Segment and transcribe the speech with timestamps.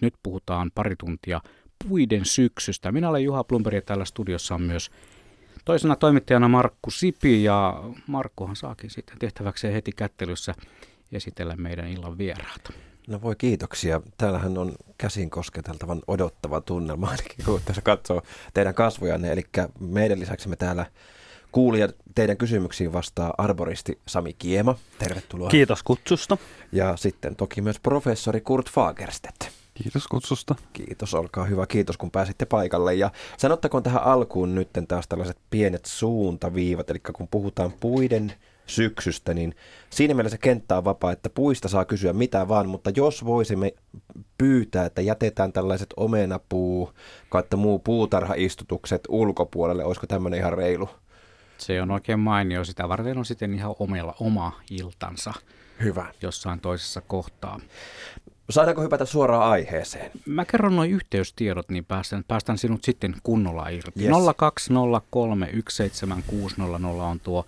[0.00, 1.40] Nyt puhutaan pari tuntia
[1.88, 2.92] puiden syksystä.
[2.92, 4.90] Minä olen Juha Plumberg ja täällä studiossa on myös
[5.64, 10.54] toisena toimittajana Markku Sipi ja Markkuhan saakin sitten tehtäväkseen heti kättelyssä
[11.12, 12.72] esitellä meidän illan vieraata.
[13.08, 14.00] No voi kiitoksia.
[14.18, 18.22] Täällähän on käsin kosketeltavan odottava tunnelma, ainakin kun tässä katsoo
[18.54, 19.32] teidän kasvojanne.
[19.32, 19.42] Eli
[19.80, 20.86] meidän lisäksi me täällä
[21.52, 24.74] kuulija teidän kysymyksiin vastaa arboristi Sami Kiema.
[24.98, 25.50] Tervetuloa.
[25.50, 26.38] Kiitos kutsusta.
[26.72, 29.57] Ja sitten toki myös professori Kurt Fagerstedt.
[29.82, 30.54] Kiitos kutsusta.
[30.72, 31.66] Kiitos, olkaa hyvä.
[31.66, 32.94] Kiitos kun pääsitte paikalle.
[32.94, 38.32] Ja sanottakoon tähän alkuun nyt taas tällaiset pienet suuntaviivat, eli kun puhutaan puiden
[38.66, 39.54] syksystä, niin
[39.90, 43.74] siinä mielessä kenttä on vapaa, että puista saa kysyä mitä vaan, mutta jos voisimme
[44.38, 46.92] pyytää, että jätetään tällaiset omenapuu,
[47.28, 50.88] kautta muu puutarhaistutukset ulkopuolelle, olisiko tämmöinen ihan reilu?
[51.58, 52.64] Se on oikein mainio.
[52.64, 55.32] Sitä varten on sitten ihan omella oma iltansa.
[55.82, 56.06] Hyvä.
[56.22, 57.60] Jossain toisessa kohtaa.
[58.50, 60.10] Saadaanko hypätä suoraan aiheeseen?
[60.26, 64.04] Mä kerron noin yhteystiedot, niin päästän, päästän sinut sitten kunnolla irti.
[64.04, 64.10] Yes.
[64.10, 64.14] 020317600
[67.02, 67.46] on tuo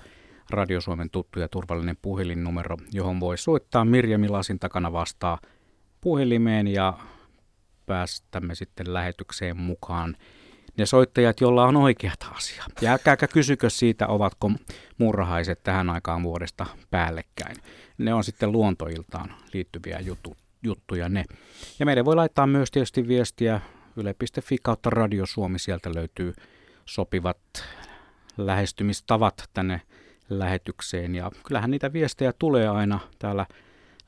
[0.51, 5.39] Radio Suomen tuttu ja turvallinen puhelinnumero, johon voi soittaa Mirjami Lasin takana vastaa
[6.01, 6.99] puhelimeen ja
[7.87, 10.17] päästämme sitten lähetykseen mukaan
[10.77, 12.65] ne soittajat, joilla on oikeat asia.
[12.81, 14.51] Ja älkääkä kysykö siitä, ovatko
[14.99, 17.57] murhaiset tähän aikaan vuodesta päällekkäin.
[17.99, 21.25] Ne on sitten luontoiltaan liittyviä jutu, juttuja ne.
[21.79, 23.61] Ja meidän voi laittaa myös tietysti viestiä
[23.97, 25.59] yle.fi kautta Radio Suomi.
[25.59, 26.33] Sieltä löytyy
[26.85, 27.39] sopivat
[28.37, 29.81] lähestymistavat tänne
[30.31, 31.15] lähetykseen.
[31.15, 33.47] Ja kyllähän niitä viestejä tulee aina täällä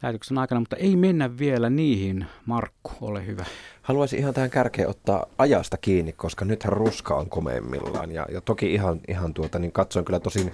[0.03, 2.27] lähetyksen aikana, mutta ei mennä vielä niihin.
[2.47, 3.44] Markku, ole hyvä.
[3.83, 8.12] Haluaisin ihan tähän kärkeen ottaa ajasta kiinni, koska nythän ruska on komeimmillaan.
[8.12, 10.53] Ja, ja toki ihan, ihan tuota, niin katsoin kyllä tosin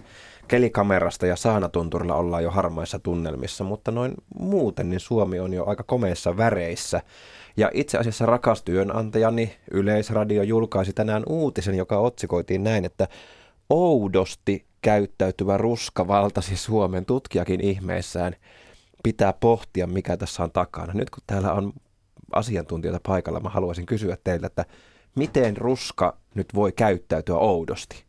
[0.48, 5.82] kelikamerasta ja saanatunturilla ollaan jo harmaissa tunnelmissa, mutta noin muuten niin Suomi on jo aika
[5.82, 7.02] komeissa väreissä.
[7.56, 13.08] Ja itse asiassa rakas työnantajani Yleisradio julkaisi tänään uutisen, joka otsikoitiin näin, että
[13.70, 18.36] oudosti käyttäytyvä ruska valtasi Suomen tutkijakin ihmeissään.
[19.02, 20.92] Pitää pohtia, mikä tässä on takana.
[20.92, 21.72] Nyt kun täällä on
[22.32, 24.64] asiantuntijoita paikalla, mä haluaisin kysyä teiltä, että
[25.16, 28.07] miten ruska nyt voi käyttäytyä oudosti?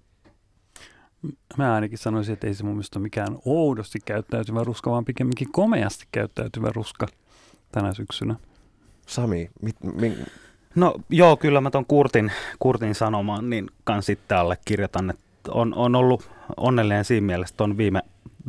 [1.57, 5.51] Mä ainakin sanoisin, että ei se mun mielestä ole mikään oudosti käyttäytyvä ruska, vaan pikemminkin
[5.51, 7.07] komeasti käyttäytyvä ruska
[7.71, 8.35] tänä syksynä.
[9.07, 10.13] Sami, mit, mit...
[10.75, 15.95] No joo, kyllä mä ton Kurtin, Kurtin sanomaan, niin kans sitten allekirjoitan, että on, on
[15.95, 18.01] ollut onnellinen siinä mielessä, että on viime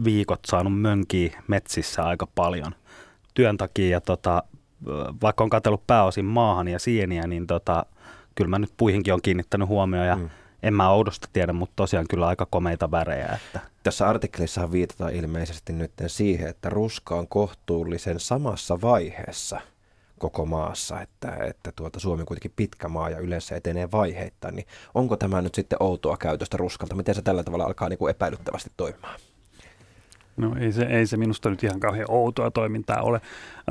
[0.05, 2.75] viikot saanut mönkiä metsissä aika paljon
[3.35, 4.43] työn takia ja tota,
[5.23, 7.87] vaikka on katsellut pääosin maahan ja sieniä, niin tota,
[8.35, 10.31] kyllä mä nyt puihinkin on kiinnittänyt huomioon ja mm.
[10.63, 13.27] En mä oudosta tiedä, mutta tosiaan kyllä aika komeita värejä.
[13.27, 13.61] Että.
[13.83, 19.61] Tässä artikkelissa viitataan ilmeisesti nyt siihen, että ruska on kohtuullisen samassa vaiheessa
[20.19, 24.67] koko maassa, että, että tuota, Suomi on kuitenkin pitkä maa ja yleensä etenee vaiheittain, niin
[24.95, 26.95] onko tämä nyt sitten outoa käytöstä ruskalta?
[26.95, 29.21] Miten se tällä tavalla alkaa niin kuin epäilyttävästi toimimaan?
[30.41, 33.21] No ei se, ei se minusta nyt ihan kauhean outoa toimintaa ole.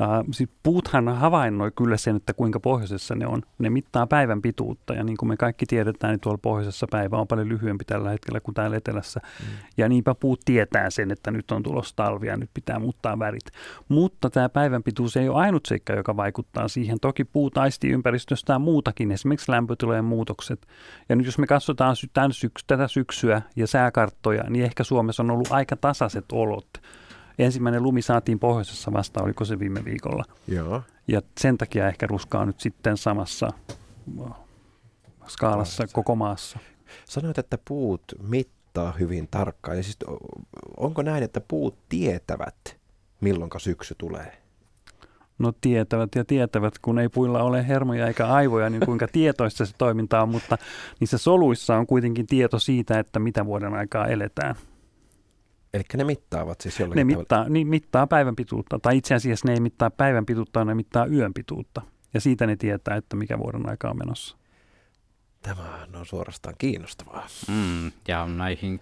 [0.02, 3.42] Äh, siis puuthan havainnoi kyllä sen, että kuinka pohjoisessa ne on.
[3.58, 7.26] Ne mittaa päivän pituutta ja niin kuin me kaikki tiedetään, niin tuolla pohjoisessa päivä on
[7.26, 9.20] paljon lyhyempi tällä hetkellä kuin täällä etelässä.
[9.24, 9.46] Mm.
[9.76, 13.44] Ja niinpä puut tietää sen, että nyt on tulossa talvia, nyt pitää muuttaa värit.
[13.88, 17.00] Mutta tämä päivän pituus ei ole ainut seikka, joka vaikuttaa siihen.
[17.00, 20.66] Toki puu taistii ympäristöstään muutakin, esimerkiksi lämpötilojen muutokset.
[21.08, 25.30] Ja nyt jos me katsotaan tämän syks- tätä syksyä ja sääkarttoja, niin ehkä Suomessa on
[25.30, 26.59] ollut aika tasaiset olot
[27.38, 30.24] ensimmäinen lumi saatiin pohjoisessa vasta, oliko se viime viikolla.
[30.48, 30.82] Joo.
[31.08, 33.52] Ja sen takia ehkä ruska on nyt sitten samassa
[35.26, 36.58] skaalassa koko maassa.
[37.04, 39.76] Sanoit, että puut mittaa hyvin tarkkaan.
[39.76, 39.98] Ja siis
[40.76, 42.76] onko näin, että puut tietävät,
[43.20, 44.40] milloin syksy tulee?
[45.38, 49.74] No tietävät ja tietävät, kun ei puilla ole hermoja eikä aivoja, niin kuinka tietoista se
[49.78, 50.58] toiminta on, mutta
[51.00, 54.54] niissä soluissa on kuitenkin tieto siitä, että mitä vuoden aikaa eletään.
[55.74, 59.54] Eli ne mittaavat siis jollakin Ne mittaa, niin mittaa päivän pituutta, tai itse asiassa ne
[59.54, 61.82] ei mittaa päivän pituutta, ne mittaa yön pituutta.
[62.14, 64.36] Ja siitä ne tietää, että mikä vuoden aika on menossa.
[65.42, 67.26] Tämä on suorastaan kiinnostavaa.
[67.48, 68.80] Mm, ja näihin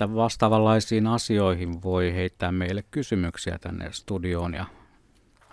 [0.00, 4.66] vastaavanlaisiin asioihin voi heittää meille kysymyksiä tänne studioon ja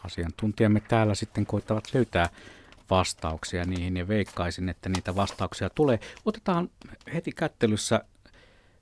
[0.04, 2.30] asiantuntijamme täällä sitten koittavat löytää
[2.90, 6.00] vastauksia niihin ja veikkaisin, että niitä vastauksia tulee.
[6.26, 6.70] Otetaan
[7.14, 8.02] heti kättelyssä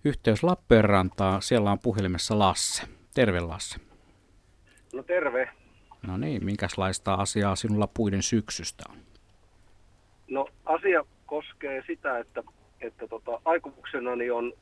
[0.05, 1.41] yhteys Lappeenrantaan.
[1.41, 2.83] Siellä on puhelimessa Lasse.
[3.15, 3.79] Terve Lasse.
[4.93, 5.49] No terve.
[6.07, 8.97] No niin, minkälaista asiaa sinulla puiden syksystä on?
[10.27, 12.43] No asia koskee sitä, että,
[12.81, 14.53] että tota, aikomuksenani on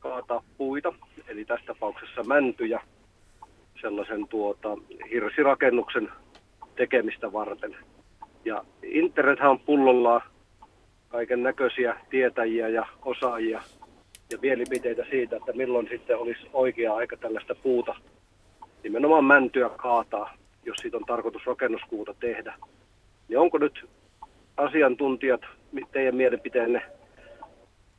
[0.00, 0.92] kaata puita,
[1.28, 2.80] eli tässä tapauksessa mäntyjä,
[3.80, 4.68] sellaisen tuota,
[5.10, 6.08] hirsirakennuksen
[6.76, 7.76] tekemistä varten.
[8.44, 10.22] Ja internethän on pullolla
[11.08, 13.62] kaiken näköisiä tietäjiä ja osaajia
[14.30, 17.94] ja mielipiteitä siitä, että milloin sitten olisi oikea aika tällaista puuta,
[18.82, 20.34] nimenomaan mäntyä kaataa,
[20.64, 22.54] jos siitä on tarkoitus rakennuskuuta tehdä.
[23.28, 23.88] Niin onko nyt
[24.56, 25.40] asiantuntijat,
[25.92, 26.82] teidän mielipiteenne,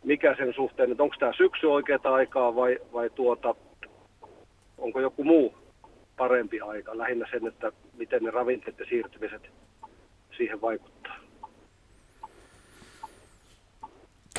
[0.03, 3.55] mikä sen suhteen, että onko tämä syksy oikeaa aikaa vai, vai tuota,
[4.77, 5.55] onko joku muu
[6.17, 6.97] parempi aika?
[6.97, 9.41] Lähinnä sen, että miten ne ravinteet ja siirtymiset
[10.37, 11.18] siihen vaikuttaa.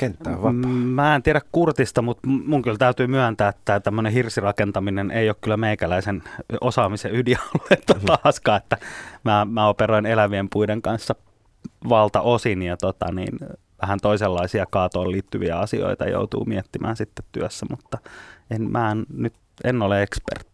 [0.01, 0.51] Kenttä on vapaa.
[0.71, 5.57] Mä en tiedä Kurtista, mutta mun kyllä täytyy myöntää, että tämmöinen hirsirakentaminen ei ole kyllä
[5.57, 6.23] meikäläisen
[6.61, 8.77] osaamisen ydinaluetta taaskaan, että
[9.23, 11.15] mä, mä operoin elävien puiden kanssa
[11.89, 13.39] valtaosin ja tota, niin,
[13.81, 17.97] vähän toisenlaisia kaatoon liittyviä asioita joutuu miettimään sitten työssä, mutta
[18.51, 19.33] en, mä en, nyt
[19.63, 20.50] en ole ekspertti.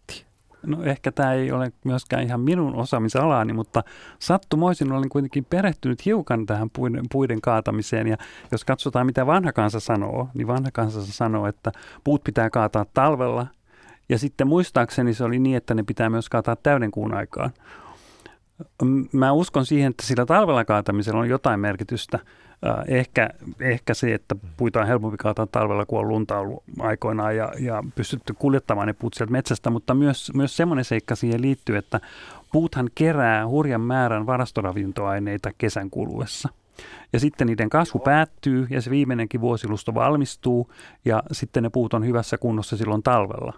[0.68, 3.84] No ehkä tämä ei ole myöskään ihan minun osaamisalaani, mutta
[4.20, 8.08] sattumoisin olen kuitenkin perehtynyt hiukan tähän puiden, puiden kaatamiseen.
[8.08, 8.18] Ja
[8.52, 11.72] jos katsotaan, mitä vanha kansa sanoo, niin vanha kansa sanoo, että
[12.04, 13.48] puut pitää kaataa talvella.
[14.10, 17.52] Ja sitten muistaakseni se oli niin, että ne pitää myös kaataa täydenkuun aikaan.
[19.14, 22.20] Mä uskon siihen, että sillä talvella kaatamisella on jotain merkitystä.
[22.88, 27.52] Ehkä, ehkä se, että puita on helpompi kaataa talvella, kun on lunta ollut aikoinaan ja,
[27.60, 32.00] ja pystytty kuljettamaan ne puut sieltä metsästä, mutta myös, myös semmoinen seikka siihen liittyy, että
[32.52, 36.50] puuthan kerää hurjan määrän varastoravintoaineita kesän kuluessa.
[37.14, 40.72] Ja sitten niiden kasvu päättyy ja se viimeinenkin vuosilusto valmistuu
[41.06, 43.54] ja sitten ne puut on hyvässä kunnossa silloin talvella.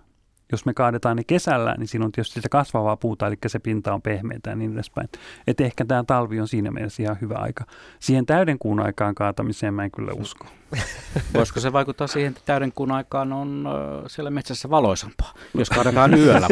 [0.51, 3.93] Jos me kaadetaan ne kesällä, niin siinä on tietysti sitä kasvavaa puuta, eli se pinta
[3.93, 5.09] on pehmeitä ja niin edespäin.
[5.47, 7.63] Että ehkä tämä talvi on siinä mielessä ihan hyvä aika.
[7.99, 10.45] Siihen täydenkuun aikaan kaatamiseen mä en kyllä usko.
[11.33, 13.69] Voisiko se vaikuttaa siihen, että täydenkuun aikaan on
[14.07, 16.47] siellä metsässä valoisampaa, jos kaadetaan yöllä?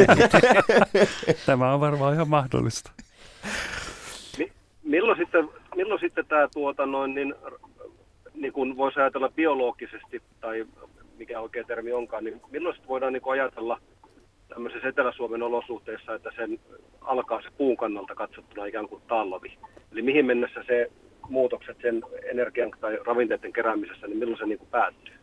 [1.46, 2.90] tämä on varmaan ihan mahdollista.
[4.82, 7.34] milloin sitten, milloin sitten tämä tuota noin, niin,
[8.34, 10.66] niin kuin voisi ajatella biologisesti tai
[11.18, 13.80] mikä oikea termi onkaan, niin milloin voidaan niin ajatella
[14.48, 16.58] tämmöisessä Etelä-Suomen olosuhteissa, että sen
[17.00, 19.58] alkaa se puun kannalta katsottuna ikään kuin talvi.
[19.92, 20.90] Eli mihin mennessä se
[21.28, 25.14] muutokset sen energian tai ravinteiden keräämisessä, niin milloin se niin kuin päättyy?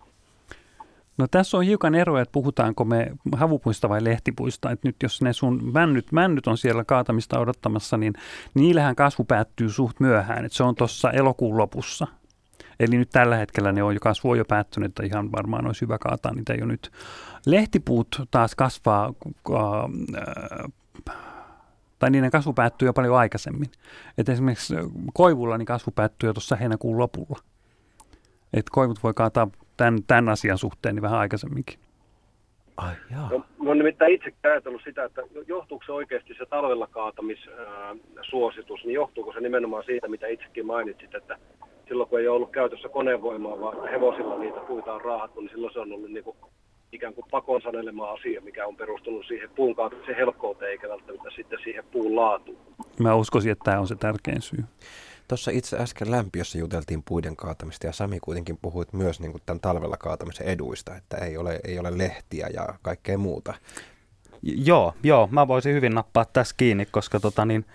[1.18, 4.72] No tässä on hiukan eroa, että puhutaanko me havupuista vai lehtipuista.
[4.72, 8.14] Että nyt jos ne sun männyt, männyt on siellä kaatamista odottamassa, niin
[8.54, 10.46] niillähän kasvu päättyy suht myöhään.
[10.46, 12.08] Että se on tuossa elokuun lopussa.
[12.80, 15.82] Eli nyt tällä hetkellä ne on jo kasvu on jo päättynyt, että ihan varmaan olisi
[15.82, 16.92] hyvä kaataa niitä jo nyt.
[17.46, 19.14] Lehtipuut taas kasvaa,
[19.54, 20.72] äh,
[22.00, 23.70] tai niiden kasvu päättyy jo paljon aikaisemmin.
[24.18, 24.76] Et esimerkiksi
[25.14, 27.40] koivulla niin kasvu päättyy jo tuossa heinäkuun lopulla.
[28.54, 31.80] Et koivut voi kaataa tämän, tämän asian suhteen niin vähän aikaisemminkin.
[32.78, 33.30] Ai, joo.
[33.30, 39.34] No, no nimittäin itse ajatellut sitä, että johtuuko se oikeasti se talvella kaatamissuositus, niin johtuuko
[39.34, 41.38] se nimenomaan siitä, mitä itsekin mainitsit, että
[41.88, 45.74] silloin kun ei ole ollut käytössä konevoimaa, vaan hevosilla niitä puita on raahattu, niin silloin
[45.74, 46.38] se on ollut niin kuin
[46.92, 51.60] ikään kuin pakon sanelema asia, mikä on perustunut siihen puun kaatamisen helkkouteen, eikä välttämättä sitten
[51.64, 52.58] siihen puun laatuun.
[53.00, 54.64] Mä uskoisin, että tämä on se tärkein syy.
[55.28, 59.60] Tuossa itse äsken lämpiössä juteltiin puiden kaatamista ja Sami kuitenkin puhuit myös niin kuin tämän
[59.60, 63.54] talvella kaatamisen eduista, että ei ole, ei ole lehtiä ja kaikkea muuta.
[64.42, 67.66] Joo, joo, mä voisin hyvin nappaa tässä kiinni, koska tota niin,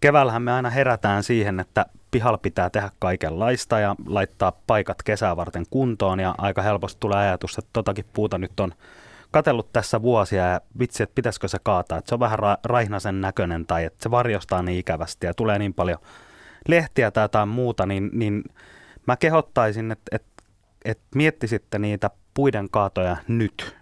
[0.00, 5.64] keväällähän me aina herätään siihen, että pihalla pitää tehdä kaikenlaista ja laittaa paikat kesää varten
[5.70, 8.74] kuntoon ja aika helposti tulee ajatus, että totakin puuta nyt on
[9.30, 13.20] katellut tässä vuosia ja vitsi, että pitäisikö se kaataa, että se on vähän ra- raihnasen
[13.20, 15.98] näköinen tai että se varjostaa niin ikävästi ja tulee niin paljon
[16.68, 18.44] lehtiä tai jotain muuta, niin, niin
[19.06, 20.42] mä kehottaisin, että, että,
[20.84, 23.76] että miettisitte niitä puiden kaatoja nyt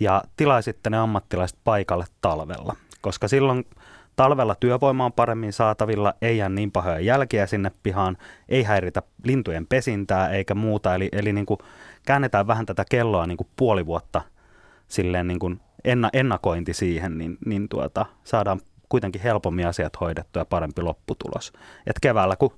[0.00, 3.64] ja tilaisitte ne ammattilaiset paikalle talvella, koska silloin–
[4.20, 8.16] Talvella työvoima on paremmin saatavilla, ei jää niin pahoja jälkiä sinne pihaan,
[8.48, 10.94] ei häiritä lintujen pesintää eikä muuta.
[10.94, 11.58] Eli, eli niin kuin
[12.06, 14.22] käännetään vähän tätä kelloa niin kuin puoli vuotta
[14.88, 20.46] silleen niin kuin enna, ennakointi siihen, niin, niin tuota, saadaan kuitenkin helpommin asiat hoidettua ja
[20.46, 21.52] parempi lopputulos.
[21.86, 22.52] Et keväällä, kun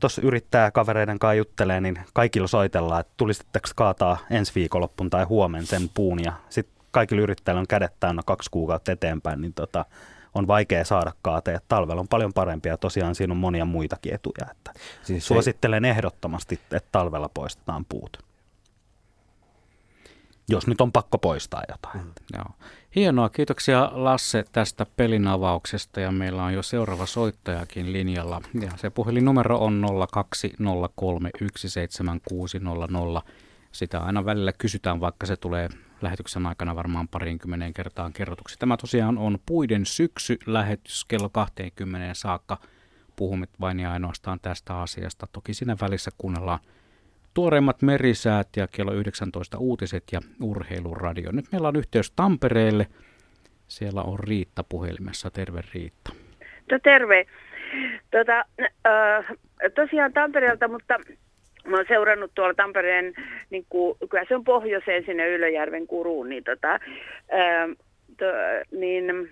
[0.00, 5.66] tuossa yrittää kavereiden kanssa juttelee, niin kaikilla soitellaan, että tulisitteko kaataa ensi viikonloppun tai huomen
[5.66, 9.84] sen puun ja sitten kaikilla yrittäjillä on kädet täynnä kaksi kuukautta eteenpäin, niin tota,
[10.34, 11.64] on vaikea saada kaateet.
[11.68, 14.46] Talvella on paljon parempia, tosiaan siinä on monia muitakin etuja.
[14.50, 14.72] Että
[15.02, 15.90] siis suosittelen ei...
[15.90, 18.18] ehdottomasti, että talvella poistetaan puut.
[20.48, 22.04] Jos nyt on pakko poistaa jotain.
[22.04, 22.12] Mm.
[22.32, 22.46] Joo.
[22.94, 28.40] Hienoa, kiitoksia Lasse tästä pelin avauksesta ja meillä on jo seuraava soittajakin linjalla.
[28.60, 29.84] Ja se puhelinnumero on
[33.22, 33.22] 020317600.
[33.72, 35.68] Sitä aina välillä kysytään, vaikka se tulee
[36.02, 38.58] lähetyksen aikana varmaan parinkymmeneen kertaan kerrotuksi.
[38.58, 42.58] Tämä tosiaan on Puiden syksy lähetys kello 20 saakka
[43.16, 45.26] puhumme vain ja ainoastaan tästä asiasta.
[45.32, 46.58] Toki siinä välissä kuunnellaan
[47.34, 51.32] tuoreimmat merisäät ja kello 19 uutiset ja urheiluradio.
[51.32, 52.86] Nyt meillä on yhteys Tampereelle.
[53.68, 55.30] Siellä on Riitta puhelimessa.
[55.30, 56.12] Terve Riitta.
[56.70, 57.26] No terve.
[58.10, 58.44] Tota,
[58.86, 59.36] äh,
[59.74, 60.94] tosiaan Tampereelta, mutta
[61.66, 63.14] mä oon seurannut tuolla Tampereen,
[63.50, 66.68] niin kuin, kyllä se on pohjoiseen sinne Ylöjärven kuruun, niin, tota,
[67.30, 67.68] ää,
[68.18, 68.26] to,
[68.70, 69.30] niin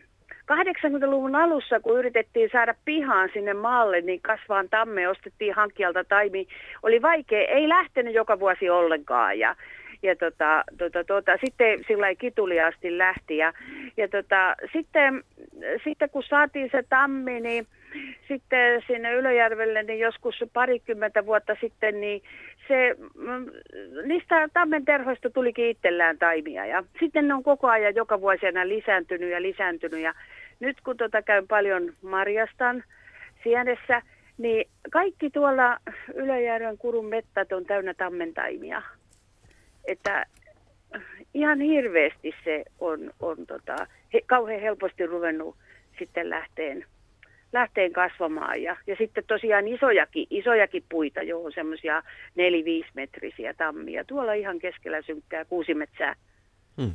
[0.53, 6.47] 80-luvun alussa, kun yritettiin saada pihaan sinne maalle, niin kasvaan tamme ostettiin hankkijalta taimi.
[6.83, 9.39] Oli vaikea, ei lähtenyt joka vuosi ollenkaan.
[9.39, 9.57] Ja,
[10.03, 13.37] ja tota, tota, tota, sitten sillä kituliaasti lähti.
[13.37, 13.53] Ja,
[13.97, 15.25] ja tota, sitten,
[15.85, 17.67] sitten kun saatiin se tammi, niin
[18.29, 22.23] sitten sinne Ylöjärvelle, niin joskus parikymmentä vuotta sitten, niin
[22.69, 23.47] se, mm,
[24.05, 26.67] niistä tammen terhoista tulikin itsellään taimia.
[26.67, 30.01] Ja sitten ne on koko ajan joka vuosi aina lisääntynyt ja lisääntynyt.
[30.01, 30.15] Ja
[30.61, 32.85] nyt kun tota käyn paljon marjastan
[33.43, 34.03] sienessä,
[34.39, 35.77] niin kaikki tuolla
[36.15, 37.95] Ylöjärven kurun mettät on täynnä
[38.35, 38.83] taimia.
[39.85, 40.27] Että
[41.35, 43.77] ihan hirveästi se on, on tota,
[44.15, 45.57] he, kauhean helposti ruvennut
[45.99, 46.85] sitten lähteen
[47.53, 48.63] lähteen kasvamaan.
[48.63, 52.03] Ja, ja sitten tosiaan isojakin, isojakin puita, johon on semmoisia 4-5
[52.95, 54.05] metrisiä tammia.
[54.05, 56.15] Tuolla ihan keskellä synkkää kuusimetsää.
[56.81, 56.95] Hmm.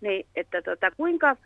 [0.00, 1.36] Niin, että tota, kuinka,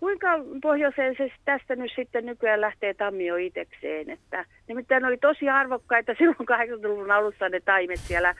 [0.00, 0.28] kuinka
[0.62, 4.10] pohjoiseen se tästä nyt sitten nykyään lähtee tammio itsekseen.
[4.10, 8.34] Että nimittäin oli tosi arvokkaita silloin 80-luvun alussa ne taimet siellä,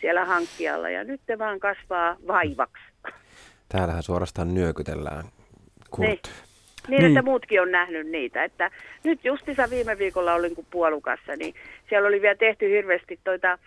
[0.00, 2.82] siellä hankkijalla ja nyt ne vaan kasvaa vaivaksi.
[3.68, 5.24] Täällähän suorastaan nyökytellään.
[5.90, 6.08] Kurt.
[6.08, 6.45] Niin.
[6.88, 8.44] Niin, niin, että muutkin on nähnyt niitä.
[8.44, 8.70] Että
[9.04, 11.54] nyt justissa viime viikolla olin kuin puolukassa, niin
[11.88, 13.58] siellä oli vielä tehty hirveästi toita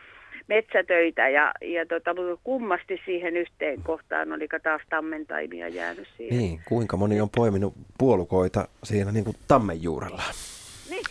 [0.50, 6.38] metsätöitä ja, ja tota, kummasti siihen yhteen kohtaan oli taas tammentaimia jäänyt siihen.
[6.38, 10.24] Niin, kuinka moni on poiminut puolukoita siinä niin kuin tammen juurella?
[10.90, 11.04] Niin.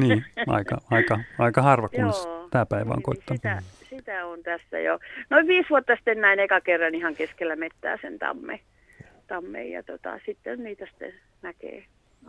[0.00, 2.12] niin, aika, aika, aika harva, kun
[2.50, 3.42] tämä päivä on niin, koittanut.
[3.42, 4.98] Sitä, sitä on tässä jo.
[5.30, 8.60] Noin viisi vuotta sitten näin eka kerran ihan keskellä mettää sen tamme,
[9.26, 11.12] tamme ja tota, sitten niitä sitten
[11.44, 11.84] näkee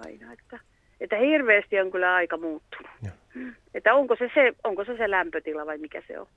[0.05, 0.59] aina, että,
[0.99, 2.91] että hirveästi on kyllä aika muuttunut.
[3.03, 3.11] Ja.
[3.73, 6.27] Että onko se se, onko se se lämpötila vai mikä se on?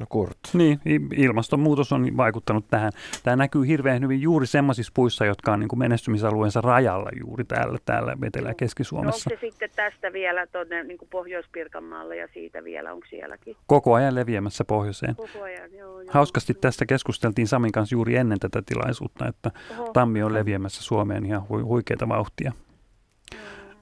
[0.00, 0.38] No Kurt.
[0.54, 0.80] Niin,
[1.16, 2.92] ilmastonmuutos on vaikuttanut tähän.
[3.22, 7.78] Tämä näkyy hirveän hyvin juuri semmoisissa puissa, jotka on niin kuin menestymisalueensa rajalla juuri täällä,
[7.84, 9.30] täällä Etelä- ja Keski-Suomessa.
[9.30, 13.56] No onko se sitten tästä vielä tuonne niin Pohjois-Pirkanmaalle ja siitä vielä, onko sielläkin?
[13.66, 15.16] Koko ajan leviämässä pohjoiseen.
[15.16, 16.10] Koko ajan, joo, joo.
[16.12, 19.90] Hauskasti tästä keskusteltiin Samin kanssa juuri ennen tätä tilaisuutta, että Oho.
[19.92, 22.52] tammi on leviämässä Suomeen ihan hu- huikeita vauhtia.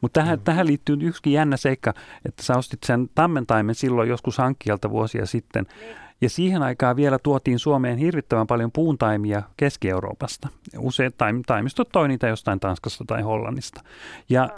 [0.00, 0.44] Mutta tähän, mm.
[0.44, 1.94] tähän liittyy yksikin jännä seikka,
[2.24, 5.66] että sä ostit sen tammentaimen silloin joskus hankkijalta vuosia sitten.
[5.80, 5.96] Niin.
[6.20, 10.48] Ja siihen aikaan vielä tuotiin Suomeen hirvittävän paljon puuntaimia Keski-Euroopasta.
[10.78, 11.12] Usein
[11.46, 13.80] taimistot toi niitä jostain Tanskasta tai Hollannista.
[14.28, 14.48] Ja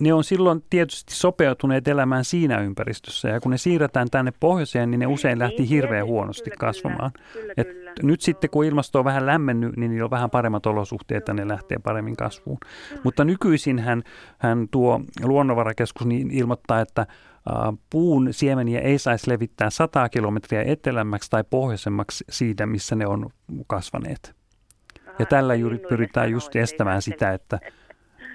[0.00, 3.28] ne on silloin tietysti sopeutuneet elämään siinä ympäristössä.
[3.28, 7.12] Ja kun ne siirretään tänne pohjoiseen, niin ne usein lähti hirveän huonosti kasvamaan.
[7.56, 7.84] Et.
[8.02, 11.48] Nyt sitten kun ilmasto on vähän lämmennyt, niin niillä on vähän paremmat olosuhteet ja ne
[11.48, 12.58] lähtee paremmin kasvuun.
[13.04, 14.02] Mutta nykyisin hän,
[14.38, 17.06] hän tuo luonnonvarakeskus niin ilmoittaa, että
[17.90, 23.30] puun siemeniä ei saisi levittää 100 kilometriä etelämmäksi tai pohjoisemmaksi siitä, missä ne on
[23.66, 24.34] kasvaneet.
[25.06, 27.58] Aha, ja tällä juuri pyritään just estämään sitä, että,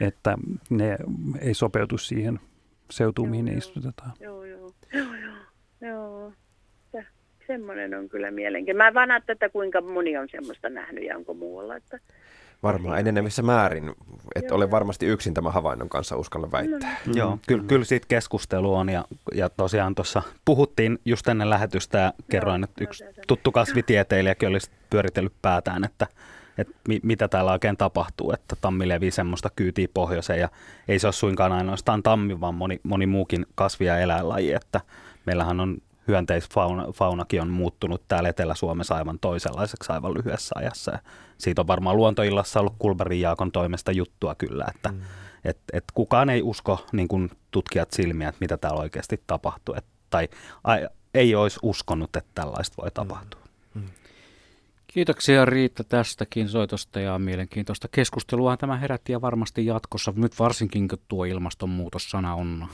[0.01, 0.37] että
[0.69, 0.97] ne
[1.41, 2.39] ei sopeutu siihen
[2.91, 4.11] seutuun, mihin ne istutetaan.
[4.19, 4.71] Joo, joo.
[4.93, 5.13] joo,
[5.81, 6.33] joo.
[7.47, 8.93] Semmoinen on kyllä mielenkiintoinen.
[8.93, 11.75] Mä vaan että kuinka moni on semmoista nähnyt ja onko muualla.
[11.75, 11.99] Että
[12.63, 13.95] Varmaan enenevissä määrin,
[14.35, 16.97] että ole varmasti yksin tämän havainnon kanssa uskalla väittää.
[17.05, 17.17] Mm.
[17.17, 22.13] Joo, kyllä, kyllä siitä keskustelu on ja, ja tosiaan tuossa puhuttiin just ennen lähetystä ja
[22.31, 26.07] kerroin, että yksi tuttu kasvitieteilijäkin olisi pyöritellyt päätään, että,
[26.57, 30.49] että mi, mitä täällä oikein tapahtuu, että tammi levii semmoista kyytiä pohjoiseen ja
[30.87, 34.81] ei se ole suinkaan ainoastaan tammi, vaan moni, moni muukin kasvi- ja eläinlaji, että
[35.25, 35.77] meillähän on
[36.09, 40.91] hyönteisfaunakin on muuttunut täällä Etelä-Suomessa aivan toisenlaiseksi aivan lyhyessä ajassa.
[40.91, 40.99] Ja
[41.37, 45.01] siitä on varmaan luontoillassa ollut Kulberin Jaakon toimesta juttua kyllä, että mm.
[45.45, 49.75] et, et kukaan ei usko niin kuin tutkijat silmiä, että mitä täällä oikeasti tapahtuu.
[49.75, 50.29] Et, tai
[50.63, 50.73] a,
[51.13, 53.41] ei olisi uskonut, että tällaista voi tapahtua.
[53.73, 53.81] Mm.
[53.81, 53.87] Mm.
[54.87, 58.57] Kiitoksia Riitta tästäkin soitosta ja mielenkiintoista keskustelua.
[58.57, 62.67] Tämä herätti ja varmasti jatkossa, nyt varsinkin kun tuo ilmastonmuutos-sana on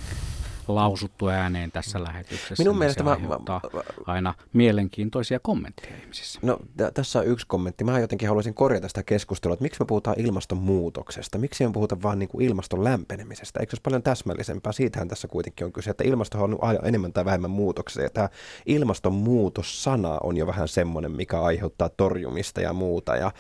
[0.68, 2.56] lausuttu ääneen tässä lähetyksessä.
[2.58, 3.62] Minun niin mielestä mä, mä,
[4.06, 6.40] aina mielenkiintoisia kommentteja ihmisissä.
[6.44, 7.84] No t- tässä on yksi kommentti.
[7.84, 11.38] Mä jotenkin haluaisin korjata sitä keskustelua, että miksi me puhutaan ilmastonmuutoksesta?
[11.38, 13.60] Miksi me puhuta vain niin kuin ilmaston lämpenemisestä?
[13.60, 14.72] Eikö se olisi paljon täsmällisempää?
[14.72, 18.04] Siitähän tässä kuitenkin on kyse, että ilmasto on aina enemmän tai vähemmän muutoksia.
[18.04, 18.30] Ja tämä
[18.66, 23.16] ilmastonmuutos-sana on jo vähän semmoinen, mikä aiheuttaa torjumista ja muuta.
[23.16, 23.32] Ja,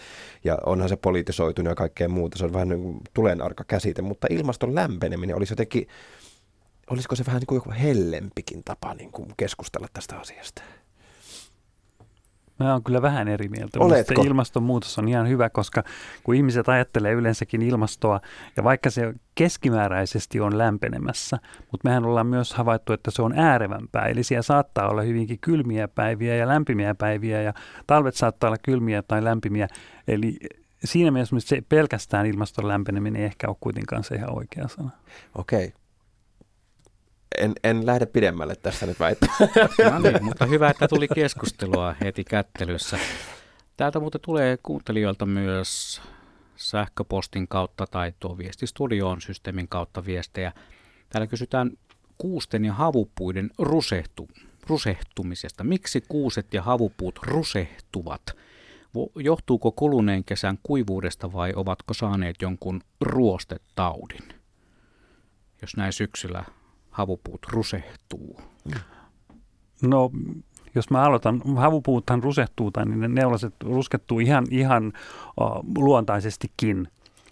[0.44, 2.38] ja onhan se politisoitunut ja kaikkea muuta.
[2.38, 5.88] Se on vähän niin kuin tulenarka käsite, mutta ilmaston lämpeneminen olisi jotenkin
[6.90, 10.62] olisiko se vähän niin kuin joku hellempikin tapa niin kuin keskustella tästä asiasta?
[12.60, 13.80] Mä oon kyllä vähän eri mieltä.
[13.80, 14.22] Oletko?
[14.22, 15.84] Ilmastonmuutos on ihan hyvä, koska
[16.24, 18.22] kun ihmiset ajattelee yleensäkin ilmastoa,
[18.58, 21.38] ja vaikka se keskimääräisesti on lämpenemässä,
[21.72, 24.06] mutta mehän ollaan myös havaittu, että se on äärevämpää.
[24.06, 27.54] Eli siellä saattaa olla hyvinkin kylmiä päiviä ja lämpimiä päiviä, ja
[27.88, 29.68] talvet saattaa olla kylmiä tai lämpimiä.
[30.08, 30.38] Eli
[30.84, 34.90] siinä mielessä se pelkästään ilmaston lämpeneminen ei ehkä ole kuitenkaan se ihan oikea sana.
[35.36, 35.74] Okei.
[37.38, 39.40] En, en lähde pidemmälle tässä nyt väittämään.
[39.92, 43.00] No niin, mutta hyvä, että tuli keskustelua heti kättelyssä.
[43.78, 46.02] Täältä muuten tulee kuuntelijoilta myös
[46.56, 50.52] sähköpostin kautta tai tuo viestistudioon systeemin kautta viestejä.
[51.10, 51.72] Täällä kysytään
[52.18, 54.30] kuusten ja havupuiden rusehtu,
[54.68, 55.64] rusehtumisesta.
[55.64, 58.22] Miksi kuuset ja havupuut rusehtuvat?
[59.16, 64.34] Johtuuko kuluneen kesän kuivuudesta vai ovatko saaneet jonkun ruostetaudin?
[65.62, 66.44] Jos näin syksyllä
[66.96, 68.42] havupuut rusehtuu?
[69.82, 70.12] No,
[70.76, 74.94] jos mä aloitan, havupuuthan rusehtuu tai niin ne neulaset ruskettuu ihan, ihan
[75.78, 76.88] luontaisestikin.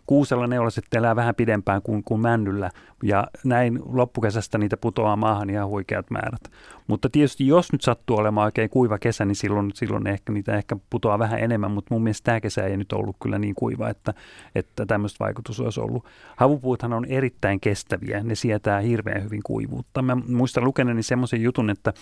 [0.05, 2.69] Kuusella neulaset elää vähän pidempään kuin, kuin männyllä
[3.03, 6.51] ja näin loppukesästä niitä putoaa maahan ihan huikeat määrät.
[6.87, 10.75] Mutta tietysti jos nyt sattuu olemaan oikein kuiva kesä, niin silloin, silloin ehkä, niitä ehkä
[10.89, 14.13] putoaa vähän enemmän, mutta mun mielestä tämä kesä ei nyt ollut kyllä niin kuiva, että,
[14.55, 16.05] että tämmöistä vaikutus olisi ollut.
[16.35, 20.01] Havupuuthan on erittäin kestäviä, ne sietää hirveän hyvin kuivuutta.
[20.01, 21.93] Mä muistan lukeneeni semmoisen jutun, että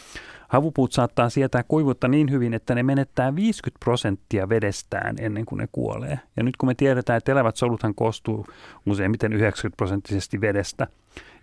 [0.47, 5.67] havupuut saattaa sietää kuivuutta niin hyvin, että ne menettää 50 prosenttia vedestään ennen kuin ne
[5.71, 6.19] kuolee.
[6.37, 8.45] Ja nyt kun me tiedetään, että elävät soluthan koostuu
[8.85, 10.87] useimmiten 90 prosenttisesti vedestä,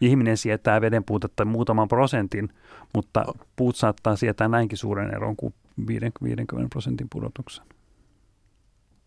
[0.01, 2.49] ihminen sietää veden puutetta muutaman prosentin,
[2.95, 3.25] mutta
[3.57, 5.55] puut saattaa sietää näinkin suuren eron kuin
[5.87, 7.65] 50 prosentin pudotuksen.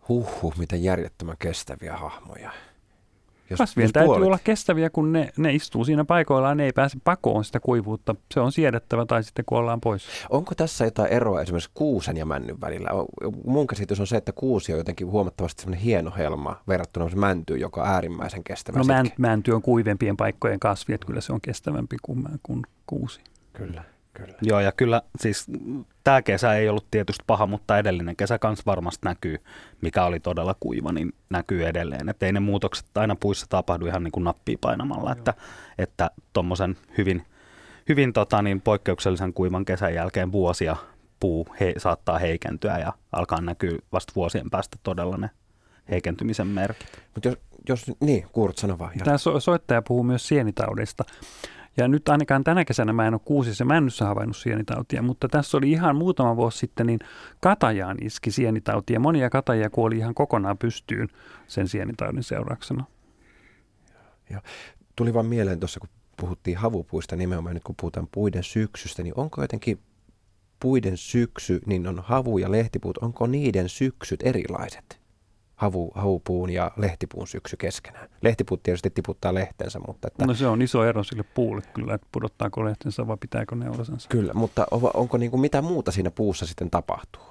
[0.09, 2.51] Huhhuh, miten järjettömän kestäviä hahmoja.
[3.51, 4.27] Jos, Kasvien jos täytyy puolet...
[4.27, 8.15] olla kestäviä, kun ne, ne istuu siinä paikoillaan, ne ei pääse pakoon sitä kuivuutta.
[8.33, 10.07] Se on siedettävä tai sitten kuollaan pois.
[10.29, 12.89] Onko tässä jotain eroa esimerkiksi kuusen ja männyn välillä?
[13.45, 17.81] Mun käsitys on se, että kuusi on jotenkin huomattavasti semmoinen hieno helma verrattuna mäntyyn, joka
[17.81, 18.77] on äärimmäisen kestävä.
[18.79, 18.85] No
[19.17, 23.21] mänty on kuivempien paikkojen kasvi, että kyllä se on kestävämpi kuin, kuin kuusi.
[23.53, 23.83] Kyllä.
[24.13, 24.37] Kyllä.
[24.41, 25.47] Joo, ja kyllä siis
[26.03, 29.37] tämä kesä ei ollut tietysti paha, mutta edellinen kesä kanssa varmasti näkyy,
[29.81, 32.09] mikä oli todella kuiva, niin näkyy edelleen.
[32.09, 35.17] Että ei ne muutokset aina puissa tapahdu ihan niin kuin nappia painamalla, Joo.
[35.17, 35.33] että
[35.77, 37.25] että tuommoisen hyvin,
[37.89, 40.75] hyvin tota, niin poikkeuksellisen kuivan kesän jälkeen vuosia
[41.19, 45.29] puu he, saattaa heikentyä ja alkaa näkyä vasta vuosien päästä todella ne
[45.89, 46.87] heikentymisen merkit.
[47.13, 47.37] Mutta jos,
[47.69, 48.91] jos, niin, Kurt, sano vaan.
[49.03, 51.03] Tämä so- soittaja puhuu myös sienitaudista.
[51.77, 55.71] Ja nyt ainakaan tänä kesänä mä en ole kuusissa männyssä havainnut sienitautia, mutta tässä oli
[55.71, 56.99] ihan muutama vuosi sitten, niin
[57.39, 58.99] katajaan iski sienitautia.
[58.99, 61.07] Monia katajia kuoli ihan kokonaan pystyyn
[61.47, 62.85] sen sienitaudin seurauksena.
[64.29, 64.41] Ja,
[64.95, 69.41] tuli vaan mieleen tuossa, kun puhuttiin havupuista nimenomaan nyt kun puhutaan puiden syksystä, niin onko
[69.41, 69.79] jotenkin
[70.59, 75.00] puiden syksy, niin on havu ja lehtipuut, onko niiden syksyt erilaiset?
[75.61, 78.09] Havu, havupuun ja lehtipuun syksy keskenään.
[78.21, 80.07] Lehtipuut tietysti tiputtaa lehtensä, mutta...
[80.07, 84.09] Että, no se on iso ero sille puulle kyllä, että pudottaako lehtensä vai pitääkö neulasensa.
[84.09, 87.23] Kyllä, mutta onko niin kuin mitä muuta siinä puussa sitten tapahtuu,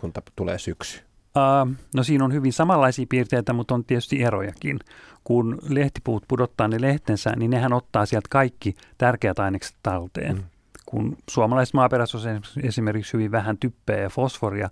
[0.00, 1.00] kun ta- tulee syksy?
[1.36, 4.78] Uh, no siinä on hyvin samanlaisia piirteitä, mutta on tietysti erojakin.
[5.24, 10.36] Kun lehtipuut pudottaa ne lehtensä, niin nehän ottaa sieltä kaikki tärkeät ainekset talteen.
[10.36, 10.42] Mm
[10.90, 14.68] kun suomalaisessa maaperässä on esimerkiksi hyvin vähän typpeä ja fosforia,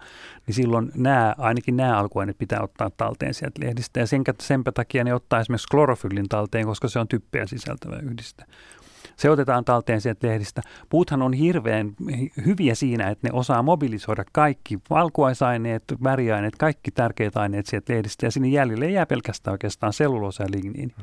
[0.47, 4.01] niin silloin nämä, ainakin nämä alkuaineet pitää ottaa talteen sieltä lehdistä.
[4.01, 8.45] Ja sen, senpä takia ne ottaa esimerkiksi klorofyllin talteen, koska se on typpeä sisältävä yhdiste.
[9.17, 10.63] Se otetaan talteen sieltä lehdistä.
[10.89, 11.95] Puuthan on hirveän
[12.47, 18.27] hyviä siinä, että ne osaa mobilisoida kaikki valkuaisaineet, väriaineet, kaikki tärkeät aineet sieltä lehdistä.
[18.27, 20.95] Ja sinne jäljelle ei jää pelkästään oikeastaan selluloosa ja ligniini.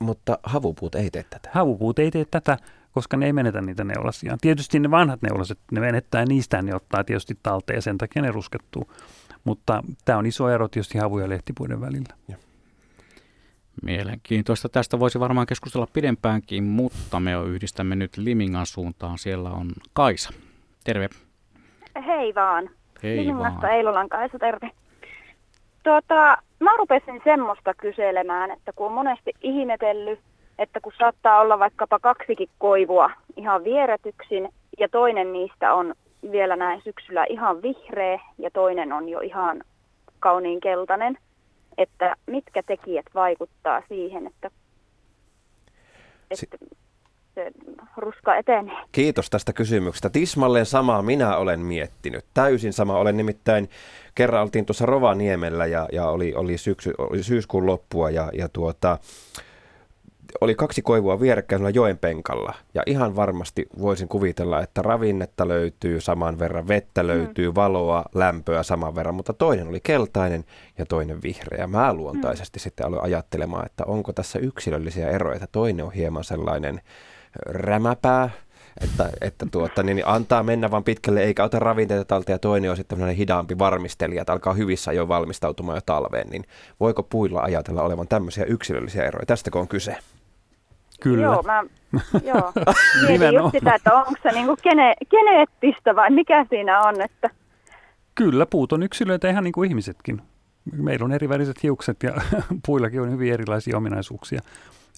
[0.00, 1.50] Mutta havupuut ei tee tätä.
[1.52, 2.56] Havupuut ei tee tätä
[2.92, 4.38] koska ne ei menetä niitä neulasiaan.
[4.40, 8.22] Tietysti ne vanhat neulaset, ne menettää ja niistä ne ottaa tietysti talteen ja sen takia
[8.22, 8.92] ne ruskettuu.
[9.44, 12.14] Mutta tämä on iso ero tietysti havu- ja lehtipuiden välillä.
[12.28, 12.36] Ja.
[13.82, 14.68] Mielenkiintoista.
[14.68, 19.18] Tästä voisi varmaan keskustella pidempäänkin, mutta me yhdistämme nyt Limingan suuntaan.
[19.18, 20.30] Siellä on Kaisa.
[20.84, 21.08] Terve.
[22.06, 22.70] Hei vaan.
[23.02, 23.72] Hei Limingasta vaan.
[23.72, 24.70] Eilolan Kaisa, terve.
[25.82, 30.20] Tuota, mä rupesin semmoista kyselemään, että kun on monesti ihmetellyt,
[30.58, 35.94] että kun saattaa olla vaikkapa kaksikin koivua ihan vieretyksin ja toinen niistä on
[36.32, 39.62] vielä näin syksyllä ihan vihreä ja toinen on jo ihan
[40.20, 41.18] kauniin keltainen,
[41.78, 44.50] että mitkä tekijät vaikuttaa siihen, että,
[46.30, 46.56] että
[47.34, 47.50] se
[47.96, 48.76] ruska etenee.
[48.92, 50.10] Kiitos tästä kysymyksestä.
[50.10, 52.24] Tismalleen samaa minä olen miettinyt.
[52.34, 52.98] Täysin sama.
[52.98, 53.70] Olen nimittäin,
[54.14, 58.98] kerran oltiin tuossa Rovaniemellä ja, ja oli, oli, syksy, oli syyskuun loppua ja, ja tuota,
[60.40, 62.54] oli kaksi koivua vierekkäin joen penkalla.
[62.74, 67.54] Ja ihan varmasti voisin kuvitella, että ravinnetta löytyy saman verran, vettä löytyy, mm.
[67.54, 70.44] valoa, lämpöä saman verran, mutta toinen oli keltainen
[70.78, 71.66] ja toinen vihreä.
[71.66, 72.62] Mä luontaisesti mm.
[72.62, 76.80] sitten aloin ajattelemaan, että onko tässä yksilöllisiä eroja, että toinen on hieman sellainen
[77.46, 78.30] rämäpää,
[78.80, 82.76] että, että tuota, niin antaa mennä vaan pitkälle eikä ota ravinteita talteen ja toinen on
[82.76, 86.44] sitten hidaampi varmistelija, että alkaa hyvissä jo valmistautumaan jo talveen, niin
[86.80, 89.26] voiko puilla ajatella olevan tämmöisiä yksilöllisiä eroja?
[89.26, 89.96] Tästäkö on kyse?
[91.02, 91.22] Kyllä.
[91.22, 91.64] Joo, mä
[92.24, 92.52] joo.
[93.08, 97.00] mietin just sitä, että onko se niinku gene, geneettistä vai mikä siinä on.
[97.00, 97.30] Että...
[98.14, 100.22] Kyllä, puut on yksilöitä ihan niin kuin ihmisetkin.
[100.72, 102.12] Meillä on eri väriset hiukset ja
[102.66, 104.40] puillakin on hyvin erilaisia ominaisuuksia.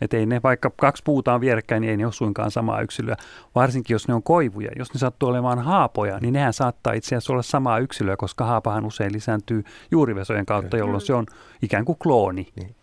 [0.00, 3.16] Että ei ne, vaikka kaksi puuta on vierekkäin, niin ei ne ole suinkaan samaa yksilöä,
[3.54, 4.70] varsinkin jos ne on koivuja.
[4.76, 8.86] Jos ne sattuu olemaan haapoja, niin nehän saattaa itse asiassa olla samaa yksilöä, koska haapahan
[8.86, 11.26] usein lisääntyy juurivesojen kautta, jolloin se on
[11.62, 12.48] ikään kuin klooni.
[12.56, 12.74] Niin.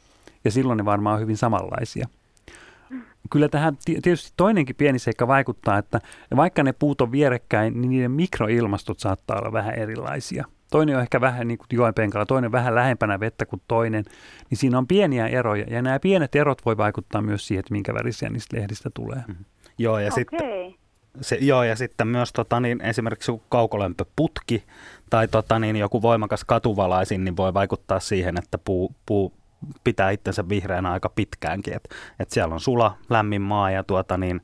[0.45, 2.07] Ja silloin ne varmaan on hyvin samanlaisia.
[3.29, 5.99] Kyllä tähän tietysti toinenkin pieni seikka vaikuttaa, että
[6.35, 11.21] vaikka ne puut on vierekkäin, niin niiden mikroilmastot saattaa olla vähän erilaisia toinen on ehkä
[11.21, 14.03] vähän niin kuin joen penkalla, toinen vähän lähempänä vettä kuin toinen,
[14.49, 15.65] niin siinä on pieniä eroja.
[15.69, 19.23] Ja nämä pienet erot voi vaikuttaa myös siihen, että minkä värisiä niistä lehdistä tulee.
[19.27, 19.45] Mm-hmm.
[19.77, 20.15] Joo, ja okay.
[20.15, 20.41] sitten
[21.21, 24.63] se, joo, ja sitten myös tota, niin, esimerkiksi kaukolämpöputki
[25.09, 29.33] tai tota, niin, joku voimakas katuvalaisin niin voi vaikuttaa siihen, että puu, puu
[29.83, 31.73] pitää itsensä vihreänä aika pitkäänkin.
[31.75, 34.41] Et, et siellä on sula, lämmin maa ja, tuota, niin,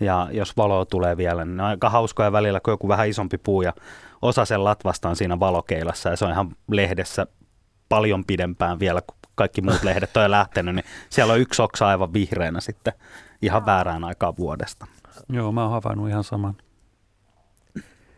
[0.00, 3.62] ja jos valo tulee vielä, niin on aika hauskoja välillä, kun joku vähän isompi puu
[3.62, 3.72] ja
[4.22, 7.26] osa sen latvasta on siinä valokeilassa ja se on ihan lehdessä
[7.88, 11.88] paljon pidempään vielä, kun kaikki muut lehdet on jo lähtenyt, niin siellä on yksi oksa
[11.88, 12.92] aivan vihreänä sitten
[13.42, 14.86] ihan väärään aikaan vuodesta.
[15.28, 16.56] Joo, mä oon havainnut ihan saman.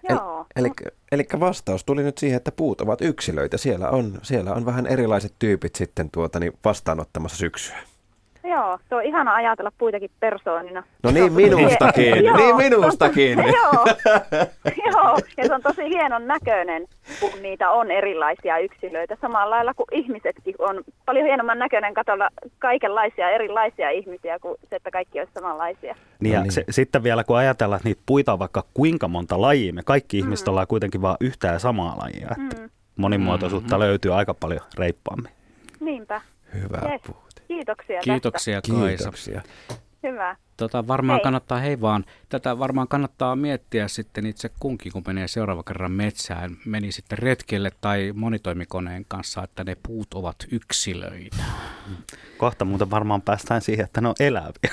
[0.08, 0.41] Joo.
[0.56, 3.56] Eli, vastaus tuli nyt siihen, että puut ovat yksilöitä.
[3.56, 7.78] Siellä on, siellä on vähän erilaiset tyypit sitten tuota, niin vastaanottamassa syksyä.
[8.52, 10.82] Joo, se on ihana ajatella puitakin persoonina.
[11.02, 12.12] No niin, minustakin.
[12.36, 13.38] niin, minustakin.
[13.62, 13.84] joo,
[14.86, 16.86] joo, ja se on tosi hienon näköinen,
[17.20, 19.16] kun niitä on erilaisia yksilöitä.
[19.20, 24.90] Samalla lailla kuin ihmisetkin on paljon hienomman näköinen katsolla kaikenlaisia erilaisia ihmisiä kuin se, että
[24.90, 25.96] kaikki olisi samanlaisia.
[26.20, 26.52] Niin, ja no niin.
[26.52, 30.16] Se, sitten vielä kun ajatellaan, että niitä puita on vaikka kuinka monta lajia, me kaikki
[30.16, 30.24] mm.
[30.24, 32.28] ihmiset ollaan kuitenkin vain yhtä ja samaa lajia.
[32.30, 32.70] Että mm.
[32.96, 33.88] Monimuotoisuutta mm-hmm.
[33.88, 35.32] löytyy aika paljon reippaammin.
[35.80, 36.20] Niinpä.
[36.54, 37.00] Hyvä yes.
[37.06, 37.16] puu.
[37.52, 38.76] Kiitoksia Kiitoksia tästä.
[38.80, 38.96] Kaisa.
[38.96, 39.42] Kiitoksia.
[40.02, 40.36] Hyvä.
[40.62, 41.22] Tota, varmaan hei.
[41.22, 46.56] kannattaa, hei vaan, tätä varmaan kannattaa miettiä sitten itse kunkin, kun menee seuraava kerran metsään,
[46.66, 51.36] meni sitten retkelle tai monitoimikoneen kanssa, että ne puut ovat yksilöitä.
[52.38, 54.52] Kohta muuten varmaan päästään siihen, että ne on eläviä.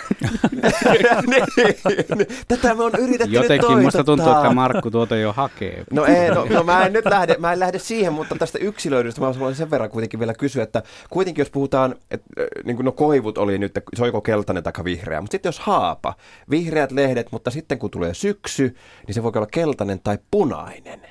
[2.15, 2.27] Niin.
[2.47, 5.83] Tätä me on yritetty Jotenkin nyt musta tuntuu, että Markku tuota jo hakee.
[5.91, 9.21] No, ei, no, no mä en nyt lähde, mä en lähde siihen, mutta tästä yksilöidystä
[9.21, 12.27] mä haluaisin sen verran kuitenkin vielä kysyä, että kuitenkin jos puhutaan, että
[12.63, 16.13] niin kuin no koivut oli nyt, se joko keltainen tai vihreä, mutta sitten jos haapa,
[16.49, 18.75] vihreät lehdet, mutta sitten kun tulee syksy,
[19.07, 21.01] niin se voi olla keltainen tai punainen.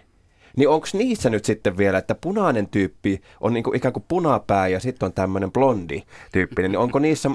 [0.56, 4.68] Niin onko niissä nyt sitten vielä, että punainen tyyppi on niin kuin ikään kuin punapää
[4.68, 6.02] ja sitten on tämmöinen blondi
[6.32, 7.30] tyyppinen, niin onko niissä,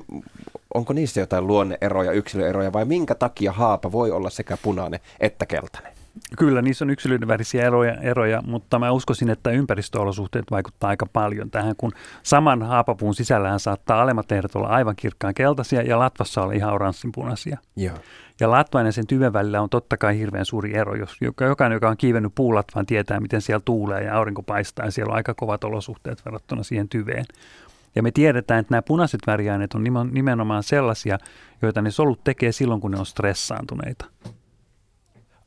[0.74, 6.03] onko niissä jotain luonneeroja, yksilöeroja vai minkä takia haapa voi olla sekä punainen että keltainen?
[6.38, 11.52] Kyllä, niissä on yksilöiden välisiä eroja, eroja, mutta mä uskoisin, että ympäristöolosuhteet vaikuttaa aika paljon
[11.52, 11.92] tähän, kun
[12.24, 17.58] saman haapapuun sisällähän saattaa alemmat lehdet olla aivan kirkkaan keltaisia ja latvassa olla ihan oranssinpunaisia.
[17.76, 17.96] Joo.
[18.40, 20.96] Ja latvan ja sen tyven välillä on totta kai hirveän suuri ero.
[20.96, 25.12] Jos jokainen, joka on kiivennyt puulatvaan, tietää, miten siellä tuulee ja aurinko paistaa ja siellä
[25.12, 27.26] on aika kovat olosuhteet verrattuna siihen tyveen.
[27.96, 31.18] Ja me tiedetään, että nämä punaiset väriaineet on nimenomaan sellaisia,
[31.62, 34.06] joita ne solut tekee silloin, kun ne on stressaantuneita.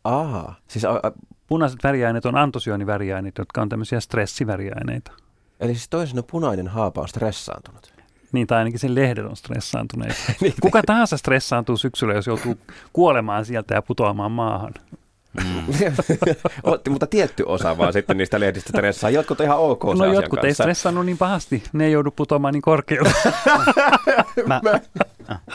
[0.06, 1.12] Aha, siis a, a,
[1.46, 5.12] Punaiset väriaineet on antosyöniväriaineet, jotka on tämmöisiä stressiväriaineita.
[5.60, 7.92] Eli siis toisin punainen haapa on stressaantunut?
[8.32, 10.14] Niin, tai ainakin sen lehdet on stressaantuneita.
[10.40, 12.58] niin, Kuka tahansa stressaantuu syksyllä, jos joutuu
[12.92, 14.74] kuolemaan sieltä ja putoamaan maahan.
[15.44, 15.66] Mm.
[16.62, 19.10] Otti, mutta tietty osa vaan sitten niistä lehdistä stressaa.
[19.10, 21.62] Jotkut ihan ok No jotkut ei stressannut niin pahasti.
[21.72, 23.12] Ne ei joudu putoamaan niin korkealle.
[24.46, 24.80] mä, mä,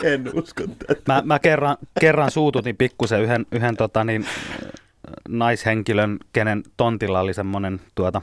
[0.04, 1.02] en usko tätä.
[1.08, 4.26] Mä, mä kerran, kerran suututin pikkusen yhden, yhden tota niin,
[5.30, 8.22] naishenkilön, kenen tontilla oli semmoinen tuota,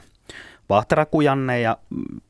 [0.69, 1.77] vahterakujanne ja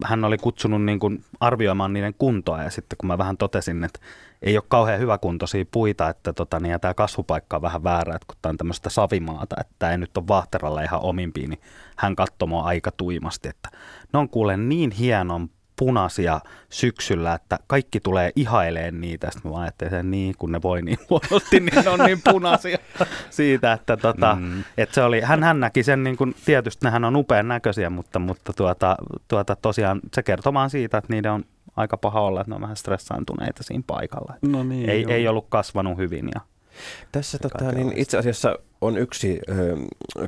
[0.06, 2.64] hän oli kutsunut niin kuin arvioimaan niiden kuntoa.
[2.64, 4.00] Ja sitten kun mä vähän totesin, että
[4.42, 8.26] ei ole kauhean hyväkuntoisia puita, että tota, niin, ja tämä kasvupaikka on vähän väärä, että
[8.28, 11.62] kun tämä on tämmöistä savimaata, että tämä ei nyt ole vahteralla ihan omimpiin, niin
[11.98, 13.70] hän katsoi mua aika tuimasti, että
[14.14, 16.40] ne on kuule niin hienon punaisia
[16.70, 19.32] syksyllä, että kaikki tulee ihaileen niitä.
[19.32, 22.78] Sitten mä ajattelin, että niin kun ne voi niin huonosti, niin ne on niin punaisia
[23.30, 24.64] siitä, että tota, mm.
[24.78, 28.20] että se oli, hän, hän näki sen, niin kuin, tietysti nehän on upean näköisiä, mutta,
[28.20, 32.56] mutta tuota, tuota, tosiaan se kertomaan siitä, että niiden on aika paha olla, että ne
[32.56, 34.34] on vähän stressaantuneita siinä paikalla.
[34.42, 36.42] No niin, ei, ei ollut kasvanut hyvin ja
[37.12, 39.78] tässä tota, niin itse asiassa on yksi ö,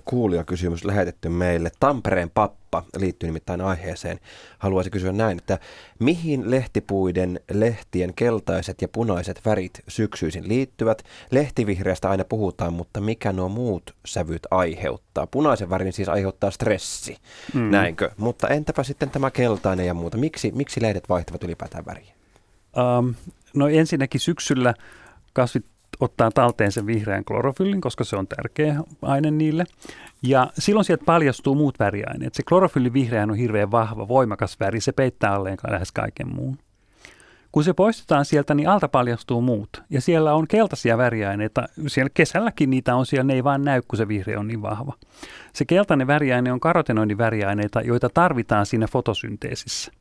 [0.05, 1.71] kuulijakysymys lähetetty meille.
[1.79, 2.29] Tampereen
[2.71, 4.19] pappa liittyy nimittäin aiheeseen.
[4.59, 5.59] Haluaisi kysyä näin, että
[5.99, 11.03] mihin lehtipuiden lehtien keltaiset ja punaiset värit syksyisin liittyvät?
[11.31, 15.27] Lehtivihreästä aina puhutaan, mutta mikä nuo muut sävyt aiheuttaa?
[15.27, 17.17] Punaisen värin siis aiheuttaa stressi,
[17.53, 17.61] mm.
[17.61, 18.11] näinkö?
[18.17, 20.17] Mutta entäpä sitten tämä keltainen ja muuta?
[20.17, 22.13] Miksi, miksi lehdet vaihtavat ylipäätään väriä?
[22.97, 23.15] Um,
[23.55, 24.73] no ensinnäkin syksyllä
[25.33, 25.65] kasvit
[25.99, 29.65] ottaa talteen sen vihreän klorofyllin, koska se on tärkeä aine niille.
[30.23, 32.33] Ja silloin sieltä paljastuu muut väriaineet.
[32.33, 36.57] Se klorofylli vihreän on hirveän vahva, voimakas väri, se peittää alleen lähes kaiken muun.
[37.51, 39.83] Kun se poistetaan sieltä, niin alta paljastuu muut.
[39.89, 41.67] Ja siellä on keltaisia väriaineita.
[41.87, 44.93] Siellä kesälläkin niitä on siellä, ne ei vaan näy, kun se vihreä on niin vahva.
[45.53, 49.91] Se keltainen väriaine on karotenoidin väriaineita, joita tarvitaan siinä fotosynteesissä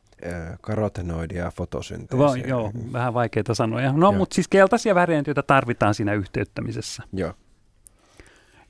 [0.61, 2.27] karotenoidia ja fotosynteesiä.
[2.27, 3.93] Va, joo, vähän vaikeita sanoja.
[3.93, 7.03] No, mutta siis keltaisia väreitä, joita tarvitaan siinä yhteyttämisessä.
[7.13, 7.33] Joo.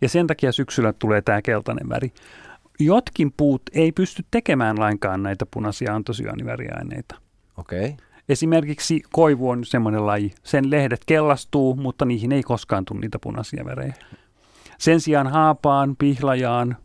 [0.01, 2.13] Ja sen takia syksyllä tulee tämä keltainen väri.
[2.79, 7.15] Jotkin puut ei pysty tekemään lainkaan näitä punaisia antosyaaniväriaineita.
[7.57, 7.85] Okei.
[7.85, 8.07] Okay.
[8.29, 10.33] Esimerkiksi koivu on semmoinen laji.
[10.43, 13.95] Sen lehdet kellastuu, mutta niihin ei koskaan tule niitä punaisia värejä.
[14.79, 16.77] Sen sijaan haapaan, pihlajaan,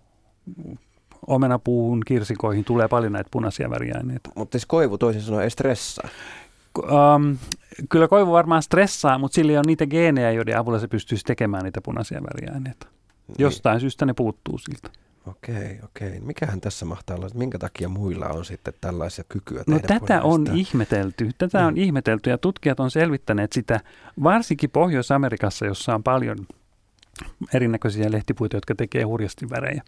[1.28, 4.30] omenapuuhun, kirsikoihin tulee paljon näitä punaisia väriaineita.
[4.36, 6.10] Mutta siis koivu toisin sanoen ei stressaa?
[6.78, 7.38] Um,
[7.90, 11.82] kyllä koivu varmaan stressaa, mutta sillä on niitä geenejä, joiden avulla se pystyisi tekemään niitä
[11.82, 12.88] punaisia väriaineita.
[13.28, 13.36] Niin.
[13.40, 14.90] Jostain syystä ne puuttuu siltä.
[15.28, 16.20] Okei, okei.
[16.20, 20.48] Mikähän tässä mahtaa olla, minkä takia muilla on sitten tällaisia kykyä No tehdä tätä on
[20.54, 21.30] ihmetelty.
[21.38, 21.68] Tätä mm.
[21.68, 23.80] on ihmetelty ja tutkijat on selvittäneet sitä,
[24.24, 26.38] varsinkin Pohjois-Amerikassa, jossa on paljon
[27.54, 29.84] erinäköisiä lehtipuita, jotka tekee hurjasti värejä.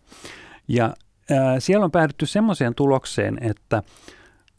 [0.68, 0.94] Ja
[1.60, 3.84] siellä on päädytty semmoiseen tulokseen, että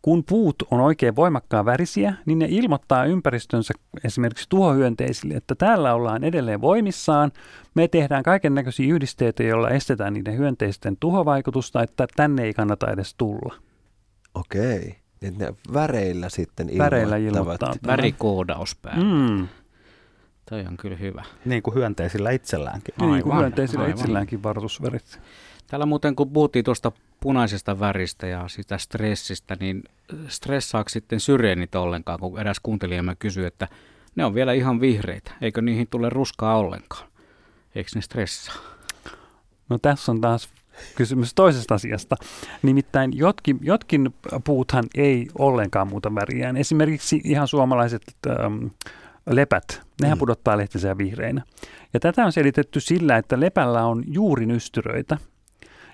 [0.03, 6.25] kun puut on oikein voimakkaan värisiä, niin ne ilmoittaa ympäristönsä esimerkiksi tuhohyönteisille, että täällä ollaan
[6.25, 7.33] edelleen voimissaan.
[7.75, 13.15] Me tehdään kaiken näköisiä yhdisteitä, joilla estetään niiden hyönteisten tuhovaikutusta, että tänne ei kannata edes
[13.15, 13.55] tulla.
[14.35, 14.97] Okei.
[15.21, 16.91] Niin ne väreillä sitten ilmoittavat.
[16.91, 17.75] Väreillä ilmoittaa.
[17.87, 19.05] Värikoodaus päällä.
[19.05, 19.49] Mm.
[20.51, 21.25] Toi on kyllä hyvä.
[21.45, 22.95] Niin kuin hyönteisillä itselläänkin.
[22.99, 23.99] Aivan, niin kuin hyönteisillä aivan.
[23.99, 25.21] itselläänkin varoitusvärit.
[25.67, 29.83] Täällä muuten kun puhuttiin tuosta punaisesta väristä ja sitä stressistä, niin
[30.29, 33.69] stressaako sitten syreenit ollenkaan, kun eräs kuuntelijamme kysyi, että
[34.17, 37.09] ne on vielä ihan vihreitä, eikö niihin tule ruskaa ollenkaan?
[37.75, 38.55] Eikö ne stressaa?
[39.69, 40.49] No tässä on taas
[40.95, 42.17] kysymys toisesta asiasta.
[42.63, 46.57] Nimittäin jotkin, jotkin puuthan ei ollenkaan muuta väriään.
[46.57, 48.67] Esimerkiksi ihan suomalaiset ähm,
[49.31, 50.21] lepät, nehän mm.
[50.21, 51.43] pudottaa lehtisiä vihreinä.
[51.95, 55.19] Ja tätä on selitetty sillä, että lepällä on juurinystyröitä,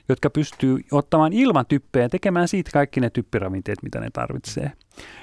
[0.08, 4.72] jotka pystyy ottamaan ilman typpeä ja tekemään siitä kaikki ne typpiravinteet, mitä ne tarvitsee.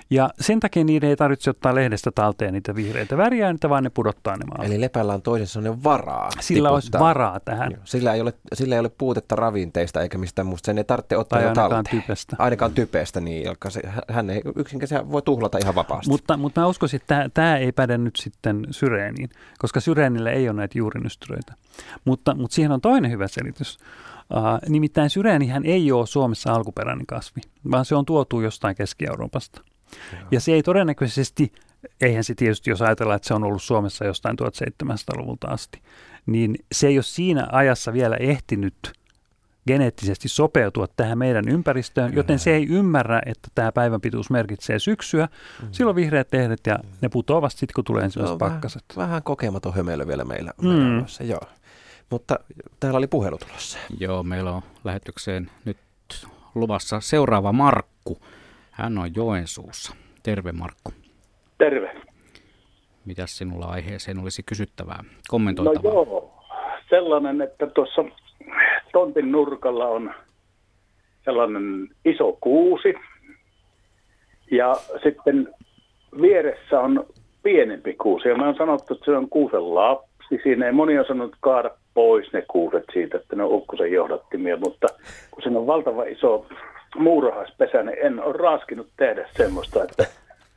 [0.09, 4.37] Ja sen takia niiden ei tarvitse ottaa lehdestä talteen niitä vihreitä väriä, vaan ne pudottaa
[4.37, 4.65] ne maalle.
[4.65, 6.29] Eli lepällä on toisen sellainen varaa.
[6.39, 6.73] Sillä tiputtaa.
[6.73, 7.71] olisi varaa tähän.
[7.71, 7.81] Joo.
[7.83, 10.65] Sillä ei, ole, sillä ei ole puutetta ravinteista eikä mistään muusta.
[10.65, 12.01] Sen ei tarvitse ottaa tai ainakaan talteen.
[12.01, 12.35] typestä.
[12.39, 16.09] Ainakaan typestä, niin, joka se, hän ei yksinkertaisesti voi tuhlata ihan vapaasti.
[16.09, 20.49] Mutta, mutta mä uskoisin, että tämä, tämä ei päde nyt sitten syreeniin, koska syreenillä ei
[20.49, 21.53] ole näitä juurinystyröitä.
[22.05, 23.79] Mutta, mutta siihen on toinen hyvä selitys.
[24.31, 27.41] Uh, nimittäin syreenihän ei ole Suomessa alkuperäinen kasvi,
[27.71, 29.61] vaan se on tuotu jostain Keski-Euroopasta.
[30.13, 30.21] Joo.
[30.31, 31.51] Ja se ei todennäköisesti,
[32.01, 34.37] eihän se tietysti, jos ajatellaan, että se on ollut Suomessa jostain
[34.83, 35.81] 1700-luvulta asti,
[36.25, 38.75] niin se ei ole siinä ajassa vielä ehtinyt
[39.67, 42.19] geneettisesti sopeutua tähän meidän ympäristöön, Kyllä.
[42.19, 45.27] joten se ei ymmärrä, että tämä päivän pituus merkitsee syksyä.
[45.61, 45.67] Mm.
[45.71, 48.83] Silloin vihreät lehdet ja ne putoavat sitten, kun tulee ensimmäiset pakkaset.
[48.95, 50.51] Vähän, vähän kokematon hömeily vielä meillä.
[50.61, 50.67] Mm.
[50.67, 51.41] meillä joo.
[52.11, 52.39] Mutta
[52.79, 53.79] täällä oli puhelu tulossa.
[53.99, 55.77] Joo, meillä on lähetykseen nyt
[56.55, 58.17] luvassa seuraava Markku.
[58.71, 59.95] Hän on Joensuussa.
[60.23, 60.91] Terve Markku.
[61.57, 61.95] Terve.
[63.05, 65.93] Mitäs sinulla aiheeseen olisi kysyttävää, kommentoitavaa?
[65.93, 66.43] No joo,
[66.89, 68.03] sellainen, että tuossa
[68.91, 70.13] tontin nurkalla on
[71.25, 72.93] sellainen iso kuusi
[74.51, 75.53] ja sitten
[76.21, 77.05] vieressä on
[77.43, 78.27] pienempi kuusi.
[78.27, 79.75] Ja mä oon sanottu, että se on kuusen
[80.31, 80.43] lapsi.
[80.43, 84.57] Siinä ei moni on sanonut kaada pois ne kuuset siitä, että ne on ukkosen johdattimia,
[84.57, 84.87] mutta
[85.31, 86.45] kun siinä on valtava iso
[86.95, 90.07] muurahaispesä, niin en ole raskinut tehdä semmoista, että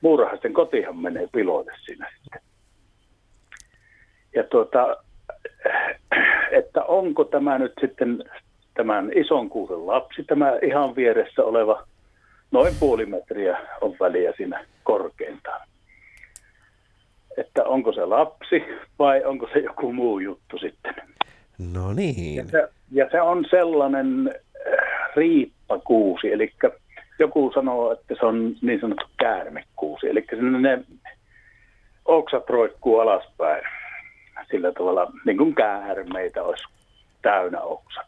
[0.00, 2.40] muurahaisten kotihan menee piloille siinä sitten.
[4.34, 4.96] Ja tuota,
[6.50, 8.24] että onko tämä nyt sitten
[8.74, 11.86] tämän ison kuusen lapsi, tämä ihan vieressä oleva
[12.50, 15.60] noin puoli metriä on väliä siinä korkeintaan.
[17.36, 18.64] Että onko se lapsi
[18.98, 20.94] vai onko se joku muu juttu sitten.
[21.72, 22.36] No niin.
[22.36, 26.52] Ja se, ja se on sellainen äh, riippakuusi, eli
[27.18, 30.26] joku sanoo, että se on niin sanottu käärmekuusi, eli
[30.60, 30.84] ne
[32.04, 33.62] oksat roikkuu alaspäin
[34.50, 36.64] sillä tavalla, niin kuin käärmeitä olisi
[37.22, 38.06] täynnä oksat.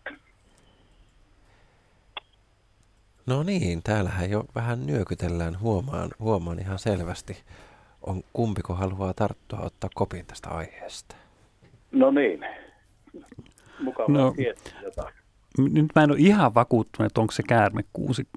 [3.27, 7.37] No niin, täällähän jo vähän nyökytellään, huomaan, huomaan ihan selvästi.
[8.07, 11.17] On kumpiko haluaa tarttua ottaa kopin tästä aiheesta?
[11.93, 12.47] No niin,
[13.81, 14.35] mukava no,
[14.83, 15.15] jotain.
[15.59, 18.29] Nyt mä en ole ihan vakuuttunut, että onko se käärmekuusi.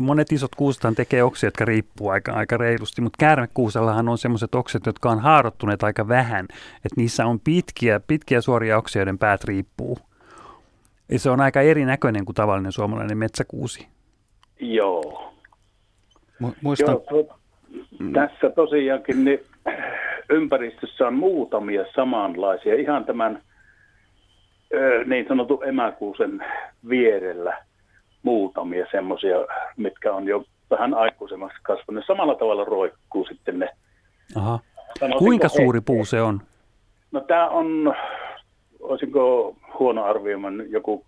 [0.00, 4.86] Monet isot kuusethan tekee oksia, jotka riippuu aika, aika reilusti, mutta käärmekuusellahan on sellaiset okset,
[4.86, 6.44] jotka on haarottuneet aika vähän,
[6.76, 9.98] että niissä on pitkiä, pitkiä suoria oksia, joiden päät riippuu.
[11.08, 13.88] Ja se on aika erinäköinen kuin tavallinen suomalainen metsäkuusi.
[14.60, 15.32] Joo.
[16.42, 16.98] Mu- muistan.
[17.10, 17.38] Joo,
[17.72, 19.40] to, tässä tosiaankin niin
[20.30, 23.42] ympäristössä on muutamia samanlaisia, ihan tämän
[25.06, 26.44] niin sanotun emäkuusen
[26.88, 27.58] vierellä
[28.22, 29.36] muutamia semmoisia,
[29.76, 32.06] mitkä on jo vähän aikuisemmaksi kasvaneet.
[32.06, 33.68] Samalla tavalla roikkuu sitten ne.
[34.36, 34.58] Aha.
[35.18, 36.40] Kuinka suuri puu se on?
[37.12, 37.94] No tämä on,
[38.80, 41.04] olisinko huono arvioiman, joku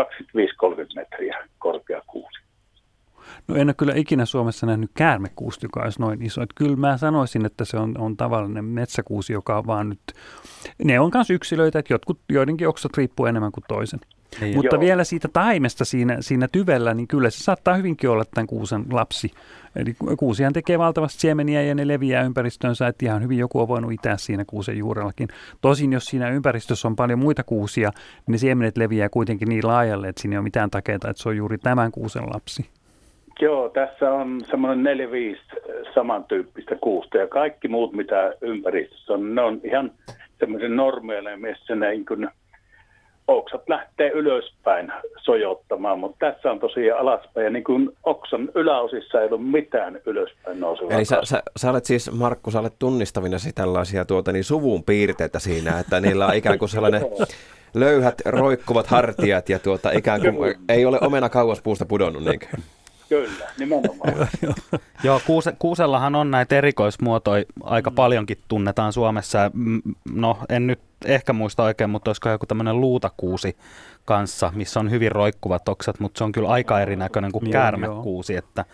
[0.00, 0.04] 25-30
[0.94, 2.47] metriä korkea kuusi.
[3.48, 6.42] No en ole kyllä ikinä Suomessa nähnyt käärmekuusta, joka olisi noin iso.
[6.42, 10.00] Että kyllä mä sanoisin, että se on, on tavallinen metsäkuusi, joka on vaan nyt...
[10.84, 14.00] Ne on myös yksilöitä, että jotkut, joidenkin oksat riippuu enemmän kuin toisen.
[14.40, 14.80] Niin, Mutta joo.
[14.80, 19.30] vielä siitä taimesta siinä, siinä tyvellä, niin kyllä se saattaa hyvinkin olla tämän kuusen lapsi.
[19.76, 23.92] Eli kuusihan tekee valtavasti siemeniä ja ne leviää ympäristönsä, että ihan hyvin joku on voinut
[23.92, 25.28] itää siinä kuusen juurellakin.
[25.60, 30.08] Tosin jos siinä ympäristössä on paljon muita kuusia, niin ne siemenet leviää kuitenkin niin laajalle,
[30.08, 32.66] että siinä ei ole mitään takeita, että se on juuri tämän kuusen lapsi.
[33.40, 35.42] Joo, tässä on semmoinen neljä viisi
[35.94, 39.92] samantyyppistä kuusta ja kaikki muut, mitä ympäristössä on, ne on ihan
[40.38, 42.28] semmoisen normeille, missä ne niin kuin
[43.28, 47.44] oksat lähtee ylöspäin sojottamaan, mutta tässä on tosiaan alaspäin.
[47.44, 50.92] Ja niin kuin oksan yläosissa ei ole mitään ylöspäin nousevaa.
[50.92, 55.38] Eli sä, sä, sä, olet siis, Markku, sä olet tunnistavinasi tällaisia tuota, niin suvun piirteitä
[55.38, 57.02] siinä, että niillä on ikään kuin sellainen
[57.74, 62.24] löyhät, roikkuvat hartiat ja tuota, ikään kuin ei ole omena kauas puusta pudonnut.
[62.24, 62.46] Niinkö?
[63.08, 64.28] Kyllä, nimenomaan.
[65.04, 67.94] Joo, kuuse, kuusellahan on näitä erikoismuotoja aika mm.
[67.94, 69.50] paljonkin tunnetaan Suomessa.
[70.14, 73.56] No, en nyt ehkä muista oikein, mutta olisiko joku tämmöinen luutakuusi
[74.04, 78.36] kanssa, missä on hyvin roikkuvat oksat, mutta se on kyllä aika erinäköinen kuin käärmekuusi.
[78.36, 78.64] Että,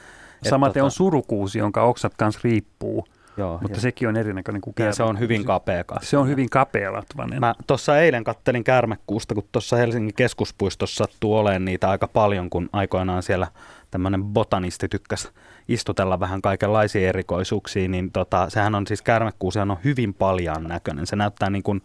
[0.48, 0.84] Samaten tota...
[0.84, 3.06] on surukuusi, jonka oksat kanssa riippuu.
[3.36, 3.80] Joo, mutta ja.
[3.80, 4.96] sekin on erinäköinen kuin käärmekuusi.
[4.96, 6.06] se on hyvin kapea kasvu.
[6.06, 7.40] Se on hyvin kapealatvainen.
[7.40, 12.68] Mä tuossa eilen kattelin käärmekuusta, kun tuossa Helsingin keskuspuistossa sattuu olemaan niitä aika paljon, kun
[12.72, 13.46] aikoinaan siellä
[13.94, 15.28] tämmöinen botanisti tykkäsi
[15.68, 21.06] istutella vähän kaikenlaisia erikoisuuksia, niin tota, sehän on siis käärmekuusi on hyvin paljon näköinen.
[21.06, 21.82] Se näyttää niin kuin,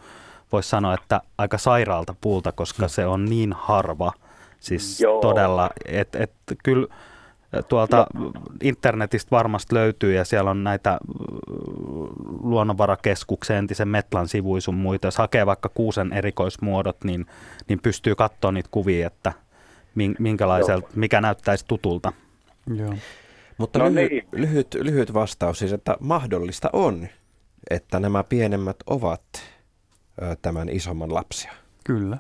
[0.52, 4.14] voisi sanoa, että aika sairaalta puulta, koska se on niin harva.
[4.60, 5.22] Siis Joo.
[5.22, 6.32] todella, että et,
[6.64, 6.88] kyllä
[7.68, 8.32] tuolta no.
[8.64, 11.00] internetistä varmasti löytyy ja siellä on näitä
[12.42, 15.08] luonnonvarakeskuksen entisen Metlan sivuja sun muita.
[15.08, 17.26] Jos hakee vaikka kuusen erikoismuodot, niin,
[17.68, 19.34] niin pystyy katsoa niitä kuvia, että
[20.20, 22.14] minkälaiselta, mikä näyttäisi tutulta.
[22.76, 22.94] Joo.
[23.58, 24.28] Mutta no lyhy- niin.
[24.32, 27.08] lyhyt, lyhyt vastaus siis, että mahdollista on,
[27.70, 29.24] että nämä pienemmät ovat
[30.22, 31.52] ö, tämän isomman lapsia.
[31.84, 32.18] Kyllä.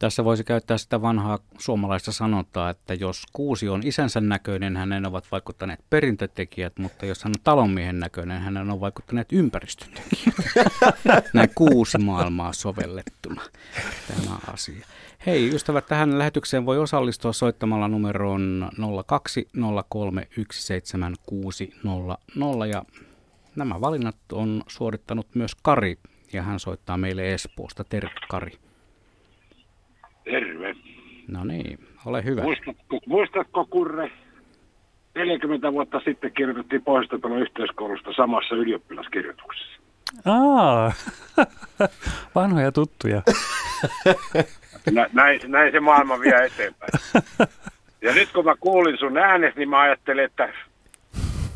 [0.00, 5.26] Tässä voisi käyttää sitä vanhaa suomalaista sanontaa, että jos kuusi on isänsä näköinen, hänen ovat
[5.32, 10.34] vaikuttaneet perintötekijät, mutta jos hän on talonmiehen näköinen, hänen on vaikuttaneet ympäristötekijät.
[11.34, 13.42] Näin kuusi maailmaa sovellettuna
[14.08, 14.86] tämä asia.
[15.26, 18.76] Hei ystävät, tähän lähetykseen voi osallistua soittamalla numeroon 0203176600
[22.70, 22.82] ja
[23.56, 25.98] nämä valinnat on suorittanut myös Kari
[26.32, 27.84] ja hän soittaa meille Espoosta.
[27.84, 28.52] Terve Kari.
[30.24, 30.74] Terve.
[31.28, 32.42] No niin, ole hyvä.
[32.42, 34.10] Muistatko, muistatko Kurre,
[35.14, 39.80] 40 vuotta sitten kirjoitettiin pohjois yhteiskoulusta samassa ylioppilaskirjoituksessa.
[40.24, 40.92] Aa,
[42.34, 43.22] vanhoja tuttuja.
[44.90, 46.90] Nä, näin, näin se maailma vie eteenpäin.
[48.02, 50.52] Ja nyt kun mä kuulin sun äänes, niin mä ajattelin, että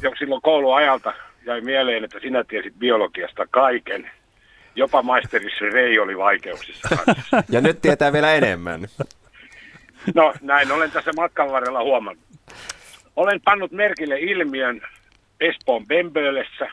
[0.02, 1.12] jo silloin kouluajalta
[1.46, 4.10] jäi mieleen, että sinä tiesit biologiasta kaiken.
[4.76, 7.42] Jopa maisterissa Rei oli vaikeuksissa kanssa.
[7.48, 8.86] Ja nyt tietää vielä enemmän.
[10.14, 12.24] No näin olen tässä matkan varrella huomannut.
[13.16, 14.80] Olen pannut merkille ilmiön
[15.40, 16.66] Espoon Bembölessä,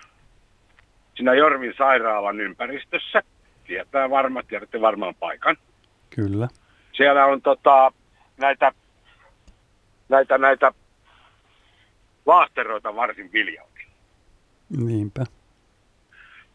[1.15, 3.23] siinä Jorvin sairaalan ympäristössä.
[3.67, 5.57] Tietää varmaan, tiedätte varmaan paikan.
[6.15, 6.47] Kyllä.
[6.93, 7.91] Siellä on tota,
[8.37, 8.71] näitä,
[10.09, 10.71] näitä, näitä
[12.25, 13.91] vaahteroita varsin viljautilla.
[14.77, 15.23] Niinpä.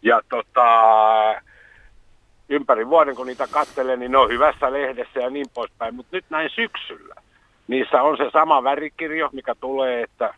[0.03, 0.63] Ja tota,
[2.49, 5.95] ympäri vuoden kun niitä katselee, niin ne on hyvässä lehdessä ja niin poispäin.
[5.95, 7.15] Mutta nyt näin syksyllä,
[7.69, 10.35] niissä on se sama värikirjo, mikä tulee, että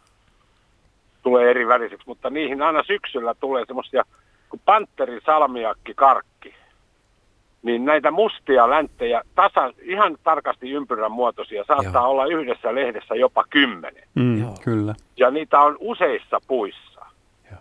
[1.23, 4.05] tulee eri väriseksi, mutta niihin aina syksyllä tulee semmoisia
[4.51, 6.55] kuin panteri, salmiakki, karkki.
[7.63, 12.11] Niin näitä mustia länttejä, tasa, ihan tarkasti ympyrän muotoisia, saattaa Joo.
[12.11, 14.03] olla yhdessä lehdessä jopa kymmenen.
[14.15, 14.55] Mm, Joo.
[14.65, 14.95] kyllä.
[15.17, 17.07] Ja niitä on useissa puissa.
[17.51, 17.61] Joo.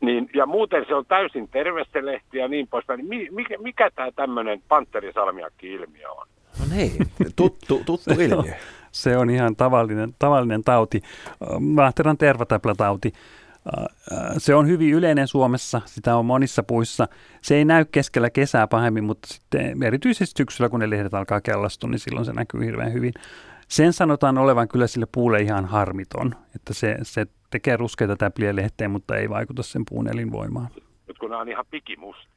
[0.00, 2.98] Niin, ja muuten se on täysin terve se lehti ja niin poispäin.
[2.98, 6.26] Niin mi- mikä, mikä tämä tämmöinen panterisalmiakki-ilmiö on?
[6.60, 6.92] No niin,
[7.36, 8.52] tuttu, tuttu ilmiö.
[8.92, 11.02] Se on ihan tavallinen, tavallinen tauti,
[11.76, 13.12] vaahteran tervatäplätauti.
[14.38, 17.08] Se on hyvin yleinen Suomessa, sitä on monissa puissa.
[17.42, 21.90] Se ei näy keskellä kesää pahemmin, mutta sitten erityisesti syksyllä, kun ne lehdet alkaa kellastua,
[21.90, 23.12] niin silloin se näkyy hirveän hyvin.
[23.68, 28.90] Sen sanotaan olevan kyllä sille puulle ihan harmiton, että se, se tekee ruskeita täpliä lehteen,
[28.90, 30.68] mutta ei vaikuta sen puun elinvoimaan.
[31.08, 32.36] Nyt kun nämä on ihan pikimustia.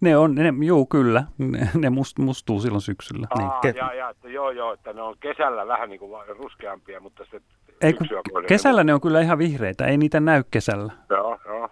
[0.00, 3.26] Ne on, ne, juu kyllä, ne, ne must, mustuu silloin syksyllä.
[3.38, 3.48] Niin.
[3.48, 7.00] Aa, ke- ja, ja, että joo, joo, että ne on kesällä vähän niin kuin ruskeampia,
[7.00, 7.40] mutta se
[7.80, 8.06] Ei, kun
[8.46, 10.92] kesällä ne on kyllä ihan vihreitä, ei niitä näy kesällä.
[11.10, 11.68] Joo, joo.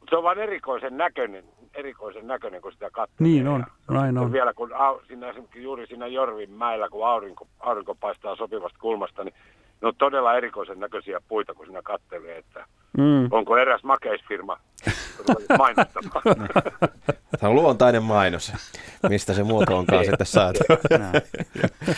[0.00, 1.44] Mutta se on vain erikoisen näköinen,
[1.74, 3.16] erikoisen näköinen, kun sitä katsoo.
[3.18, 4.32] Niin on, näin on.
[4.32, 9.34] Vielä kun au, siinä, juuri siinä Jorvin mäellä, kun aurinko, aurinko paistaa sopivasta kulmasta, niin
[9.82, 12.64] ne on todella erikoisen näköisiä puita, kun siinä katselee, että
[12.98, 13.28] Mm.
[13.30, 14.60] onko eräs makeisfirma
[15.58, 16.22] mainostamaan.
[17.40, 18.52] Tämä on luontainen mainos,
[19.08, 20.58] mistä se muoto onkaan sitten saatu.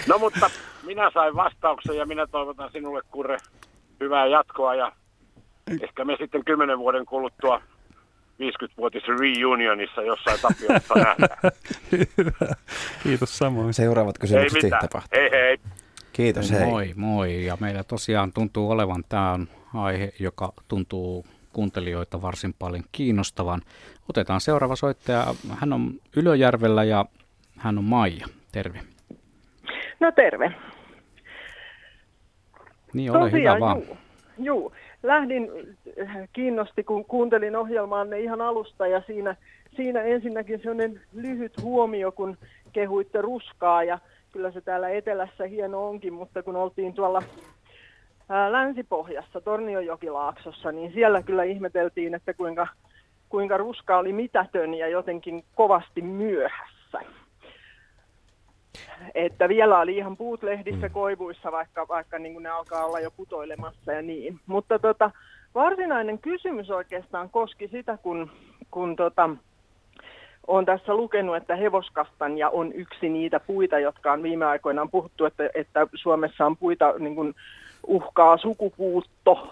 [0.09, 0.51] No mutta
[0.87, 3.37] minä sain vastauksen ja minä toivotan sinulle Kurre
[4.01, 4.93] hyvää jatkoa ja
[5.83, 7.62] ehkä me sitten kymmenen vuoden kuluttua
[8.41, 11.39] 50-vuotis reunionissa jossain Tapiossa nähdään.
[11.93, 12.55] Hyvä.
[13.03, 13.74] Kiitos samoin.
[13.74, 15.01] Seuraavat Ei kysymykset tapahtuu.
[15.20, 15.59] Hei hei.
[16.21, 16.66] Kiitos, hei.
[16.66, 17.45] Moi, moi.
[17.45, 23.61] Ja meillä tosiaan tuntuu olevan, tämä on aihe, joka tuntuu kuuntelijoita varsin paljon kiinnostavan.
[24.09, 25.27] Otetaan seuraava soittaja.
[25.61, 27.05] Hän on Ylöjärvellä ja
[27.57, 28.27] hän on Maija.
[28.53, 28.81] Terve.
[30.01, 30.53] No terve.
[32.93, 33.79] Niin, ole hyvä vaan.
[33.79, 33.97] juu,
[34.39, 34.73] juu.
[35.03, 35.51] Lähdin,
[36.03, 39.37] äh, kiinnosti kun kuuntelin ohjelmaanne ihan alusta ja siinä,
[39.77, 42.39] siinä ensinnäkin sellainen lyhyt huomio, kun
[42.73, 43.99] kehuitte ruskaa ja
[44.33, 47.22] kyllä se täällä etelässä hieno onkin, mutta kun oltiin tuolla
[48.28, 52.66] ää, Länsipohjassa, Tornionjokilaaksossa, niin siellä kyllä ihmeteltiin, että kuinka,
[53.28, 57.01] kuinka ruska oli mitätön ja jotenkin kovasti myöhässä.
[59.14, 63.11] Että vielä oli ihan puut lehdissä koivuissa, vaikka, vaikka niin kuin ne alkaa olla jo
[63.11, 64.41] putoilemassa ja niin.
[64.47, 65.11] Mutta tota,
[65.55, 68.31] varsinainen kysymys oikeastaan koski sitä, kun,
[68.70, 69.31] kun tota,
[70.51, 75.25] olen tässä lukenut, että hevoskastanja on yksi niitä puita, jotka on viime aikoina on puhuttu,
[75.25, 77.35] että, että Suomessa on puita niin kuin
[77.87, 79.49] uhkaa sukupuutto.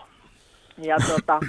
[0.78, 1.40] Ja tota,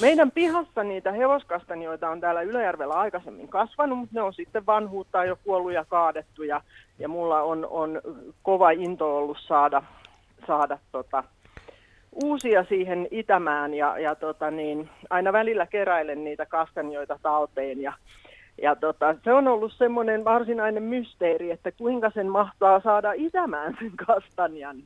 [0.00, 5.38] meidän pihassa niitä hevoskastanjoita on täällä Ylöjärvellä aikaisemmin kasvanut, mutta ne on sitten vanhuutta jo
[5.44, 6.42] kuollut ja kaadettu.
[6.42, 6.60] Ja,
[6.98, 8.00] ja mulla on, on
[8.42, 9.82] kova into ollut saada,
[10.46, 11.24] saada tota,
[12.24, 17.92] uusia siihen itämään ja, ja tota niin, aina välillä keräilen niitä kastanjoita talteen ja,
[18.62, 23.92] ja tota, se on ollut semmoinen varsinainen mysteeri, että kuinka sen mahtaa saada itämään sen
[24.06, 24.76] kastanjan,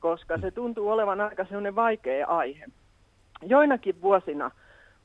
[0.00, 2.66] koska se tuntuu olevan aika semmoinen vaikea aihe.
[3.42, 4.50] Joinakin vuosina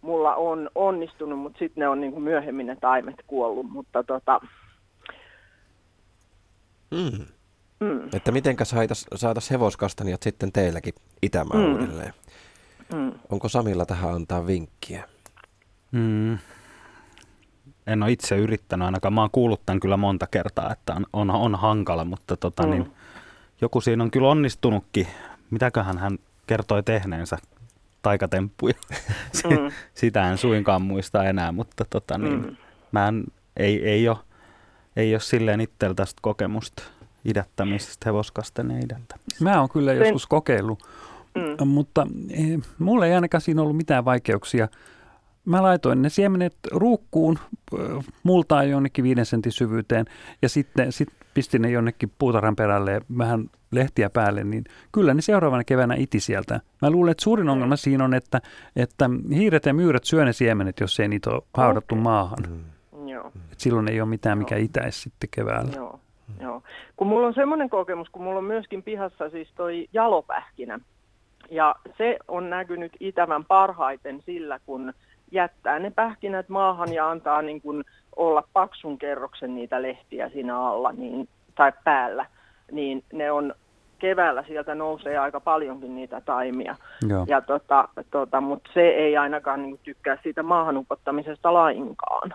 [0.01, 4.41] mulla on onnistunut, mutta sitten ne on niin kuin myöhemmin ne taimet kuollut, mutta tota,
[6.91, 7.25] Mm.
[7.79, 11.71] mm, Että mitenkä saitas, saatas hevoskastanjat sitten teilläkin itämään Mm.
[11.73, 12.13] uudelleen?
[12.93, 13.11] mm.
[13.31, 15.03] Onko Samilla tähän antaa vinkkiä?
[15.91, 16.37] Mm.
[17.87, 19.13] En ole itse yrittänyt ainakaan.
[19.13, 22.69] Mä oon kuullut tämän kyllä monta kertaa, että on, on, on hankala, mutta tota, Mm.
[22.69, 22.91] niin,
[23.61, 25.07] joku siinä on kyllä onnistunutkin.
[25.51, 26.17] Mitäköhän hän
[26.47, 27.37] kertoi tehneensä?
[28.01, 28.73] Taikatemppuja.
[29.43, 29.71] Mm.
[29.93, 32.55] Sitä en suinkaan muista enää, mutta tota, niin, Mm.
[32.91, 33.23] mä en,
[33.57, 34.17] ei, ei, ole,
[34.95, 36.83] ei ole silleen itsellä tästä kokemusta
[37.25, 39.43] idättämisestä, hevoskasten ja idättämisestä.
[39.43, 40.83] Mä oon kyllä joskus kokeillut,
[41.59, 41.67] Mm.
[41.67, 44.67] mutta eh, mulla ei ainakaan siinä ollut mitään vaikeuksia.
[45.45, 47.39] Mä laitoin ne siemenet ruukkuun
[48.23, 50.05] multaan jonnekin viiden sentin syvyyteen
[50.41, 55.21] ja sitten sit pistin ne jonnekin puutarhan perälle ja vähän lehtiä päälle, niin kyllä ne
[55.21, 56.61] seuraavana keväänä iti sieltä.
[56.81, 58.41] Mä luulen, että suurin ongelma siinä on, että,
[58.75, 62.43] että hiiret ja myyrät syö ne siemenet, jos ei niitä ole haudattu maahan.
[62.49, 63.07] Mm.
[63.07, 63.31] Joo.
[63.51, 65.71] Et silloin ei ole mitään, mikä itäisi sitten keväällä.
[65.75, 65.99] Joo,
[66.41, 66.63] joo.
[66.95, 70.79] Kun mulla on semmoinen kokemus, kun mulla on myöskin pihassa siis toi jalopähkinä.
[71.51, 74.93] Ja se on näkynyt itävän parhaiten sillä, kun
[75.31, 77.83] jättää ne pähkinät maahan ja antaa niin kuin
[78.15, 82.25] olla paksun kerroksen niitä lehtiä siinä alla niin, tai päällä,
[82.71, 83.53] niin ne on
[83.99, 86.75] keväällä sieltä nousee aika paljonkin niitä taimia.
[87.07, 87.25] Joo.
[87.27, 92.33] Ja tota, tota, Mutta se ei ainakaan niin tykkää siitä maahan upottamisesta lainkaan.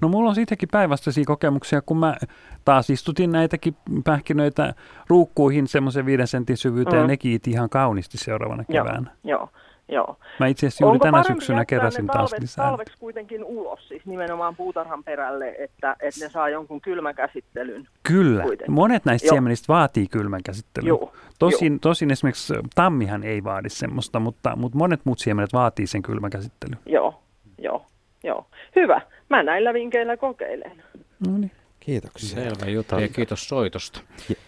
[0.00, 2.16] No mulla on siitäkin päinvastaisia kokemuksia, kun mä
[2.64, 4.74] taas istutin näitäkin pähkinöitä
[5.08, 7.00] ruukkuihin semmoisen viiden sentin syvyyteen mm.
[7.00, 9.10] ja nekin iti ihan kauniisti seuraavana keväänä.
[9.24, 9.48] Joo, joo.
[9.90, 10.16] Joo.
[10.40, 12.64] Mä itse asiassa juuri tänä syksynä keräsin taas talveksi, lisää.
[12.64, 17.88] talveksi kuitenkin ulos, siis nimenomaan puutarhan perälle, että, että ne saa jonkun kylmäkäsittelyn.
[18.02, 18.42] Kyllä.
[18.42, 18.74] Kuitenkin.
[18.74, 19.34] Monet näistä Joo.
[19.34, 20.88] siemenistä vaatii kylmän käsittelyn.
[20.88, 21.12] Joo.
[21.38, 26.30] Tosin, tosin esimerkiksi tammihan ei vaadi semmoista, mutta, mutta monet muut siemenet vaatii sen kylmän
[26.30, 26.78] käsittelyn.
[26.86, 27.22] Joo,
[27.58, 27.86] joo,
[28.24, 28.46] joo.
[28.76, 29.00] Hyvä.
[29.28, 30.82] Mä näillä vinkeillä kokeilen.
[31.28, 31.50] No niin.
[31.80, 32.42] Kiitoksia.
[32.42, 34.00] Selvä juttu ja kiitos soitosta.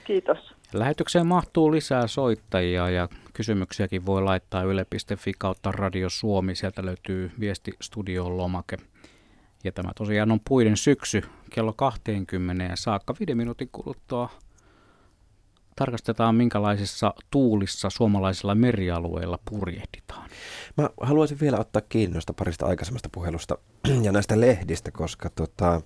[0.05, 0.55] Kiitos.
[0.75, 6.55] Lähetykseen mahtuu lisää soittajia ja kysymyksiäkin voi laittaa yle.fi kautta Radio Suomi.
[6.55, 8.77] Sieltä löytyy viesti studioon lomake.
[9.65, 13.15] Ja tämä tosiaan on puiden syksy kello 20 saakka.
[13.21, 14.29] Viiden minuutin kuluttua
[15.77, 20.31] tarkastetaan, minkälaisissa tuulissa suomalaisilla merialueilla purjehditaan.
[20.77, 23.59] Mä haluaisin vielä ottaa kiinni parista aikaisemmasta puhelusta
[24.05, 25.81] ja näistä lehdistä, koska tota,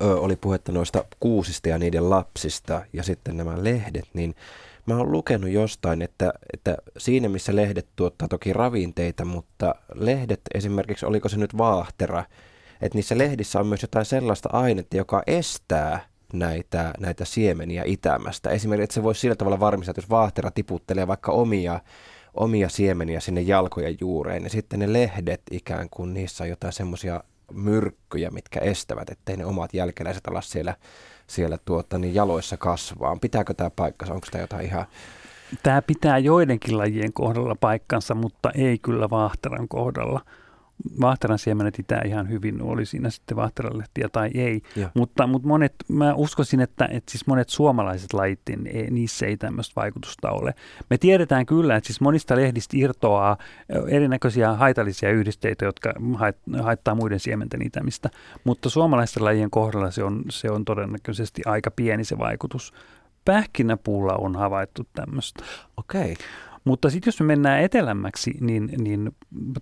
[0.00, 4.34] ö, oli puhetta noista kuusista ja niiden lapsista ja sitten nämä lehdet, niin
[4.86, 11.06] mä oon lukenut jostain, että, että siinä missä lehdet tuottaa toki ravinteita, mutta lehdet esimerkiksi,
[11.06, 12.24] oliko se nyt vaahtera,
[12.80, 16.00] että niissä lehdissä on myös jotain sellaista ainetta, joka estää
[16.32, 18.50] näitä, näitä siemeniä itämästä.
[18.50, 21.80] Esimerkiksi, että se voisi sillä tavalla varmistaa, että jos vaahtera tiputtelee vaikka omia,
[22.34, 27.22] omia siemeniä sinne jalkojen juureen, niin sitten ne lehdet ikään kuin niissä on jotain semmoisia
[27.52, 30.76] myrkkyjä, mitkä estävät, ettei ne omat jälkeläiset ala siellä,
[31.26, 33.16] siellä tuota, niin jaloissa kasvaa.
[33.20, 34.14] Pitääkö tämä paikkansa?
[34.14, 34.86] Onko tämä jotain ihan...
[35.62, 40.20] Tämä pitää joidenkin lajien kohdalla paikkansa, mutta ei kyllä vaahteran kohdalla.
[41.00, 44.62] Vaahteran siemenet itää ihan hyvin, oli siinä sitten vaahteralehtiä tai ei.
[44.76, 44.90] Joo.
[44.94, 49.36] Mutta, mutta monet, mä uskoisin, että, että siis monet suomalaiset lajit, niin ei, niissä ei
[49.36, 50.54] tämmöistä vaikutusta ole.
[50.90, 53.36] Me tiedetään kyllä, että siis monista lehdistä irtoaa
[53.88, 58.10] erinäköisiä haitallisia yhdisteitä, jotka hait- haittaa muiden siementen itämistä.
[58.44, 62.72] Mutta suomalaisten lajien kohdalla se on, se on todennäköisesti aika pieni se vaikutus.
[63.24, 65.44] Pähkinäpuulla on havaittu tämmöistä.
[65.76, 66.16] Okei.
[66.64, 69.10] Mutta sitten jos me mennään etelämmäksi, niin, niin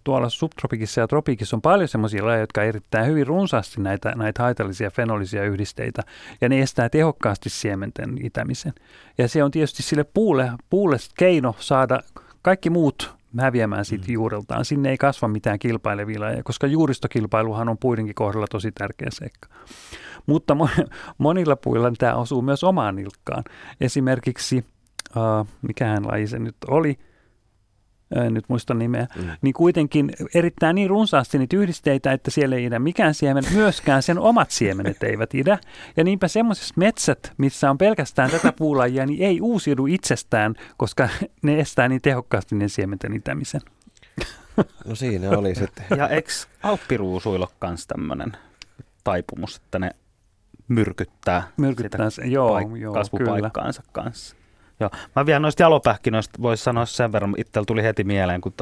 [0.04, 4.90] tuolla subtropikissa ja tropiikissa on paljon sellaisia lajeja, jotka erittää hyvin runsaasti näitä, näitä haitallisia
[4.90, 6.02] fenolisia yhdisteitä,
[6.40, 8.72] ja ne estää tehokkaasti siementen itämisen.
[9.18, 12.00] Ja se on tietysti sille puulle, puulle keino saada
[12.42, 14.64] kaikki muut häviämään siitä juureltaan.
[14.64, 19.48] Sinne ei kasva mitään kilpailevia lajeja, koska juuristokilpailuhan on puidenkin kohdalla tosi tärkeä seikka.
[20.26, 20.86] Mutta mo-
[21.18, 23.44] monilla puilla tämä osuu myös omaan nilkkaan.
[23.80, 24.64] Esimerkiksi
[25.16, 26.98] uh, mikähän laji se nyt oli,
[28.26, 29.30] en nyt muista nimeä, mm.
[29.42, 34.18] niin kuitenkin erittää niin runsaasti niitä yhdisteitä, että siellä ei idä mikään siemen, myöskään sen
[34.18, 35.58] omat siemenet eivät idä.
[35.96, 41.08] Ja niinpä semmoisessa metsät, missä on pelkästään tätä puulajia, niin ei uusiudu itsestään, koska
[41.42, 43.60] ne estää niin tehokkaasti ne siementen itämisen.
[44.86, 45.84] No siinä oli sitten.
[45.96, 46.30] Ja eikö
[46.62, 48.32] alppiruusuilla kans tämmöinen
[49.04, 49.90] taipumus, että ne
[50.68, 54.36] myrkyttää, Myrkyttää sitä se, joo, paik- joo, kasvupaikkaansa kanssa.
[54.80, 54.90] Joo.
[55.16, 58.52] Mä vielä noista jalopähkinöistä voisi sanoa sen verran, itsellä tuli heti mieleen, kun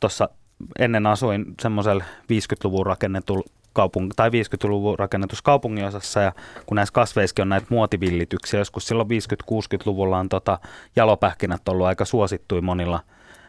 [0.00, 0.34] tuossa tota,
[0.78, 3.44] ennen asuin semmoisella 50-luvun rakennetulla
[3.78, 6.32] kaupung- tai 50-luvun rakennetussa kaupunginosassa ja
[6.66, 10.58] kun näissä kasveissakin on näitä muotivillityksiä, joskus silloin 50-60-luvulla on tota,
[10.96, 13.00] jalopähkinät ollut aika suosittuja monilla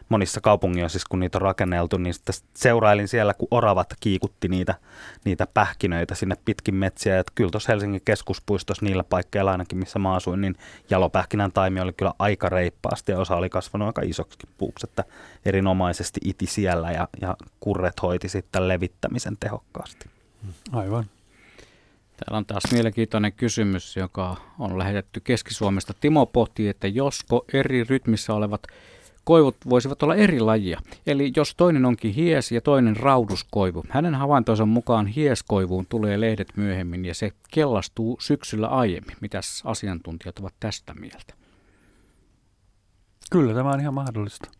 [0.08, 4.74] monissa kaupunginosissa, kun niitä on rakenneltu, niin sitten seurailin siellä, kun oravat kiikutti niitä,
[5.24, 7.18] niitä pähkinöitä sinne pitkin metsiä.
[7.18, 10.56] Et kyllä tuossa Helsingin keskuspuistossa niillä paikkeilla ainakin, missä mä asuin, niin
[10.90, 15.04] jalopähkinän taimi oli kyllä aika reippaasti ja osa oli kasvanut aika isoksi puuksi, että
[15.44, 20.10] erinomaisesti iti siellä ja, ja kurret hoiti sitten levittämisen tehokkaasti.
[20.72, 21.04] Aivan.
[22.16, 25.94] Täällä on taas mielenkiintoinen kysymys, joka on lähetetty Keski-Suomesta.
[26.00, 28.62] Timo pohtii, että josko eri rytmissä olevat
[29.24, 30.80] koivut voisivat olla eri lajia.
[31.06, 33.84] Eli jos toinen onkin hies ja toinen rauduskoivu.
[33.88, 39.16] Hänen havaintonsa mukaan hieskoivuun tulee lehdet myöhemmin ja se kellastuu syksyllä aiemmin.
[39.20, 41.34] Mitäs asiantuntijat ovat tästä mieltä?
[43.30, 44.50] Kyllä tämä on ihan mahdollista.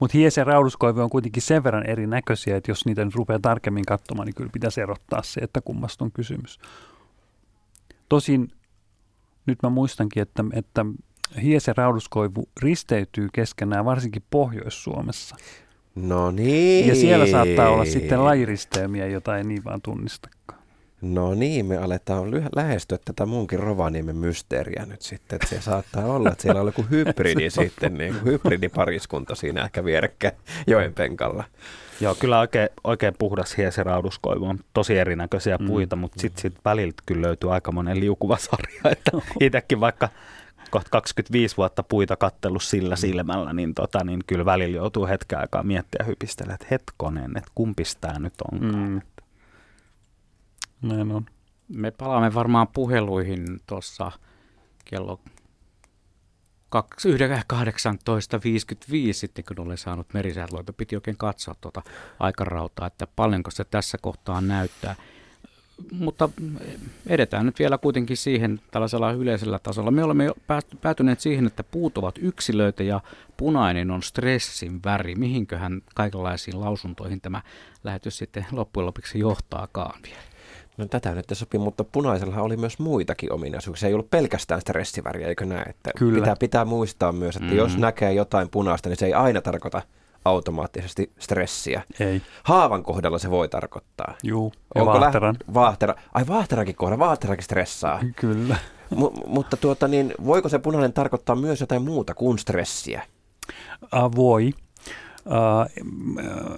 [0.00, 3.84] Mutta hies ja rauduskoivu on kuitenkin sen verran erinäköisiä, että jos niitä nyt rupeaa tarkemmin
[3.84, 6.58] katsomaan, niin kyllä pitäisi erottaa se, että kummasta on kysymys.
[8.08, 8.52] Tosin
[9.46, 10.84] nyt mä muistankin, että, että
[11.42, 15.36] hies ja rauduskoivu risteytyy keskenään varsinkin Pohjois-Suomessa.
[15.94, 16.88] No niin.
[16.88, 20.46] Ja siellä saattaa olla sitten lajiristeymiä, jota ei niin vaan tunnistakaan.
[21.00, 26.30] No niin, me aletaan lähestyä tätä munkin Rovaniemen mysteeriä nyt sitten, että se saattaa olla,
[26.30, 30.34] että siellä on joku hybridi sitten, niin kuin hybridipariskunta siinä ehkä vierekkäin
[30.66, 31.44] joen penkalla.
[32.00, 35.66] Joo, kyllä oikein, oikein puhdas hiesirauduskoivu on tosi erinäköisiä mm.
[35.66, 39.10] puita, mutta sitten sit väliltä kyllä löytyy aika monen liukuva sarja, että
[39.40, 40.08] itsekin vaikka
[40.70, 42.98] kohta 25 vuotta puita kattellut sillä mm.
[42.98, 47.50] silmällä, niin, tota, niin kyllä välillä joutuu hetken aikaa miettiä ja hypistellä, että hetkonen, että
[47.54, 48.88] kumpis tämä nyt onkaan.
[48.88, 49.00] Mm.
[50.82, 51.26] Näin on.
[51.68, 54.12] Me palaamme varmaan puheluihin tuossa
[54.84, 55.20] kello
[56.74, 56.82] 18.55
[59.12, 60.72] sitten, kun olen saanut merisäätloita.
[60.72, 61.82] Piti oikein katsoa tuota
[62.18, 64.94] aikarautaa, että paljonko se tässä kohtaa näyttää.
[65.92, 66.28] Mutta
[67.06, 69.90] edetään nyt vielä kuitenkin siihen tällaisella yleisellä tasolla.
[69.90, 70.34] Me olemme jo
[70.80, 73.00] päätyneet siihen, että puut ovat yksilöitä ja
[73.36, 75.14] punainen on stressin väri.
[75.14, 77.42] Mihinköhän kaikenlaisiin lausuntoihin tämä
[77.84, 80.20] lähetys sitten loppujen lopuksi johtaakaan vielä?
[80.76, 83.80] No tätä nyt sopii, mutta punaisella oli myös muitakin ominaisuuksia.
[83.80, 85.62] Se ei ollut pelkästään stressiväriä, eikö näe?
[85.62, 86.20] Että Kyllä.
[86.20, 87.56] Pitää, pitää muistaa myös, että mm.
[87.56, 89.82] jos näkee jotain punaista, niin se ei aina tarkoita
[90.26, 91.82] automaattisesti stressiä.
[92.00, 92.22] Ei.
[92.42, 94.14] Haavan kohdalla se voi tarkoittaa.
[94.22, 95.36] Juu, ja Onko vaahteran.
[95.48, 95.94] Lä- vaahtera.
[96.14, 98.00] Ai vaahterakin kohdalla, vaahterakin stressaa.
[98.16, 98.56] Kyllä.
[98.90, 103.02] M- mutta tuota, niin, voiko se punainen tarkoittaa myös jotain muuta kuin stressiä?
[103.82, 104.50] Uh, voi.
[105.26, 105.84] Uh,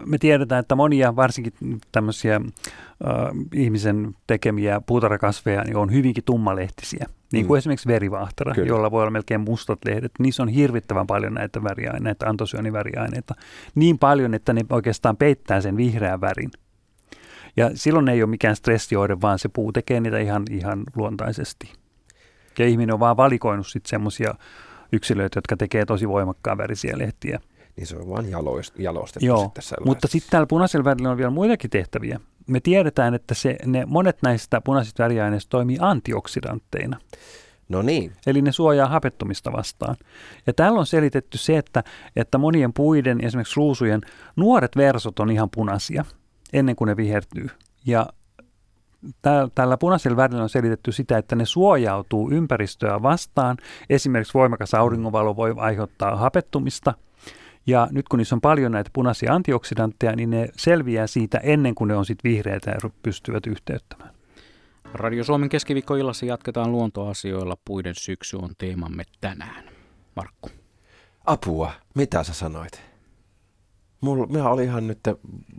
[0.07, 1.53] me tiedetään, että monia varsinkin
[1.93, 7.07] tämmöisiä uh, ihmisen tekemiä puutarhakasveja niin on hyvinkin tummalehtisiä.
[7.33, 7.59] Niin kuin mm.
[7.59, 8.69] esimerkiksi verivahtara, Kyllä.
[8.69, 10.13] jolla voi olla melkein mustat lehdet.
[10.19, 13.35] Niissä on hirvittävän paljon näitä väriaineita, antosyöniväriaineita.
[13.75, 16.51] Niin paljon, että ne oikeastaan peittää sen vihreän värin.
[17.57, 21.73] Ja silloin ei ole mikään stressioide, vaan se puu tekee niitä ihan, ihan luontaisesti.
[22.59, 24.35] Ja ihminen on vaan valikoinut sitten semmoisia
[24.93, 27.41] yksilöitä, jotka tekee tosi voimakkaan värisiä lehtiä.
[27.77, 28.31] Niin se on vaan
[28.79, 33.35] jalostettu Joo, sitten mutta sitten täällä punaisella värillä on vielä muitakin tehtäviä me tiedetään, että
[33.35, 37.01] se, ne, monet näistä punaisista väriaineista toimii antioksidantteina.
[37.69, 38.13] No niin.
[38.27, 39.97] Eli ne suojaa hapettumista vastaan.
[40.47, 41.85] Ja täällä on selitetty se, että,
[42.17, 44.01] että monien puiden, esimerkiksi ruusujen,
[44.37, 46.05] nuoret versot on ihan punaisia
[46.53, 47.47] ennen kuin ne vihertyy.
[47.87, 48.07] Ja
[49.55, 53.57] tällä punaisella värillä on selitetty sitä, että ne suojautuu ympäristöä vastaan.
[53.91, 56.95] Esimerkiksi voimakas auringonvalo voi aiheuttaa hapettumista–
[57.69, 61.89] ja nyt kun niissä on paljon näitä punaisia antioksidantteja, niin ne selviää siitä ennen kuin
[61.89, 64.11] ne on sitten vihreitä ja pystyvät yhteyttämään.
[64.95, 67.57] Radio Suomen keskiviikkoillassa jatketaan luontoasioilla.
[67.65, 69.65] Puiden syksy on teemamme tänään.
[70.17, 70.51] Markku.
[71.27, 72.83] Apua, mitä sä sanoit?
[74.01, 74.99] Mulla, minä olin ihan nyt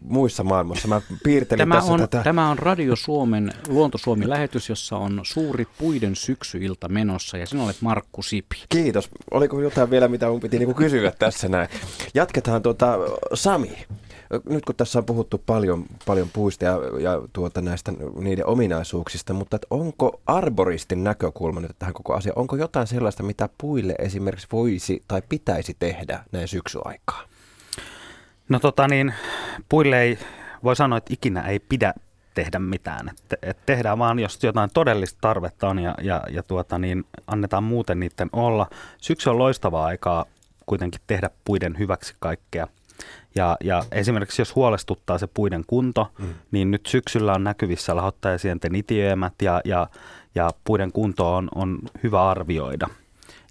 [0.01, 0.87] muissa maailmassa.
[0.87, 2.23] Mä piirtelin tämä tässä on, tätä.
[2.23, 7.81] Tämä on Radio Suomen Luonto Suomi-lähetys, jossa on suuri puiden syksyilta menossa ja sinä olet
[7.81, 8.63] Markku Sipi.
[8.69, 9.09] Kiitos.
[9.31, 11.69] Oliko jotain vielä, mitä mun piti niinku kysyä tässä näin?
[12.13, 12.97] Jatketaan tuota,
[13.33, 13.85] Sami.
[14.49, 19.59] Nyt kun tässä on puhuttu paljon, paljon puista ja, ja tuota näistä niiden ominaisuuksista, mutta
[19.69, 25.21] onko arboristin näkökulma nyt tähän koko asiaan, onko jotain sellaista, mitä puille esimerkiksi voisi tai
[25.29, 27.29] pitäisi tehdä näin syksyaikaan?
[28.49, 29.13] No tota niin,
[29.69, 30.17] puille ei,
[30.63, 31.93] voi sanoa, että ikinä ei pidä
[32.33, 33.09] tehdä mitään.
[33.09, 37.63] Et, et tehdään vaan, jos jotain todellista tarvetta on ja, ja, ja tuota niin, annetaan
[37.63, 38.67] muuten niiden olla.
[39.01, 40.25] Syksy on loistavaa aikaa
[40.65, 42.67] kuitenkin tehdä puiden hyväksi kaikkea.
[43.35, 46.33] Ja, ja esimerkiksi jos huolestuttaa se puiden kunto, mm.
[46.51, 49.87] niin nyt syksyllä on näkyvissä lahottajasienten itiöemät ja, ja,
[50.35, 52.87] ja puiden kunto on, on hyvä arvioida.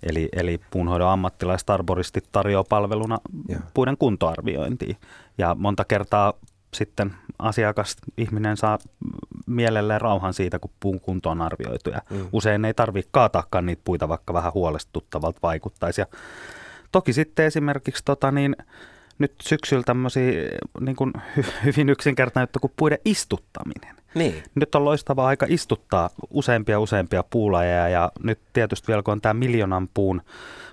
[0.03, 3.19] Eli, eli puunhoidon ammattilaiset arboristit tarjoaa palveluna
[3.49, 3.61] ja.
[3.75, 4.95] puiden kuntoarviointia.
[5.39, 6.33] Ja monta kertaa
[6.75, 8.79] sitten asiakas, ihminen saa
[9.47, 11.91] mielelleen rauhan siitä, kun puun kunto on arvioitu.
[11.91, 12.29] Ja mm.
[12.33, 16.01] Usein ei tarvitse kaataakaan niitä puita, vaikka vähän huolestuttavalta vaikuttaisi.
[16.01, 16.07] Ja
[16.93, 18.57] toki sitten esimerkiksi tota niin,
[19.19, 20.33] nyt syksyllä tämmöisiä
[20.81, 21.13] niin kuin
[21.65, 23.98] hyvin yksinkertainen juttu kuin puiden istuttaminen.
[24.15, 24.43] Niin.
[24.55, 29.35] Nyt on loistava aika istuttaa useampia useampia puulajeja ja nyt tietysti vielä kun on tämä
[29.35, 30.23] miljoonan puun,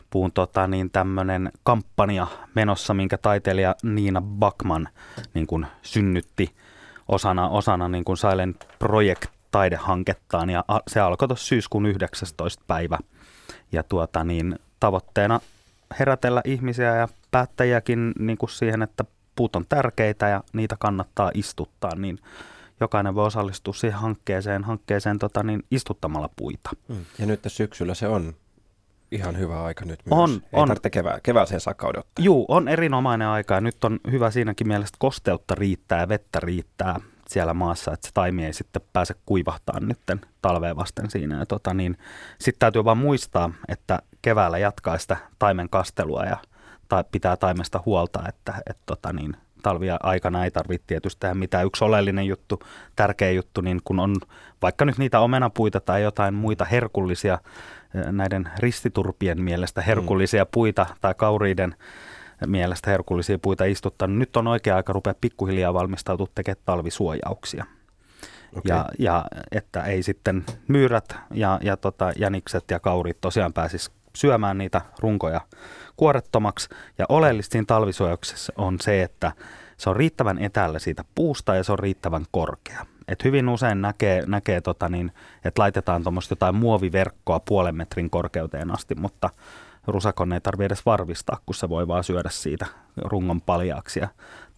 [0.10, 4.90] puun tota, niin tämmöinen kampanja menossa, minkä taiteilija Niina Bakman
[5.34, 6.56] niin kuin synnytti
[7.08, 12.64] osana, osana niin kuin Silent Project taidehankettaan ja se alkoi tuossa syyskuun 19.
[12.68, 12.98] päivä.
[13.72, 15.40] Ja tuota, niin, tavoitteena
[16.00, 19.06] herätellä ihmisiä ja päättäjiäkin niin kuin siihen, että
[19.36, 22.20] puut on tärkeitä ja niitä kannattaa istuttaa, niin
[22.80, 26.70] jokainen voi osallistua siihen hankkeeseen, hankkeeseen tota, niin istuttamalla puita.
[26.88, 27.06] Mm.
[27.20, 28.34] Ja nyt syksyllä se on
[29.12, 30.20] ihan hyvä aika nyt myös.
[30.20, 30.68] On, Ei on.
[30.68, 32.26] tarvitse kevää, kevääseen saakka odottaa.
[32.26, 37.00] Juu, on erinomainen aika ja nyt on hyvä siinäkin mielessä, kosteutta riittää ja vettä riittää
[37.28, 41.40] siellä maassa, että se taimi ei sitten pääse kuivahtaa nytten talveen vasten siinä.
[41.40, 41.98] Ja tota, niin,
[42.40, 46.38] sitten täytyy vaan muistaa, että keväällä jatkaa sitä taimen kastelua ja
[46.88, 51.66] ta, pitää taimesta huolta, että et, tota, niin, talvia aikana ei tarvitse tietysti tehdä mitään.
[51.66, 52.60] Yksi oleellinen juttu,
[52.96, 54.16] tärkeä juttu, niin kun on
[54.62, 57.40] vaikka nyt niitä omenapuita tai jotain muita herkullisia,
[58.12, 60.50] näiden ristiturpien mielestä herkullisia mm.
[60.52, 61.76] puita tai kauriiden
[62.46, 67.66] mielestä herkullisia puita istuttaa, niin nyt on oikea aika rupea pikkuhiljaa valmistautua tekemään talvisuojauksia.
[68.56, 68.78] Okay.
[68.78, 74.58] Ja, ja että ei sitten myyrät ja, ja tota, jänikset ja kaurit tosiaan pääsisi syömään
[74.58, 75.42] niitä runkoja
[75.96, 76.70] kuorettomaksi.
[76.98, 79.32] Ja oleellista siinä talvisuojauksessa on se, että
[79.78, 82.86] se on riittävän etäällä siitä puusta ja se on riittävän korkea.
[83.08, 85.12] Et hyvin usein näkee, näkee tota niin,
[85.46, 89.30] että laitetaan tuommoista jotain muoviverkkoa puolen metrin korkeuteen asti, mutta
[89.88, 92.66] rusakon ei tarvitse edes varvistaa, kun se voi vaan syödä siitä
[92.98, 94.08] rungon paljaaksi ja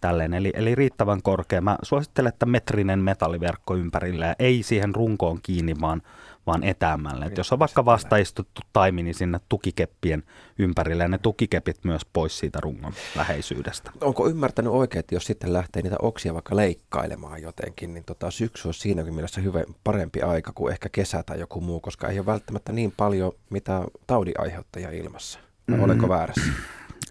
[0.00, 0.34] tälleen.
[0.34, 1.60] Eli, eli riittävän korkea.
[1.60, 6.02] Mä suosittelen, että metrinen metalliverkko ympärillä ja ei siihen runkoon kiinni, vaan
[6.48, 7.24] vaan etäämälle.
[7.24, 10.22] Et jos on vaikka vastaistuttu taimi, niin sinne tukikeppien
[10.58, 13.90] ympärille ja ne tukikepit myös pois siitä rungon läheisyydestä.
[14.00, 18.68] Onko ymmärtänyt oikein, että jos sitten lähtee niitä oksia vaikka leikkailemaan jotenkin, niin tota syksy
[18.68, 22.26] on siinäkin mielessä hyvä, parempi aika kuin ehkä kesä tai joku muu, koska ei ole
[22.26, 25.38] välttämättä niin paljon mitä taudin aiheuttajia ilmassa.
[25.66, 25.80] Mm.
[25.82, 26.52] Olenko väärässä?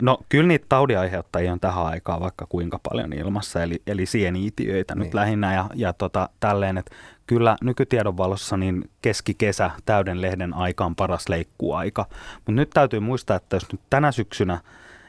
[0.01, 5.03] No kyllä niitä taudiaiheuttajia on tähän aikaan vaikka kuinka paljon ilmassa, eli, eli sieniitiöitä niin.
[5.03, 6.95] nyt lähinnä ja, ja tota, tälleen, että
[7.27, 12.05] kyllä nykytiedon valossa niin keskikesä täyden lehden aika on paras leikkuaika.
[12.35, 14.59] Mutta nyt täytyy muistaa, että jos nyt tänä syksynä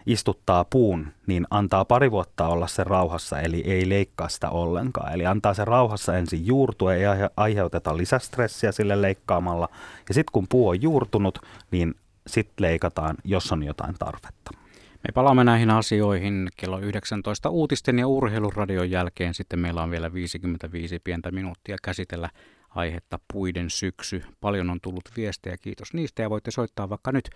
[0.06, 5.12] istuttaa puun, niin antaa pari vuotta olla se rauhassa, eli ei leikkaa sitä ollenkaan.
[5.12, 7.02] Eli antaa se rauhassa ensin juurtua, ei
[7.36, 9.68] aiheuteta lisästressiä sille leikkaamalla.
[10.08, 11.38] Ja sitten kun puu on juurtunut,
[11.70, 11.94] niin
[12.26, 14.50] sitten leikataan, jos on jotain tarvetta.
[15.02, 19.34] Me palaamme näihin asioihin kello 19 uutisten ja urheiluradion jälkeen.
[19.34, 22.30] Sitten meillä on vielä 55 pientä minuuttia käsitellä
[22.68, 24.22] aihetta puiden syksy.
[24.40, 27.30] Paljon on tullut viestejä, kiitos niistä ja voitte soittaa vaikka nyt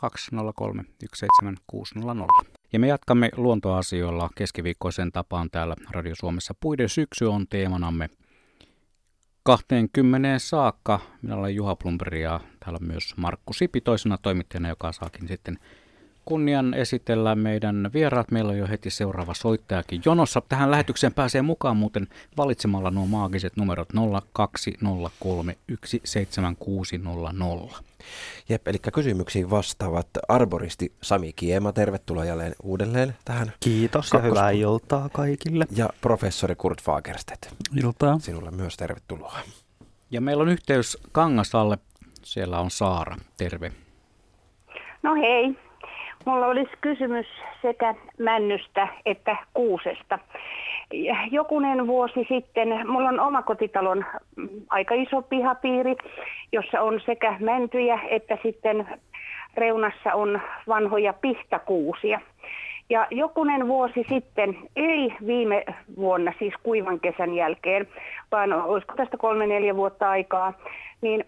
[0.00, 0.84] 0203
[1.16, 2.26] 17600.
[2.72, 6.54] Ja me jatkamme luontoasioilla keskiviikkoisen tapaan täällä Radio Suomessa.
[6.60, 8.08] Puiden syksy on teemanamme
[9.42, 11.00] 20 saakka.
[11.22, 15.58] Minä olen Juha Plumberi ja täällä on myös Markku Sipi toisena toimittajana, joka saakin sitten
[16.30, 18.30] kunnian esitellä meidän vieraat.
[18.30, 20.42] Meillä on jo heti seuraava soittajakin jonossa.
[20.48, 22.06] Tähän lähetykseen pääsee mukaan muuten
[22.36, 23.88] valitsemalla nuo maagiset numerot
[27.68, 27.82] 0203176600.
[28.48, 31.72] Jep, eli kysymyksiin vastaavat arboristi Sami Kiema.
[31.72, 33.52] Tervetuloa jälleen uudelleen tähän.
[33.60, 35.66] Kiitos ja hyvää iltaa kaikille.
[35.76, 37.46] Ja professori Kurt Fagerstedt.
[37.76, 38.18] Iltaa.
[38.18, 39.38] Sinulle myös tervetuloa.
[40.10, 41.78] Ja meillä on yhteys Kangasalle.
[42.22, 43.16] Siellä on Saara.
[43.36, 43.72] Terve.
[45.02, 45.69] No hei.
[46.24, 47.26] Mulla olisi kysymys
[47.62, 50.18] sekä männystä että kuusesta.
[51.30, 54.04] Jokunen vuosi sitten, mulla on omakotitalon
[54.70, 55.96] aika iso pihapiiri,
[56.52, 58.86] jossa on sekä mäntyjä että sitten
[59.56, 62.20] reunassa on vanhoja pihtakuusia.
[62.90, 65.64] Ja jokunen vuosi sitten, ei viime
[65.96, 67.88] vuonna, siis kuivan kesän jälkeen,
[68.32, 70.52] vaan olisiko tästä kolme neljä vuotta aikaa,
[71.00, 71.24] niin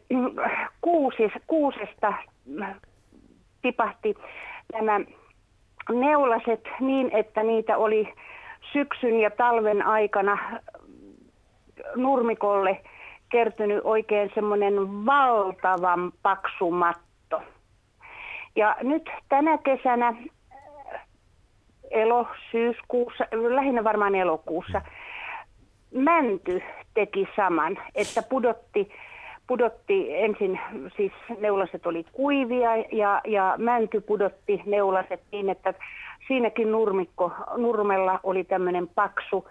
[0.81, 2.13] kuusis, kuusesta
[3.63, 4.15] tipahti
[4.73, 5.01] nämä
[5.93, 8.15] neulaset niin, että niitä oli
[8.73, 10.39] syksyn ja talven aikana
[11.97, 12.83] nurmikolle
[13.29, 14.75] kertynyt oikein semmoinen
[15.07, 17.43] valtavan paksu matto.
[18.57, 20.15] Ja nyt tänä kesänä
[21.91, 24.83] elo, syyskuussa, lähinnä varmaan elokuussa,
[25.95, 26.63] mänty
[26.95, 28.93] teki saman, että pudotti
[29.47, 30.61] pudotti ensin,
[30.97, 35.75] siis neulaset oli kuivia ja, ja mänty pudotti neulaset niin, että
[36.29, 39.49] siinäkin nurmikko, nurmella oli tämmöinen paksu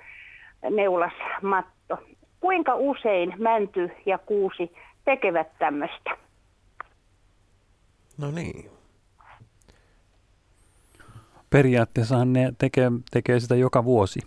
[0.70, 1.98] neulasmatto.
[2.40, 4.72] Kuinka usein mänty ja kuusi
[5.06, 6.18] tekevät tämmöistä?
[8.18, 8.70] No niin.
[11.50, 14.20] Periaatteessa ne tekee, tekee sitä joka vuosi.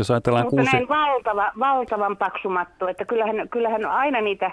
[0.00, 0.72] Jos ajatellaan mutta kuusi...
[0.72, 4.50] näin valtava, valtavan paksumatto, että kyllähän, kyllähän aina niitä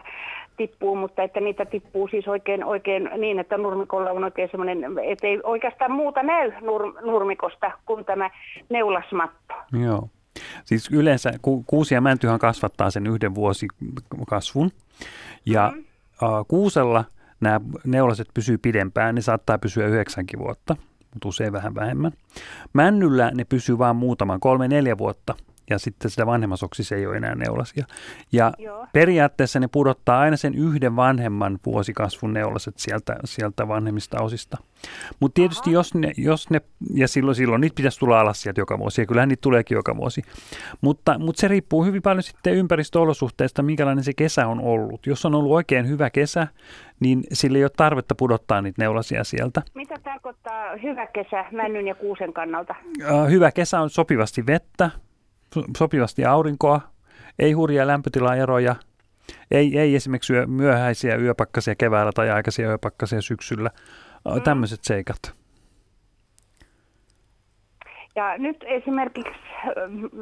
[0.58, 5.28] tippuu, mutta että niitä tippuu siis oikein, oikein niin, että nurmikolla on oikein semmoinen, että
[5.28, 8.30] ei oikeastaan muuta näy nur, nurmikosta kuin tämä
[8.70, 9.54] neulasmatto.
[9.84, 10.10] Joo.
[10.66, 14.72] Siis yleensä ku, kuusi ja mäntyhän kasvattaa sen yhden vuosikasvun.
[15.46, 15.80] Ja mm.
[15.80, 17.06] uh, kuusella
[17.40, 20.76] nämä neulaset pysyy pidempään, ne saattaa pysyä yhdeksänkin vuotta,
[21.18, 22.12] mutta usein vähän vähemmän.
[22.74, 25.36] Männyllä ne pysyy vain muutaman, kolme, neljä vuotta
[25.70, 27.86] ja sitten sitä vanhemmassa oksissa ei ole enää neulasia.
[28.32, 28.88] Ja Joo.
[28.94, 34.58] periaatteessa ne pudottaa aina sen yhden vanhemman vuosikasvun neulaset sieltä, sieltä vanhemmista osista.
[35.20, 36.62] Mutta tietysti jos ne, jos ne,
[36.94, 39.98] ja silloin, silloin niitä pitäisi tulla alas sieltä joka vuosi, ja kyllähän niitä tuleekin joka
[39.98, 40.22] vuosi.
[40.82, 45.08] Mutta, mutta se riippuu hyvin paljon sitten ympäristöolosuhteista, minkälainen se kesä on ollut.
[45.08, 46.48] Jos on ollut oikein hyvä kesä,
[47.00, 49.62] niin sillä ei ole tarvetta pudottaa niitä neulasia sieltä.
[49.74, 52.76] Mitä tarkoittaa hyvä kesä männyn ja kuusen kannalta?
[53.02, 54.92] Äh, Hyvä kesä on sopivasti vettä,
[55.78, 56.82] sopivasti aurinkoa,
[57.40, 58.76] ei hurjia lämpötilaeroja,
[59.52, 63.70] ei, ei esimerkiksi yö, myöhäisiä yöpakkasia keväällä tai aikaisia yöpakkasia syksyllä.
[64.36, 64.42] Mm.
[64.42, 65.18] Tämmöiset seikat.
[68.16, 69.40] Ja nyt esimerkiksi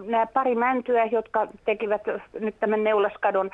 [0.05, 2.01] nämä pari mäntyä, jotka tekivät
[2.39, 3.51] nyt tämän neulaskadon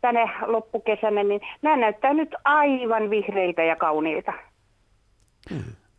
[0.00, 4.32] tänne loppukesänä, niin nämä näyttää nyt aivan vihreiltä ja kauniilta.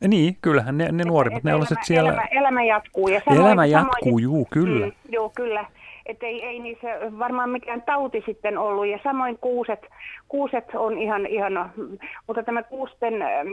[0.08, 2.10] Niin, kyllähän ne, ne nuorimmat Että neulaset elämä, siellä...
[2.10, 3.08] Elämä, elämä jatkuu.
[3.08, 4.86] Ja Elämä jatkuu, juu, kyllä.
[4.86, 5.66] Mm, joo, kyllä.
[6.06, 6.88] Että ei, ei niissä
[7.20, 8.88] varmaan mikään tauti sitten ollut.
[8.88, 9.80] Ja samoin kuuset,
[10.28, 11.72] kuuset on ihan, ihan,
[12.28, 13.48] mutta tämä kuusten ähm,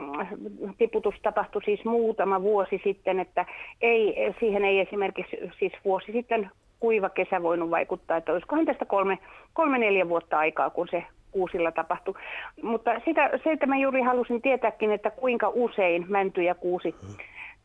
[0.78, 3.46] tiputus tapahtui siis muutama vuosi sitten, että
[3.80, 9.18] ei, siihen ei esimerkiksi siis vuosi sitten kuiva kesä voinut vaikuttaa, että olisikohan tästä kolme,
[9.52, 12.14] kolme neljä vuotta aikaa, kun se kuusilla tapahtui.
[12.62, 16.94] Mutta sitä, se, että mä juuri halusin tietääkin, että kuinka usein mänty ja kuusi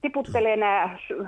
[0.02, 1.28] tiputtelee nämä su-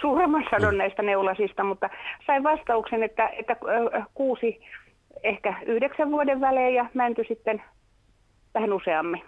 [0.00, 1.90] suuremman sadon näistä neulasista, mutta
[2.26, 3.56] sain vastauksen, että, että
[4.14, 4.60] kuusi
[5.22, 7.62] ehkä yhdeksän vuoden välein ja mänty sitten
[8.54, 9.22] vähän useammin.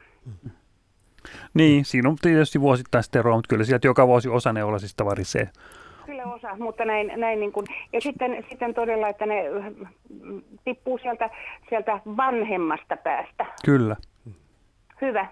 [1.54, 5.48] Niin, siinä on tietysti vuosittaista eroa, mutta kyllä sieltä joka vuosi osa neulasista varisee.
[6.22, 9.92] Kyllä osa, mutta näin, näin niin kuin, ja sitten, sitten todella, että ne äh,
[10.64, 11.30] tippuu sieltä,
[11.68, 13.46] sieltä vanhemmasta päästä.
[13.64, 13.96] Kyllä.
[15.00, 15.26] Hyvä.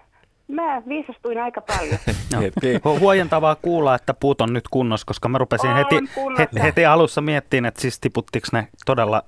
[0.47, 1.97] Mä viisastuin aika paljon.
[2.85, 6.41] Hu- Huojentavaa kuulla, että puut on nyt kunnossa, koska mä rupesin On heti, kunnossa.
[6.41, 9.23] heti, heti alussa miettimään, että siis tiputtiko ne todella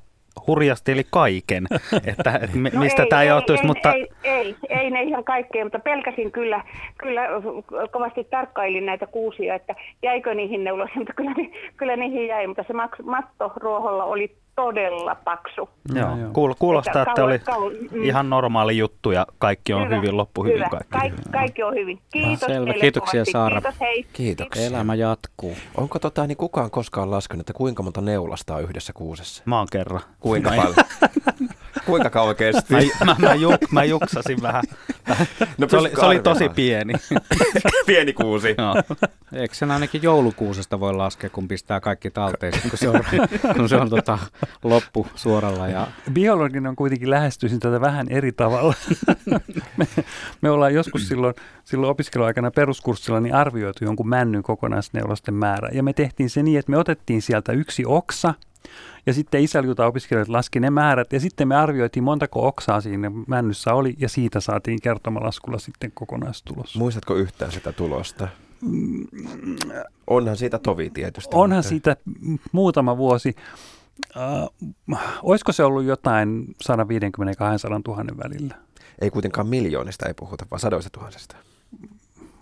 [0.47, 1.67] hurjasti eli kaiken,
[2.07, 5.65] että, että mi- mistä tämä johtuisi, No ei, mutta Ei, ei, ei ne ihan kaikkea,
[5.65, 6.63] mutta pelkäsin kyllä,
[6.97, 7.21] kyllä
[7.91, 11.31] kovasti tarkkailin näitä kuusia, että jäikö niihin neulosiin, mutta kyllä,
[11.77, 12.73] kyllä niihin jäi, mutta se
[13.03, 15.70] matto ruoholla oli todella paksu.
[15.95, 18.04] joo, kuul- kuulostaa, että kauan- oli kauan- mm.
[18.04, 20.68] ihan normaali juttu ja kaikki on Hyvä, hyvin, loppu hyvin hyvä.
[20.70, 20.89] kaikki.
[20.89, 21.99] Kaikki, kaikki on hyvin.
[22.14, 22.74] Kiitos selvä.
[22.74, 23.32] Kiitoksia, kovasti.
[23.32, 23.62] Saara.
[23.62, 24.06] Kiitos, hei.
[24.14, 24.66] Kiitoksia.
[24.68, 25.56] Elämä jatkuu.
[25.78, 29.43] Onko tota, niin kukaan koskaan laskenut, että kuinka monta neulasta on yhdessä kuusessa?
[29.45, 30.01] Mä oon kerran.
[30.20, 30.76] Kuinka paljon?
[31.86, 32.74] kuinka kauan kesti?
[32.74, 34.64] Mä, mä, mä, juk, mä juksasin vähän.
[35.58, 36.93] No se, oli, se oli tosi pieni.
[37.88, 38.56] Pieni kuusi.
[38.58, 38.74] Joo.
[39.34, 43.01] Eikö sen ainakin joulukuusesta voi laskea, kun pistää kaikki talteisiin, kun se on,
[43.57, 44.19] kun se on tota,
[44.63, 45.67] loppu suoralla.
[45.67, 48.73] Ja Biologin on kuitenkin lähestyisin tätä vähän eri tavalla.
[49.77, 49.88] me,
[50.41, 55.69] me ollaan joskus silloin, silloin opiskeluaikana peruskurssilla niin arvioitu jonkun männyn kokonaisneulasten määrä.
[55.73, 58.34] Ja me tehtiin se niin, että me otettiin sieltä yksi oksa,
[59.05, 63.73] ja sitten isäliuta opiskelijat laski ne määrät, ja sitten me arvioitiin montako oksaa siinä männyssä
[63.73, 66.75] oli, ja siitä saatiin kertomalaskulla sitten kokonaistulos.
[66.75, 68.27] Muistatko yhtään sitä tulosta?
[70.07, 71.36] Onhan siitä tovi tietysti.
[71.36, 71.95] Onhan mutta- siitä
[72.51, 73.36] muutama vuosi.
[74.16, 78.55] Uh, olisiko se ollut jotain 150 ja 200 000 välillä?
[79.01, 81.36] Ei kuitenkaan miljoonista ei puhuta, vaan sadoista tuhansista.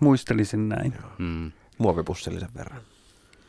[0.00, 0.94] Muistelisin näin.
[1.18, 1.52] mm.
[1.78, 2.80] Muovipussillisen verran.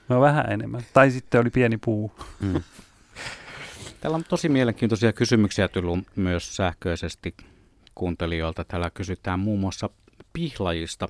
[0.09, 0.81] No vähän enemmän.
[0.93, 2.11] Tai sitten oli pieni puu.
[2.39, 2.61] Mm.
[4.01, 7.35] Täällä on tosi mielenkiintoisia kysymyksiä tullut myös sähköisesti
[7.95, 8.63] kuuntelijoilta.
[8.63, 9.89] Täällä kysytään muun muassa
[10.33, 11.07] pihlajista.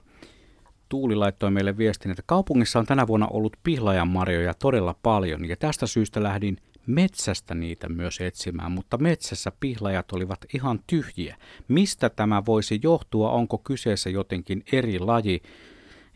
[0.93, 5.87] Tuuli laittoi meille viestin, että kaupungissa on tänä vuonna ollut pihlajanmarjoja todella paljon ja tästä
[5.87, 11.37] syystä lähdin metsästä niitä myös etsimään, mutta metsässä pihlajat olivat ihan tyhjiä.
[11.67, 13.31] Mistä tämä voisi johtua?
[13.31, 15.41] Onko kyseessä jotenkin eri laji?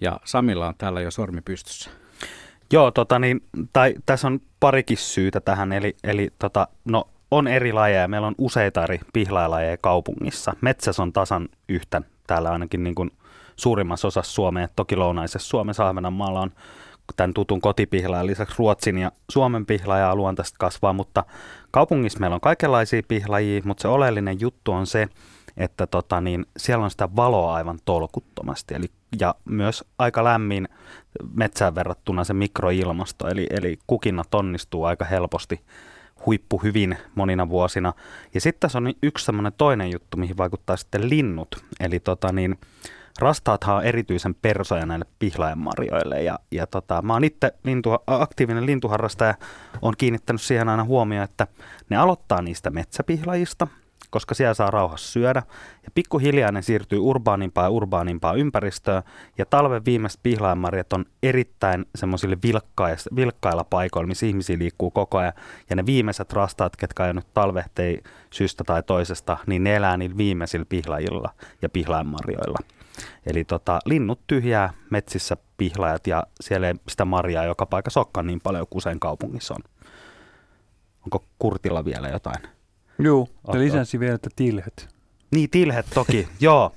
[0.01, 1.89] Ja Samilla on täällä jo sormi pystyssä.
[2.73, 3.41] Joo, tota niin,
[3.73, 8.07] tai tässä on parikin syytä tähän, eli, eli tota, no, on eri lajeja.
[8.07, 10.53] Meillä on useita eri pihlailajeja kaupungissa.
[10.61, 13.11] Metsässä on tasan yhtä, täällä ainakin niin kuin
[13.59, 16.51] suurimmassa osassa Suomea, toki lounaisessa Suomessa Ahvenanmaalla on
[17.15, 21.23] tämän tutun kotipihlaajan lisäksi Ruotsin ja Suomen pihlaajaa luontaista kasvaa, mutta
[21.71, 25.07] kaupungissa meillä on kaikenlaisia pihlajia, mutta se oleellinen juttu on se,
[25.57, 28.85] että tota, niin siellä on sitä valoa aivan tolkuttomasti eli,
[29.19, 30.67] ja myös aika lämmin
[31.33, 35.61] metsään verrattuna se mikroilmasto, eli, eli kukinnat onnistuu aika helposti
[36.25, 37.93] huippu hyvin monina vuosina.
[38.33, 41.63] Ja sitten tässä on yksi semmoinen toinen juttu, mihin vaikuttaa sitten linnut.
[41.79, 42.59] Eli tota niin,
[43.19, 46.23] rastaathan on erityisen persoja näille pihlajanmarjoille.
[46.23, 49.35] Ja, ja tota, mä oon itse lintu, aktiivinen lintuharrastaja,
[49.81, 51.47] on kiinnittänyt siihen aina huomioon, että
[51.89, 53.67] ne aloittaa niistä metsäpihlajista,
[54.09, 55.43] koska siellä saa rauhassa syödä.
[55.83, 59.03] Ja pikkuhiljaa ne siirtyy urbaanimpaa ja urbaanimpaa ympäristöön.
[59.37, 62.37] Ja talven viimeiset pihlajanmarjat on erittäin semmoisille
[63.15, 65.33] vilkkailla paikoilla, missä ihmisiä liikkuu koko ajan.
[65.69, 70.17] Ja ne viimeiset rastaat, ketkä on nyt talvehtei syystä tai toisesta, niin ne elää niillä
[70.17, 71.29] viimeisillä pihlajilla
[71.61, 72.76] ja pihlajanmarjoilla.
[73.25, 78.41] Eli tota, linnut tyhjää metsissä pihlajat ja siellä ei sitä marjaa joka paikassa olekaan niin
[78.41, 79.61] paljon kuin usein kaupungissa on.
[81.05, 82.43] Onko Kurtilla vielä jotain?
[82.99, 84.89] Joo, ja lisäsi vielä, että tilhet.
[85.31, 86.71] Niin, tilhet toki, joo.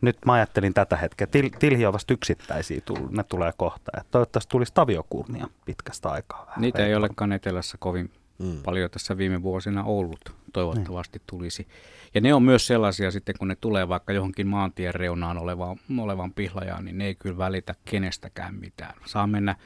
[0.00, 1.26] Nyt mä ajattelin tätä hetkeä.
[1.26, 3.90] Til, tilhi on vasta yksittäisiä, tullut, ne tulee kohta.
[3.96, 6.46] Ja toivottavasti tulisi taviokurnia pitkästä aikaa.
[6.46, 8.62] Vähän Niitä ei olekaan etelässä kovin mm.
[8.64, 10.34] paljon tässä viime vuosina ollut.
[10.52, 11.26] Toivottavasti niin.
[11.26, 11.66] tulisi.
[12.14, 16.32] Ja ne on myös sellaisia sitten, kun ne tulee vaikka johonkin maantien reunaan olevaan, olevaan
[16.32, 18.94] pihlajaan, niin ne ei kyllä välitä kenestäkään mitään.
[19.06, 19.56] Saa mennä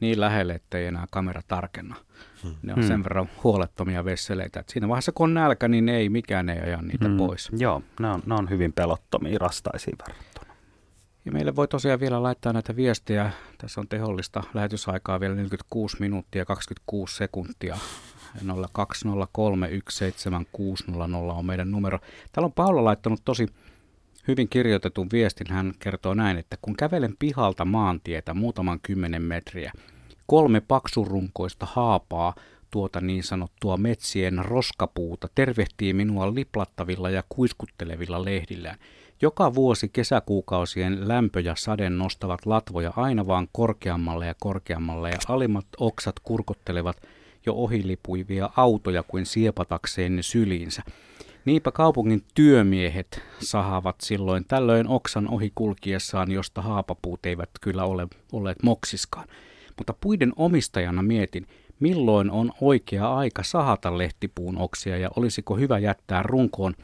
[0.00, 1.96] niin lähelle, ettei enää kamera tarkenna.
[2.42, 2.54] Hmm.
[2.62, 2.88] Ne on hmm.
[2.88, 6.82] sen verran huolettomia vesseleitä, että siinä vaiheessa kun on nälkä, niin ei mikään ei aja
[6.82, 7.16] niitä hmm.
[7.16, 7.50] pois.
[7.58, 10.54] Joo, ne on, ne on hyvin pelottomia rastaisiin verrattuna.
[11.24, 13.30] Ja meille voi tosiaan vielä laittaa näitä viestejä.
[13.58, 17.78] Tässä on tehollista lähetysaikaa vielä 46 minuuttia 26 sekuntia.
[18.38, 18.42] 020317600
[21.36, 21.98] on meidän numero.
[22.32, 23.46] Täällä on Paula laittanut tosi
[24.28, 25.46] hyvin kirjoitetun viestin.
[25.50, 29.72] Hän kertoo näin, että kun kävelen pihalta maantietä muutaman kymmenen metriä,
[30.26, 32.34] kolme paksurunkoista haapaa
[32.70, 38.78] tuota niin sanottua metsien roskapuuta tervehtii minua liplattavilla ja kuiskuttelevilla lehdillään.
[39.22, 45.66] Joka vuosi kesäkuukausien lämpö ja sade nostavat latvoja aina vaan korkeammalle ja korkeammalle ja alimmat
[45.78, 46.96] oksat kurkottelevat
[47.46, 50.82] jo ohilipuivia autoja kuin siepatakseen ne syliinsä.
[51.44, 58.62] Niinpä kaupungin työmiehet sahavat silloin tällöin oksan ohi kulkiessaan, josta haapapuut eivät kyllä ole olleet
[58.62, 59.28] moksiskaan.
[59.78, 61.46] Mutta puiden omistajana mietin,
[61.80, 66.74] milloin on oikea aika sahata lehtipuun oksia ja olisiko hyvä jättää runkoon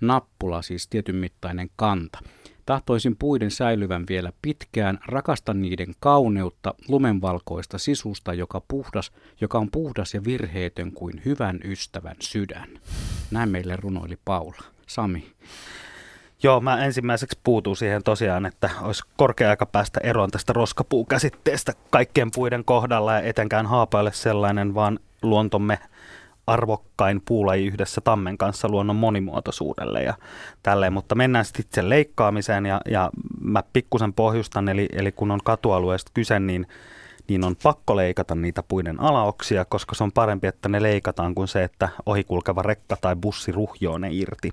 [0.00, 2.18] nappula, siis tietyn mittainen kanta.
[2.66, 10.14] Tahtoisin puiden säilyvän vielä pitkään, rakastan niiden kauneutta, lumenvalkoista sisusta, joka, puhdas, joka on puhdas
[10.14, 12.68] ja virheetön kuin hyvän ystävän sydän.
[13.30, 14.62] Näin meille runoili Paula.
[14.86, 15.32] Sami.
[16.42, 22.30] Joo, mä ensimmäiseksi puutun siihen tosiaan, että olisi korkea aika päästä eroon tästä roskapuukäsitteestä kaikkien
[22.34, 25.78] puiden kohdalla ja etenkään haapaille sellainen, vaan luontomme
[26.50, 30.14] arvokkain puulaji yhdessä tammen kanssa luonnon monimuotoisuudelle ja
[30.62, 35.40] tälleen, mutta mennään sitten itse leikkaamiseen ja, ja mä pikkusen pohjustan, eli, eli kun on
[35.44, 36.66] katualueesta kyse, niin
[37.28, 41.48] niin on pakko leikata niitä puiden alaoksia, koska se on parempi, että ne leikataan kuin
[41.48, 44.50] se, että ohikulkeva rekka tai bussi ruhjoo ne irti,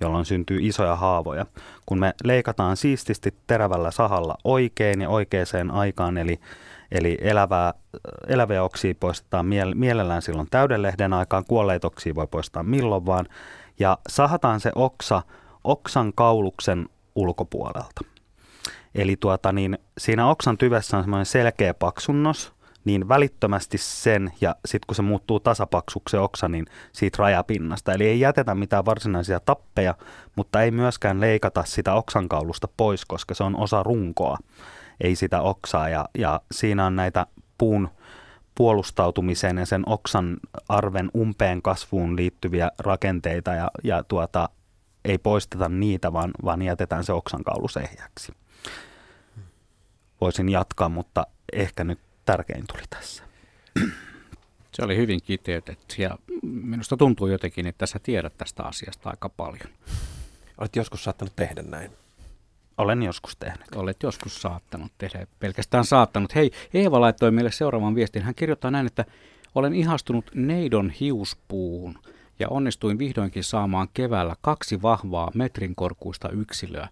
[0.00, 1.46] jolloin syntyy isoja haavoja.
[1.86, 6.40] Kun me leikataan siististi terävällä sahalla oikein ja oikeaan aikaan, eli
[6.92, 7.74] Eli elävää,
[8.28, 13.26] eläviä oksia poistetaan mielellään silloin täyden lehden aikaan, kuolleita oksia voi poistaa milloin vaan.
[13.78, 15.22] Ja sahataan se oksa
[15.64, 18.00] oksan kauluksen ulkopuolelta.
[18.94, 22.52] Eli tuota, niin siinä oksan tyvessä on semmoinen selkeä paksunnos,
[22.84, 27.92] niin välittömästi sen ja sitten kun se muuttuu tasapaksuksi se oksa, niin siitä rajapinnasta.
[27.92, 29.94] Eli ei jätetä mitään varsinaisia tappeja,
[30.36, 34.38] mutta ei myöskään leikata sitä oksankaulusta pois, koska se on osa runkoa
[35.00, 35.88] ei sitä oksaa.
[35.88, 37.26] Ja, ja siinä on näitä
[37.58, 37.88] puun
[38.54, 40.36] puolustautumiseen ja sen oksan
[40.68, 44.48] arven umpeen kasvuun liittyviä rakenteita ja, ja tuota,
[45.04, 48.32] ei poisteta niitä, vaan, vaan jätetään se oksan kaulu ehjäksi.
[50.20, 53.24] Voisin jatkaa, mutta ehkä nyt tärkein tuli tässä.
[54.72, 59.70] Se oli hyvin kiteytetty ja minusta tuntuu jotenkin, että sä tiedät tästä asiasta aika paljon.
[60.58, 61.90] Olet joskus saattanut tehdä näin.
[62.78, 63.74] Olen joskus tehnyt.
[63.74, 66.34] Olet joskus saattanut tehdä, pelkästään saattanut.
[66.34, 68.22] Hei, Eeva laittoi meille seuraavan viestin.
[68.22, 69.04] Hän kirjoittaa näin, että
[69.54, 71.98] olen ihastunut neidon hiuspuuhun
[72.38, 76.88] ja onnistuin vihdoinkin saamaan keväällä kaksi vahvaa metrin korkuista yksilöä.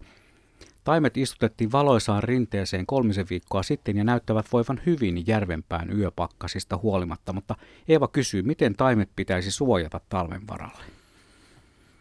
[0.83, 7.55] Taimet istutettiin valoisaan rinteeseen kolmisen viikkoa sitten ja näyttävät voivan hyvin järvenpään yöpakkasista huolimatta, mutta
[7.87, 10.83] Eeva kysyy, miten taimet pitäisi suojata talven varalle.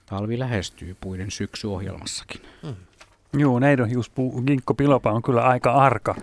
[0.07, 2.41] Talvi lähestyy puiden syksyohjelmassakin.
[2.63, 2.77] Hmm.
[3.33, 6.15] Joo, neidonhiuspuu ginkko pilopa on kyllä aika arka,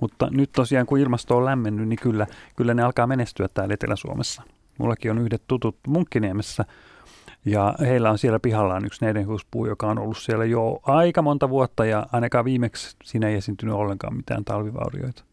[0.00, 2.26] mutta nyt tosiaan kun ilmasto on lämmennyt, niin kyllä,
[2.56, 4.42] kyllä ne alkaa menestyä täällä Etelä-Suomessa.
[4.78, 6.64] Mullakin on yhdet tutut Munkkiniemessä
[7.44, 11.84] ja heillä on siellä pihallaan yksi neidonhiuspuu, joka on ollut siellä jo aika monta vuotta
[11.84, 15.24] ja ainakaan viimeksi siinä ei esiintynyt ollenkaan mitään talvivaurioita.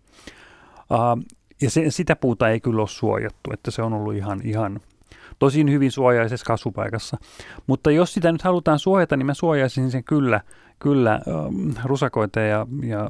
[0.92, 4.80] Uh, ja se, sitä puuta ei kyllä ole suojattu, että se on ollut ihan, ihan
[5.40, 7.18] tosin hyvin suojaisessa kasvupaikassa.
[7.68, 10.42] Mutta jos sitä nyt halutaan suojata, niin mä suojaisin sen kyllä,
[10.82, 11.20] kyllä
[11.84, 13.10] rusakoita ja, ja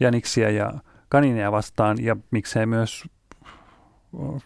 [0.00, 0.72] jäniksiä ja
[1.08, 3.04] kanineja vastaan ja miksei myös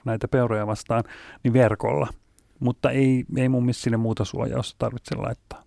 [0.04, 1.04] näitä peuroja vastaan,
[1.42, 2.08] niin verkolla.
[2.60, 5.62] mutta ei, ei mun mielestä sinne muuta suojausta tarvitse laittaa.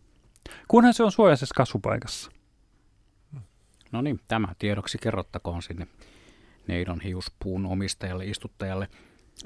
[0.68, 2.32] Kunhan se on suojaisessa kasvupaikassa.
[3.92, 5.88] No niin, tämä tiedoksi kerrottakoon sinne
[6.68, 8.88] neidon hiuspuun omistajalle, istuttajalle.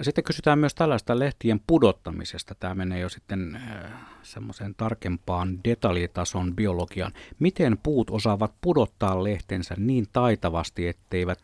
[0.02, 2.56] Sitten kysytään myös tällaista lehtien pudottamisesta.
[2.56, 3.92] Tämä menee jo sitten äh,
[4.24, 7.12] semmoiseen tarkempaan detaljitason biologiaan.
[7.40, 11.40] Miten puut osaavat pudottaa lehtensä niin taitavasti, etteivät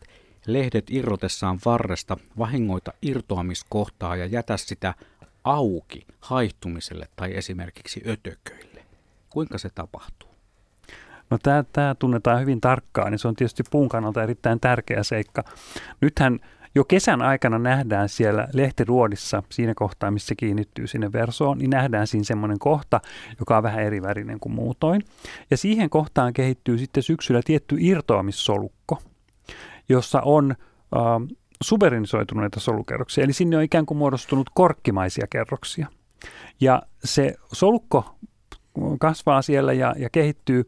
[0.46, 4.94] lehdet irrotessaan varresta vahingoita irtoamiskohtaa ja jätä sitä
[5.44, 8.84] auki haihtumiselle tai esimerkiksi ötököille?
[9.30, 10.36] Kuinka se tapahtuu?
[11.30, 15.44] No tämä, tämä tunnetaan hyvin tarkkaan, niin se on tietysti puun kannalta erittäin tärkeä seikka.
[16.00, 16.40] Nythän
[16.76, 22.06] jo kesän aikana nähdään siellä lehtiruodissa, siinä kohtaa, missä se kiinnittyy sinne versoon, niin nähdään
[22.06, 23.00] siinä semmoinen kohta,
[23.38, 25.02] joka on vähän eri värinen kuin muutoin.
[25.50, 29.02] Ja siihen kohtaan kehittyy sitten syksyllä tietty irtoamissolukko,
[29.88, 30.54] jossa on
[30.96, 35.86] äh, suberinisoituneita solukerroksia, eli sinne on ikään kuin muodostunut korkkimaisia kerroksia.
[36.60, 38.16] Ja se solukko
[39.00, 40.64] kasvaa siellä ja, ja kehittyy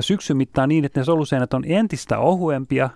[0.00, 2.90] syksyn mittaan niin, että ne soluseinät on entistä ohuempia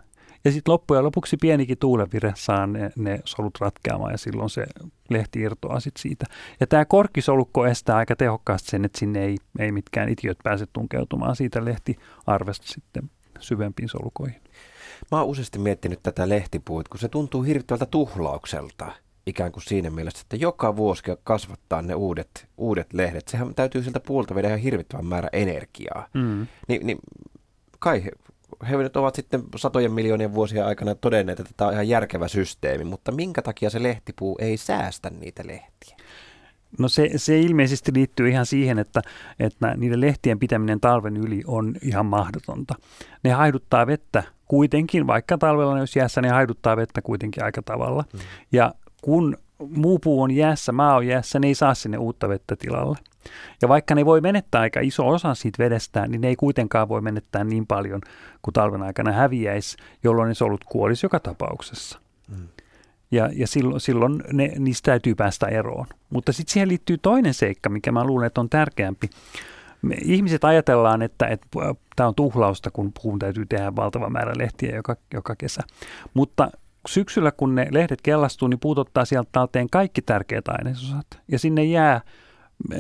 [0.45, 4.67] ja sitten loppujen lopuksi pienikin tuulevire saa ne, ne solut ratkeamaan ja silloin se
[5.11, 6.27] lehti irtoaa sit siitä.
[6.61, 11.37] Ja tämä korkkisolukko estää aika tehokkaasti sen, että sinne ei, ei mitkään itiöt pääse tunkeutumaan
[11.37, 14.41] siitä lehtiarvesta sitten syvempiin solukoihin.
[15.11, 18.93] Mä oon useasti miettinyt tätä lehtipuut, kun se tuntuu hirvittävältä tuhlaukselta
[19.27, 23.29] ikään kuin siinä mielessä, että joka vuosi kasvattaa ne uudet, uudet lehdet.
[23.29, 26.09] Sehän täytyy siltä puolta viedä ihan hirvittävän määrä energiaa.
[26.15, 26.47] Mm.
[26.69, 26.99] Ni, niin
[27.79, 28.05] kai
[28.71, 32.85] he, nyt ovat sitten satojen miljoonien vuosien aikana todenneet, että tämä on ihan järkevä systeemi,
[32.85, 35.97] mutta minkä takia se lehtipuu ei säästä niitä lehtiä?
[36.79, 39.03] No se, se ilmeisesti liittyy ihan siihen, että,
[39.41, 42.75] että niiden lehtien pitäminen talven yli on ihan mahdotonta.
[43.23, 48.05] Ne haiduttaa vettä kuitenkin, vaikka talvella ne olisi jäässä, ne haiduttaa vettä kuitenkin aika tavalla.
[48.13, 48.21] Mm.
[48.53, 52.57] Ja kun muu puu on jäässä, maa on jäässä, ne ei saa sinne uutta vettä
[52.57, 52.99] tilalle.
[53.63, 57.01] Ja vaikka ne voi menettää aika iso osa siitä vedestä, niin ne ei kuitenkaan voi
[57.01, 58.01] menettää niin paljon
[58.43, 62.01] kuin talven aikana häviäisi, jolloin ne solut kuolisi joka tapauksessa.
[62.29, 62.49] Mm.
[63.11, 65.87] Ja, ja silloin, silloin ne, niistä täytyy päästä eroon.
[66.11, 69.11] Mutta sitten siihen liittyy toinen seikka, mikä mä luulen, että on tärkeämpi.
[69.83, 71.47] Me ihmiset ajatellaan, että, että
[71.97, 75.63] tämä on tuhlausta, kun puun täytyy tehdä valtava määrä lehtiä joka, joka kesä.
[76.15, 76.51] Mutta
[76.89, 81.07] syksyllä, kun ne lehdet kellastuu, niin puut ottaa sieltä talteen kaikki tärkeät ainesosat.
[81.29, 82.01] Ja sinne jää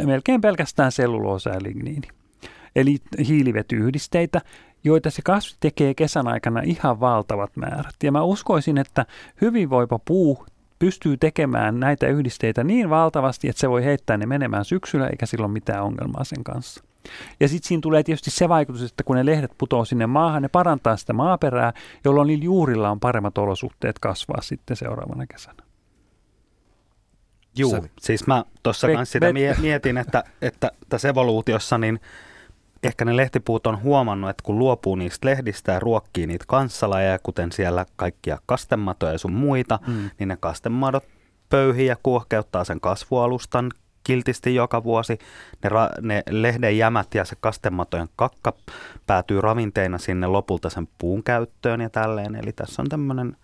[0.04, 2.08] melkein pelkästään selluloosa ja ligniini.
[2.76, 2.96] Eli
[3.26, 4.40] hiilivetyyhdisteitä,
[4.84, 7.94] joita se kasvi tekee kesän aikana ihan valtavat määrät.
[8.02, 9.06] Ja mä uskoisin, että
[9.40, 10.46] hyvinvoiva puu
[10.78, 15.52] pystyy tekemään näitä yhdisteitä niin valtavasti, että se voi heittää ne menemään syksyllä eikä silloin
[15.52, 16.84] mitään ongelmaa sen kanssa.
[17.40, 20.48] Ja sitten siinä tulee tietysti se vaikutus, että kun ne lehdet putoaa sinne maahan, ne
[20.48, 21.72] parantaa sitä maaperää,
[22.04, 25.64] jolloin niillä juurilla on paremmat olosuhteet kasvaa sitten seuraavana kesänä.
[27.56, 32.00] Joo, siis mä tuossa kanssa sitä mietin, että, että tässä evoluutiossa niin
[32.82, 37.52] ehkä ne lehtipuut on huomannut, että kun luopuu niistä lehdistä ja ruokkii niitä kanssalajeja, kuten
[37.52, 40.10] siellä kaikkia kastematoja ja sun muita, mm.
[40.18, 41.04] niin ne kastemadot
[41.48, 43.70] pöyhii ja kuohkeuttaa sen kasvualustan,
[44.04, 45.18] kiltisti joka vuosi.
[45.62, 48.52] Ne, ra- ne lehden jämät ja se kastematojen kakka
[49.06, 52.36] päätyy ravinteina sinne lopulta sen puun käyttöön ja tälleen.
[52.36, 53.36] Eli tässä on tämmöinen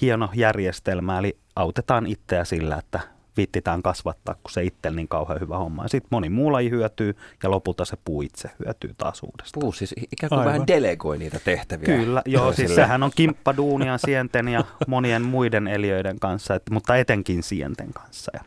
[0.00, 3.00] hieno järjestelmä, eli autetaan itseä sillä, että
[3.36, 5.82] viittitään kasvattaa, kun se itse niin kauhean hyvä homma.
[5.82, 9.60] Ja sitten moni muu laji hyötyy ja lopulta se puu itse hyötyy taas uudestaan.
[9.60, 10.52] Puu siis ikään kuin Aivan.
[10.52, 11.96] vähän delegoi niitä tehtäviä.
[11.96, 17.42] Kyllä, joo, siis sehän on kimppaduunia sienten ja monien muiden eliöiden kanssa, et, mutta etenkin
[17.42, 18.32] sienten kanssa.
[18.34, 18.40] Ja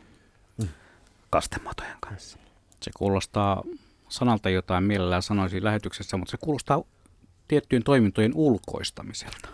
[1.30, 2.38] kastematojen kanssa.
[2.82, 3.62] Se kuulostaa
[4.08, 6.82] sanalta jotain mielellään sanoisin lähetyksessä, mutta se kuulostaa
[7.48, 9.48] tiettyjen toimintojen ulkoistamiselta.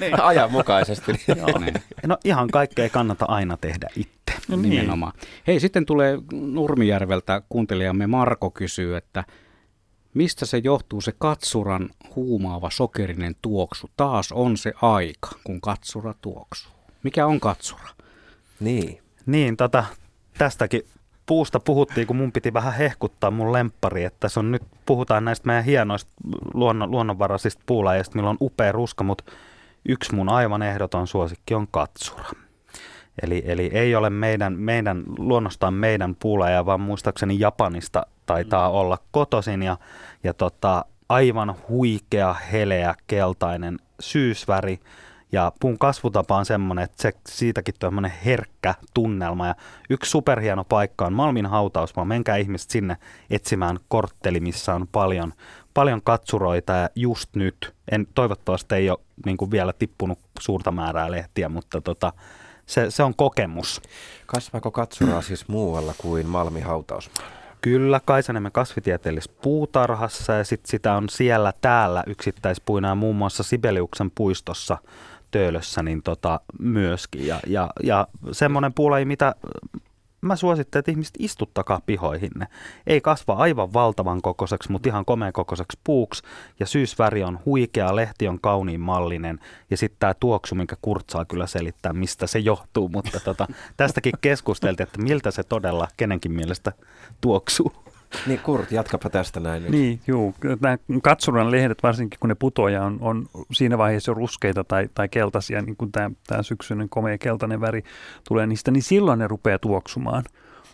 [0.00, 0.22] niin.
[0.30, 1.12] Ajanmukaisesti.
[1.36, 1.74] Joo, niin.
[2.06, 4.20] No ihan kaikkea ei kannata aina tehdä itse.
[4.48, 4.70] No, niin.
[4.70, 5.12] Nimenomaan.
[5.46, 9.24] Hei, sitten tulee Nurmijärveltä kuuntelijamme Marko kysyy, että
[10.14, 13.90] mistä se johtuu se katsuran huumaava sokerinen tuoksu?
[13.96, 16.72] Taas on se aika, kun katsura tuoksuu.
[17.02, 17.88] Mikä on katsura?
[18.60, 19.02] Niin.
[19.26, 19.84] Niin, tota,
[20.40, 20.82] tästäkin
[21.26, 25.46] puusta puhuttiin, kun mun piti vähän hehkuttaa mun lemppari, että se on nyt, puhutaan näistä
[25.46, 26.10] meidän hienoista
[26.54, 29.24] luonnon, luonnonvaraisista puulajeista, millä on upea ruska, mutta
[29.88, 32.24] yksi mun aivan ehdoton suosikki on katsura.
[33.22, 38.74] Eli, eli ei ole meidän, meidän luonnostaan meidän puulaja, vaan muistaakseni Japanista taitaa mm.
[38.74, 39.76] olla kotosin ja,
[40.24, 44.80] ja tota, aivan huikea, heleä, keltainen syysväri
[45.32, 49.46] ja puun kasvutapa on semmoinen, että se, siitäkin tämmöinen herkkä tunnelma.
[49.46, 49.54] Ja
[49.90, 52.04] yksi superhieno paikka on Malmin hautausmaa.
[52.04, 52.96] Menkää ihmiset sinne
[53.30, 55.32] etsimään kortteli, missä on paljon,
[55.74, 61.48] paljon katsuroita ja just nyt, en, toivottavasti ei ole niin vielä tippunut suurta määrää lehtiä,
[61.48, 62.12] mutta tota,
[62.66, 63.82] se, se on kokemus.
[64.26, 67.40] Kasvaako katsuraa siis muualla kuin Malmi hautausmaalla?
[67.60, 74.10] Kyllä, Kaisaniemen kasvitieteellisessä puutarhassa ja sit sitä on siellä täällä yksittäispuina ja muun muassa Sibeliuksen
[74.10, 74.78] puistossa
[75.30, 77.26] Töölössä niin tota, myöskin.
[77.26, 79.34] Ja, ja, ja semmoinen puulaji, mitä
[80.20, 82.46] mä suosittelen, että ihmiset istuttakaa pihoihinne.
[82.86, 86.22] Ei kasva aivan valtavan kokoiseksi, mutta ihan komeen kokoiseksi puuksi.
[86.60, 89.38] Ja syysväri on huikea, lehti on kauniin mallinen.
[89.70, 92.88] Ja sitten tämä tuoksu, minkä Kurtsaa kyllä selittää, mistä se johtuu.
[92.88, 93.46] Mutta tota,
[93.76, 96.72] tästäkin keskusteltiin, että miltä se todella kenenkin mielestä
[97.20, 97.89] tuoksuu.
[98.26, 99.72] Niin Kurt, jatkapa tästä näin nyt.
[99.72, 100.34] Niin, juu.
[100.60, 105.62] Nämä katsuran lehdet, varsinkin kun ne putoja on, on siinä vaiheessa ruskeita tai, tai keltaisia,
[105.62, 107.82] niin kuin tämä, tämä syksyinen komea keltainen väri
[108.28, 110.24] tulee niistä, niin silloin ne rupeaa tuoksumaan.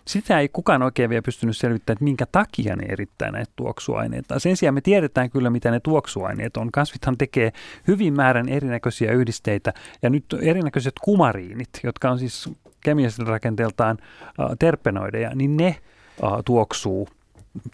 [0.06, 4.38] Sitä ei kukaan oikein vielä pystynyt selvittämään, että minkä takia ne erittää näitä tuoksuaineita.
[4.38, 6.72] Sen sijaan me tiedetään kyllä, mitä ne tuoksuaineet on.
[6.72, 7.52] Kasvithan tekee
[7.88, 9.72] hyvin määrän erinäköisiä yhdisteitä
[10.02, 12.50] ja nyt erinäköiset kumariinit, jotka on siis
[12.80, 17.08] kemialliselta rakenteeltaan äh, terpenoideja, niin ne äh, tuoksuu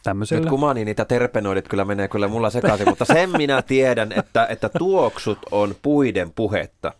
[0.02, 0.40] tämmöisellä.
[0.40, 4.12] Nyt kun mä niin niitä terpenoidit kyllä menee kyllä mulla sekaisin, mutta sen minä tiedän,
[4.12, 6.92] että, että tuoksut on puiden puhetta.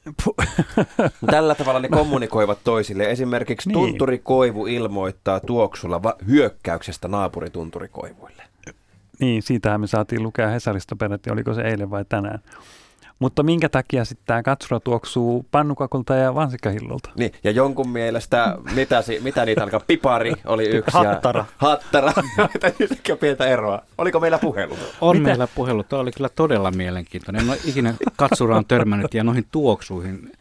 [1.31, 3.11] Tällä tavalla ne kommunikoivat toisille.
[3.11, 3.75] Esimerkiksi niin.
[3.75, 8.43] tunturikoivu ilmoittaa tuoksulla va- hyökkäyksestä naapuritunturikoivuille.
[9.19, 12.39] Niin, siitähän me saatiin lukea Hesarista peräti, oliko se eilen vai tänään.
[13.23, 17.11] Mutta minkä takia sitten tämä katsura tuoksuu pannukakulta ja vansikahillolta?
[17.17, 20.97] Niin, ja jonkun mielestä, mitä, si, mitä niitä alkaa, pipari oli yksi.
[20.97, 21.41] Hattara.
[21.41, 22.13] Ja, hattara.
[23.13, 23.83] On pientä eroa.
[23.99, 24.77] Oliko meillä puhelu?
[25.01, 25.29] On mitä?
[25.29, 25.83] meillä puhelu.
[25.83, 27.43] Tämä oli kyllä todella mielenkiintoinen.
[27.43, 30.33] En ole ikinä katsuraan törmännyt ja noihin tuoksuihin.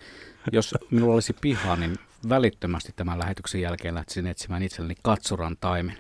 [0.52, 1.98] Jos minulla olisi piha, niin
[2.30, 5.98] välittömästi tämän lähetyksen jälkeen lähtisin etsimään itselleni katsuran taimen.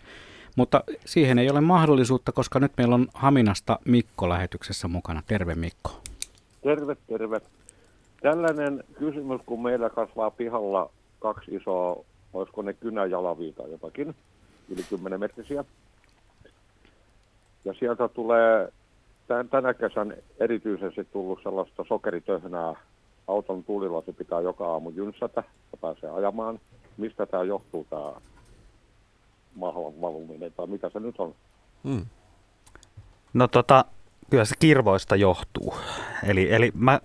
[0.55, 5.23] Mutta siihen ei ole mahdollisuutta, koska nyt meillä on Haminasta Mikko lähetyksessä mukana.
[5.27, 6.01] Terve Mikko.
[6.61, 7.41] Terve, terve.
[8.21, 10.89] Tällainen kysymys, kun meillä kasvaa pihalla
[11.19, 14.15] kaksi isoa, olisiko ne kynäjalaviita jotakin,
[14.69, 15.65] yli 10 metrisiä.
[17.65, 18.71] Ja sieltä tulee
[19.27, 22.73] tämän, tänä kesän erityisesti tullut sellaista sokeritöhnää.
[23.27, 26.59] Auton tulilla se pitää joka aamu jynsätä ja pääsee ajamaan.
[26.97, 28.11] Mistä tämä johtuu, tämä
[29.55, 31.35] mahlan valuminen, tai mitä se nyt on?
[31.83, 32.05] Hmm.
[33.33, 33.85] No tota,
[34.31, 35.73] Kyllä se kirvoista johtuu.
[36.23, 36.99] Eli, eli mä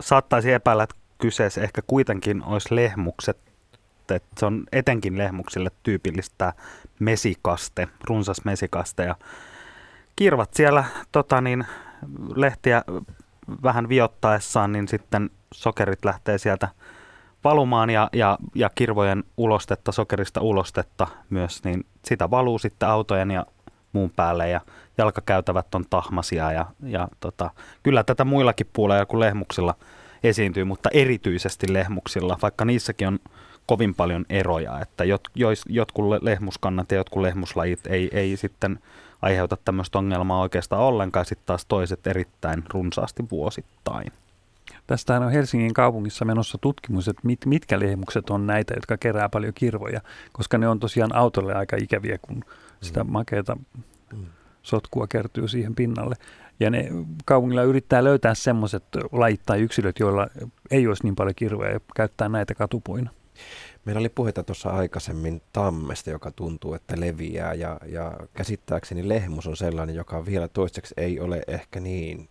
[0.00, 3.38] saattaisin epäillä, että kyseessä ehkä kuitenkin olisi lehmukset,
[4.10, 6.52] että se on etenkin lehmuksille tyypillistä
[7.00, 9.04] mesikaste, runsas mesikaste.
[9.04, 9.16] Ja
[10.16, 11.66] kirvat siellä tota niin,
[12.34, 12.82] lehtiä
[13.62, 16.68] vähän viottaessaan, niin sitten sokerit lähtee sieltä
[17.44, 23.46] valumaan ja, ja, ja kirvojen ulostetta, sokerista ulostetta myös, niin sitä valuu sitten autojen ja
[23.94, 24.60] muun päälle ja
[24.98, 27.50] jalkakäytävät on tahmasia ja, ja tota,
[27.82, 29.74] kyllä tätä muillakin puolella kuin lehmuksilla
[30.24, 33.18] esiintyy, mutta erityisesti lehmuksilla, vaikka niissäkin on
[33.66, 38.78] kovin paljon eroja, että jot, jois, jotkut lehmuskannat ja jotkut lehmuslajit ei, ei sitten
[39.22, 44.12] aiheuta tämmöistä ongelmaa oikeastaan ollenkaan, sitten taas toiset erittäin runsaasti vuosittain.
[44.86, 49.54] Tästähän on Helsingin kaupungissa menossa tutkimus, että mit, mitkä lehmukset on näitä, jotka kerää paljon
[49.54, 50.00] kirvoja,
[50.32, 52.44] koska ne on tosiaan autolle aika ikäviä, kun
[52.84, 53.10] sitä mm.
[53.10, 53.56] makeata
[54.12, 54.24] mm
[54.64, 56.14] sotkua kertyy siihen pinnalle.
[56.60, 56.88] Ja ne
[57.24, 60.28] kaupungilla yrittää löytää semmoiset lajit tai yksilöt, joilla
[60.70, 63.10] ei olisi niin paljon kirveä ja käyttää näitä katupuina.
[63.84, 69.56] Meillä oli puhetta tuossa aikaisemmin tammesta, joka tuntuu, että leviää ja, ja käsittääkseni lehmus on
[69.56, 72.28] sellainen, joka vielä toiseksi ei ole ehkä niin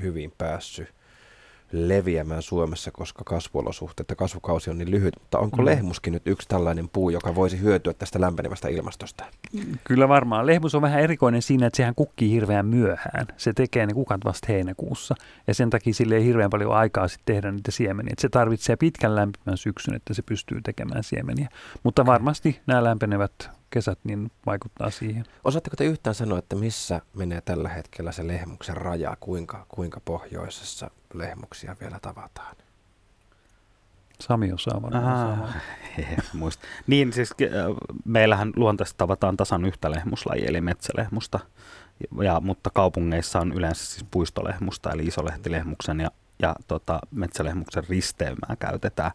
[0.00, 0.94] hyvin päässyt
[1.72, 5.14] leviämään Suomessa, koska kasvuolosuhteet ja kasvukausi on niin lyhyt.
[5.20, 5.64] Mutta onko mm.
[5.64, 9.24] lehmuskin nyt yksi tällainen puu, joka voisi hyötyä tästä lämpenevästä ilmastosta?
[9.84, 10.46] Kyllä varmaan.
[10.46, 13.26] Lehmus on vähän erikoinen siinä, että sehän kukkii hirveän myöhään.
[13.36, 15.14] Se tekee ne kukat vasta heinäkuussa
[15.46, 18.12] ja sen takia sille ei hirveän paljon aikaa sitten tehdä niitä siemeniä.
[18.12, 21.48] Et se tarvitsee pitkän lämpimän syksyn, että se pystyy tekemään siemeniä.
[21.82, 25.24] Mutta varmasti nämä lämpenevät kesät niin vaikuttaa siihen.
[25.44, 30.90] Osaatteko te yhtään sanoa, että missä menee tällä hetkellä se lehmuksen raja, kuinka, kuinka pohjoisessa
[31.18, 32.56] lehmuksia vielä tavataan?
[34.20, 35.54] Sami osaa varmaan
[36.32, 36.66] muista.
[36.86, 37.48] Niin siis äh,
[38.04, 41.40] meillähän luontaisesti tavataan tasan yhtä lehmuslajia, eli metsälehmusta,
[42.22, 46.10] ja, mutta kaupungeissa on yleensä siis puistolehmusta, eli isolehtilehmuksen ja,
[46.42, 49.12] ja tota, metsälehmuksen risteymää käytetään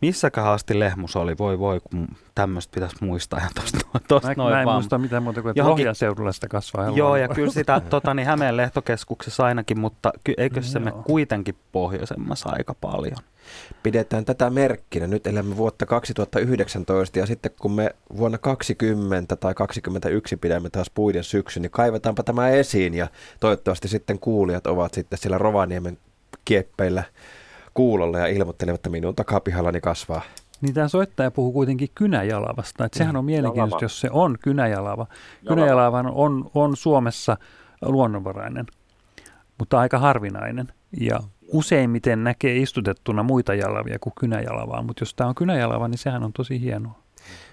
[0.00, 1.38] missäkään asti lehmus oli?
[1.38, 3.40] Voi voi, kun tämmöistä pitäisi muistaa.
[3.40, 3.78] Ja tosta,
[4.08, 4.76] tosta mä, noin mä en vaan.
[4.76, 5.94] muista mitään muuta kuin, että Johonkin...
[5.94, 6.90] seudulla sitä kasvaa.
[6.90, 11.56] Joo, ja kyllä sitä tota, niin Hämeen lehtokeskuksessa ainakin, mutta ky, eikö se me kuitenkin
[11.72, 13.18] pohjoisemmassa aika paljon?
[13.82, 15.06] Pidetään tätä merkkinä.
[15.06, 21.24] Nyt elämme vuotta 2019 ja sitten kun me vuonna 20 tai 2021 pidämme taas puiden
[21.24, 23.08] syksyn, niin kaivetaanpa tämä esiin ja
[23.40, 25.98] toivottavasti sitten kuulijat ovat sitten siellä Rovaniemen
[26.44, 27.02] kieppeillä
[27.76, 30.22] kuulolle ja ilmoittelevat, että minun takapihallani kasvaa.
[30.60, 32.84] Niin tämä soittaja puhuu kuitenkin kynäjalavasta.
[32.84, 35.06] Että sehän on Mm, mielenkiintoista, jos se on kynäjalava.
[35.06, 35.06] Jalava.
[35.48, 37.36] Kynäjalava on, on Suomessa
[37.82, 38.66] luonnonvarainen,
[39.58, 40.72] mutta aika harvinainen.
[41.00, 41.20] Ja
[41.52, 44.82] useimmiten näkee istutettuna muita jalavia kuin kynäjalavaa.
[44.82, 46.98] Mutta jos tämä on kynäjalava, niin sehän on tosi hienoa.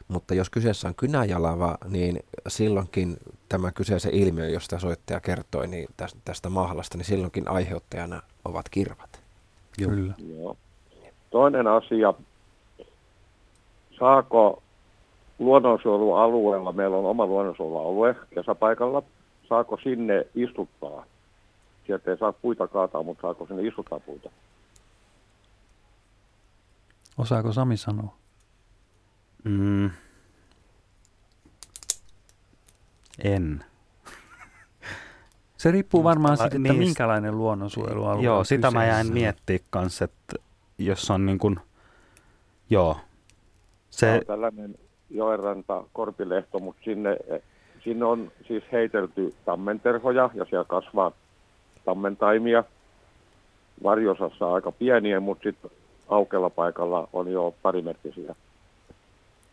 [0.08, 3.18] Mutta jos kyseessä on kynäjalava, niin silloinkin
[3.50, 9.23] tämä kyseisen ilmiö, josta soittaja kertoi niin tästä, tästä mahlasta, niin silloinkin aiheuttajana ovat kirvat.
[9.78, 10.14] Kyllä.
[10.18, 10.58] Joo.
[11.30, 12.14] Toinen asia,
[14.00, 14.64] saako
[15.40, 19.04] luonnonsuojelualueella, meillä on oma luonnonsuojelualue kesäpaikalla,
[19.50, 21.06] saako sinne istuttaa?
[21.86, 24.30] Sieltä ei saa puita kaataa, mutta saako sinne istuttaa puita?
[27.18, 28.16] Osaako Sami sanoa?
[29.44, 29.90] Mm.
[33.24, 33.66] En.
[35.64, 39.14] Se riippuu varmaan siitä, että niin, minkälainen luonnonsuojelualue Joo, on sitä mä jäin kyseessä.
[39.14, 40.36] miettimään kanssa, että
[40.78, 41.60] jos on niin kuin,
[42.70, 42.98] joo,
[43.90, 44.00] Se...
[44.00, 44.76] se, on tällainen
[45.10, 47.18] joenranta, korpilehto, mutta sinne,
[47.84, 51.12] sinne on siis heitelty tammenterhoja ja siellä kasvaa
[51.86, 52.64] tammentaimia.
[53.84, 55.72] Varjosassa aika pieniä, mutta sitten
[56.08, 58.36] aukella paikalla on jo parimetrisiä.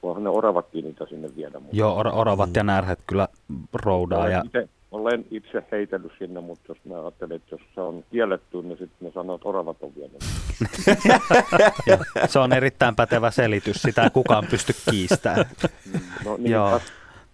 [0.03, 1.61] Voihan ne oravatkin niitä sinne viedä.
[1.61, 3.28] Mutta joo, or, oravat ja närhet kyllä
[3.73, 8.05] roudaa ja itse, olen itse heitellyt sinne, mutta jos mä ajattelen, että jos se on
[8.11, 10.25] kielletty, niin sitten ne sanoo, että oravat on vienyt.
[12.31, 15.47] se on erittäin pätevä selitys, sitä ei kukaan pysty kiistämään.
[16.25, 16.81] No niin, Joo.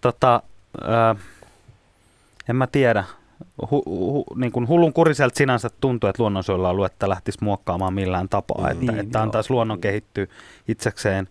[0.01, 0.41] Tota,
[0.81, 1.15] ö,
[2.49, 3.03] en mä tiedä.
[3.71, 8.71] Hu, hu, niin kuin hullun kuriselta sinänsä tuntuu, että luonnonsuojelualuetta lähtisi muokkaamaan millään tapaa, mm,
[8.71, 10.27] että, niin, että antaisi luonnon kehittyä
[10.67, 11.27] itsekseen.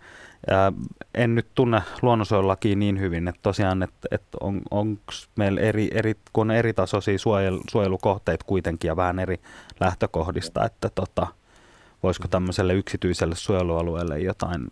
[0.50, 0.72] Ää,
[1.14, 5.02] en nyt tunne luonnonsuojelulakia niin hyvin, että tosiaan, että, että on, onko
[5.36, 9.40] meillä eri, eri, kun on eri tasoisia suojel, suojelukohteita kuitenkin ja vähän eri
[9.80, 11.26] lähtökohdista, että tota,
[12.02, 14.66] voisiko tämmöiselle yksityiselle suojelualueelle jotain,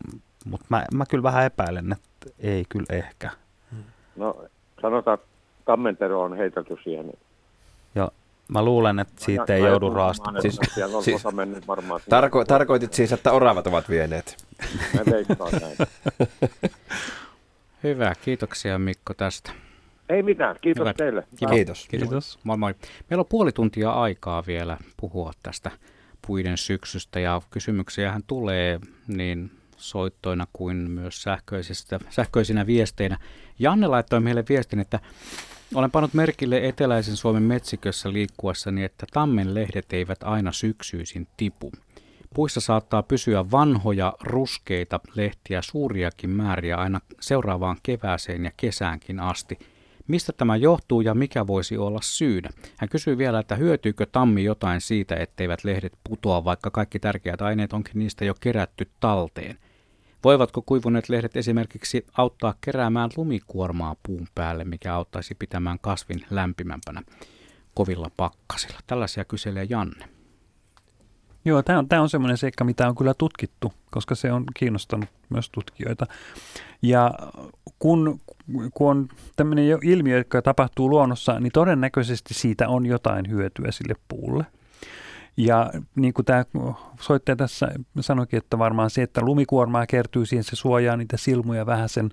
[0.45, 3.31] mutta mä, mä kyllä vähän epäilen, että ei kyllä ehkä.
[4.17, 4.45] No
[4.83, 5.73] sanotaan, että
[6.17, 7.13] on heitelty siihen.
[7.95, 8.11] Ja
[8.49, 10.59] mä luulen, että siitä ei joudu että Siis-
[11.05, 12.01] siis- osa mennyt varmaan.
[12.01, 12.21] sinne.
[12.21, 14.37] Tarko- tarkoitit siis, että oravat ovat vieneet.
[14.95, 15.77] Mä veikkaan näin.
[17.83, 19.53] Hyvä, kiitoksia Mikko tästä.
[20.09, 20.95] Ei mitään, kiitos Hyvä.
[20.95, 21.27] teille.
[21.37, 21.51] Kiva.
[21.51, 21.87] Kiitos.
[21.89, 22.39] Kiitos.
[22.45, 22.75] Moi moi.
[23.11, 25.71] Meillä on puoli tuntia aikaa vielä puhua tästä
[26.27, 33.19] puiden syksystä ja kysymyksiähän tulee niin soittoina kuin myös sähköisistä, sähköisinä viesteinä.
[33.59, 35.01] Janne laittoi meille viestin, että
[35.75, 41.73] olen pannut merkille eteläisen Suomen metsikössä liikkuessani, että tammen lehdet eivät aina syksyisin tipu.
[42.35, 49.59] Puissa saattaa pysyä vanhoja, ruskeita lehtiä suuriakin määriä aina seuraavaan kevääseen ja kesäänkin asti.
[50.09, 52.51] Mistä tämä johtuu ja mikä voisi olla syynä?
[52.77, 57.73] Hän kysyy vielä, että hyötyykö tammi jotain siitä, etteivät lehdet putoa, vaikka kaikki tärkeät aineet
[57.73, 59.59] onkin niistä jo kerätty talteen.
[60.25, 67.03] Voivatko kuivuneet lehdet esimerkiksi auttaa keräämään lumikuormaa puun päälle, mikä auttaisi pitämään kasvin lämpimämpänä
[67.75, 68.79] kovilla pakkasilla?
[68.87, 70.09] Tällaisia kyselee Janne.
[71.45, 75.51] Joo, tämä on, on semmoinen seikka, mitä on kyllä tutkittu, koska se on kiinnostanut myös
[75.51, 76.07] tutkijoita.
[76.83, 77.11] Ja
[77.79, 78.21] kun,
[78.75, 84.47] kun on tämmöinen ilmiö, joka tapahtuu luonnossa, niin todennäköisesti siitä on jotain hyötyä sille puulle.
[85.37, 86.45] Ja niin kuin tämä
[87.01, 87.69] soittaja tässä
[88.01, 92.11] sanoikin, että varmaan se, että lumikuormaa kertyy siihen, se suojaa niitä silmuja vähän sen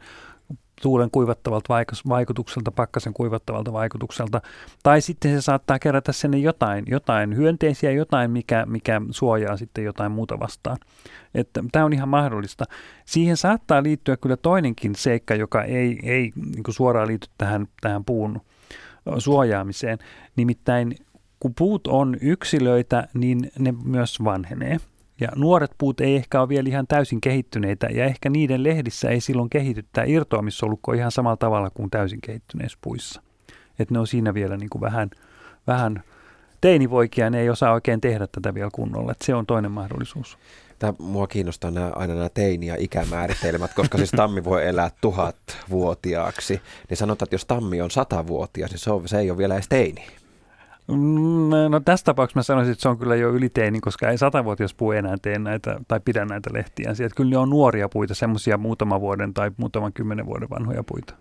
[0.81, 1.73] tuulen kuivattavalta
[2.10, 4.41] vaikutukselta, pakkasen kuivattavalta vaikutukselta.
[4.84, 10.11] Tai sitten se saattaa kerätä sinne jotain, jotain hyönteisiä, jotain, mikä, mikä suojaa sitten jotain
[10.11, 10.77] muuta vastaan.
[11.35, 12.65] Että tämä on ihan mahdollista.
[13.06, 18.41] Siihen saattaa liittyä kyllä toinenkin seikka, joka ei, ei niin suoraan liity tähän, tähän puun
[19.18, 19.98] suojaamiseen.
[20.35, 20.95] Nimittäin
[21.41, 24.77] kun puut on yksilöitä, niin ne myös vanhenee.
[25.19, 29.22] Ja nuoret puut ei ehkä ole vielä ihan täysin kehittyneitä, ja ehkä niiden lehdissä ei
[29.22, 33.22] silloin kehity tämä irtoamissolukko ihan samalla tavalla kuin täysin kehittyneissä puissa.
[33.80, 35.09] Että ne on siinä vielä niin kuin vähän,
[35.68, 36.03] vähän
[36.61, 39.11] teinivoikia, ne ei osaa oikein tehdä tätä vielä kunnolla.
[39.11, 40.38] Että se on toinen mahdollisuus.
[40.80, 46.61] Tämä, mua kiinnostaa nämä, aina nämä teini- ja ikämääritelmät, koska siis tammi voi elää tuhatvuotiaaksi.
[46.89, 49.69] Niin sanotaan, että jos tammi on satavuotias, niin se, on, se ei ole vielä edes
[49.69, 50.20] teini.
[50.87, 54.73] Mm, No tässä tapauksessa mä sanoisin, että se on kyllä jo yliteini, koska ei satavuotias
[54.73, 56.91] puu enää tee näitä tai pidä näitä lehtiä.
[56.91, 61.13] Että kyllä ne on nuoria puita, semmoisia muutaman vuoden tai muutaman kymmenen vuoden vanhoja puita.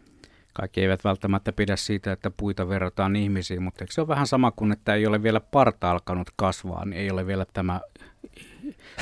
[0.55, 4.51] Kaikki eivät välttämättä pidä siitä, että puita verrataan ihmisiin, mutta eikö se ole vähän sama
[4.51, 7.81] kuin, että ei ole vielä parta alkanut kasvaa, niin ei ole vielä tämä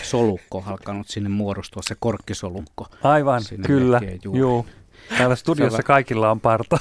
[0.03, 2.87] solukko alkanut sinne muodostua, se korkkisolukko.
[3.03, 4.01] Aivan, sinne kyllä,
[4.33, 4.67] joo.
[5.19, 6.79] Täällä studiossa kaikilla on parta.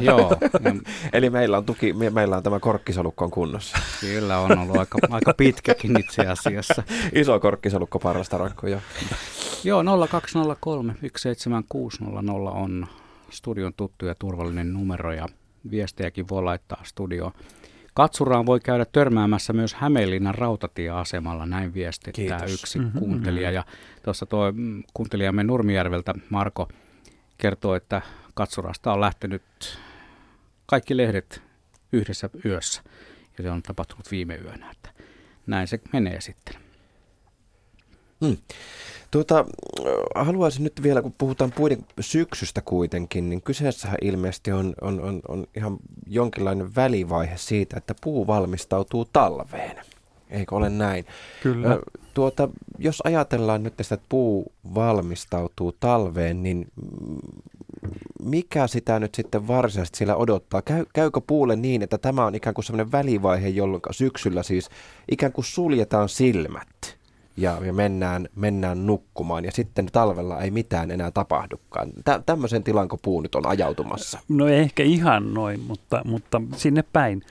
[0.00, 0.36] Joo.
[1.12, 3.78] Eli meillä on tuki, me, meillä on tämä korkkisolukko on kunnossa.
[4.00, 6.82] Kyllä on ollut aika, aika pitkäkin itse asiassa.
[7.14, 8.80] Iso korkkisolukko parrasta rankko, joo.
[9.64, 12.86] Joo, 0203 17600 on
[13.30, 15.26] studion tuttu ja turvallinen numero ja
[15.70, 17.32] viestejäkin voi laittaa studioon.
[17.94, 22.62] Katsuraan voi käydä törmäämässä myös Hämeenlinnan rautatieasemalla, näin viestittää Kiitos.
[22.62, 22.98] yksi mm-hmm.
[22.98, 23.50] kuuntelija.
[23.50, 23.64] Ja
[24.02, 26.68] tuossa tuo mm, kuuntelijamme Nurmijärveltä Marko
[27.40, 28.02] kertoo, että
[28.34, 29.42] Katsurasta on lähtenyt
[30.66, 31.42] kaikki lehdet
[31.92, 32.82] yhdessä yössä.
[33.38, 34.90] Ja se on tapahtunut viime yönä, että
[35.46, 36.54] näin se menee sitten.
[38.24, 38.36] Hmm.
[39.10, 39.44] Tuota,
[40.14, 45.46] haluaisin nyt vielä, kun puhutaan puiden syksystä kuitenkin, niin kyseessähän ilmeisesti on, on, on, on
[45.56, 45.76] ihan
[46.06, 49.76] jonkinlainen välivaihe siitä, että puu valmistautuu talveen.
[50.30, 51.06] Eikö ole näin?
[51.42, 51.78] Kyllä.
[52.14, 56.66] Tuota, jos ajatellaan nyt että puu valmistautuu talveen, niin
[58.22, 60.62] mikä sitä nyt sitten varsinaisesti siellä odottaa?
[60.62, 64.68] Käy, käykö puulle niin, että tämä on ikään kuin sellainen välivaihe, jolloin syksyllä siis
[65.10, 67.00] ikään kuin suljetaan silmät?
[67.40, 71.90] ja, ja mennään, mennään nukkumaan ja sitten talvella ei mitään enää tapahdukaan.
[72.04, 74.18] Tä, tämmöisen tilanko puu nyt on ajautumassa?
[74.28, 77.22] No ehkä ihan noin, mutta, mutta sinne päin.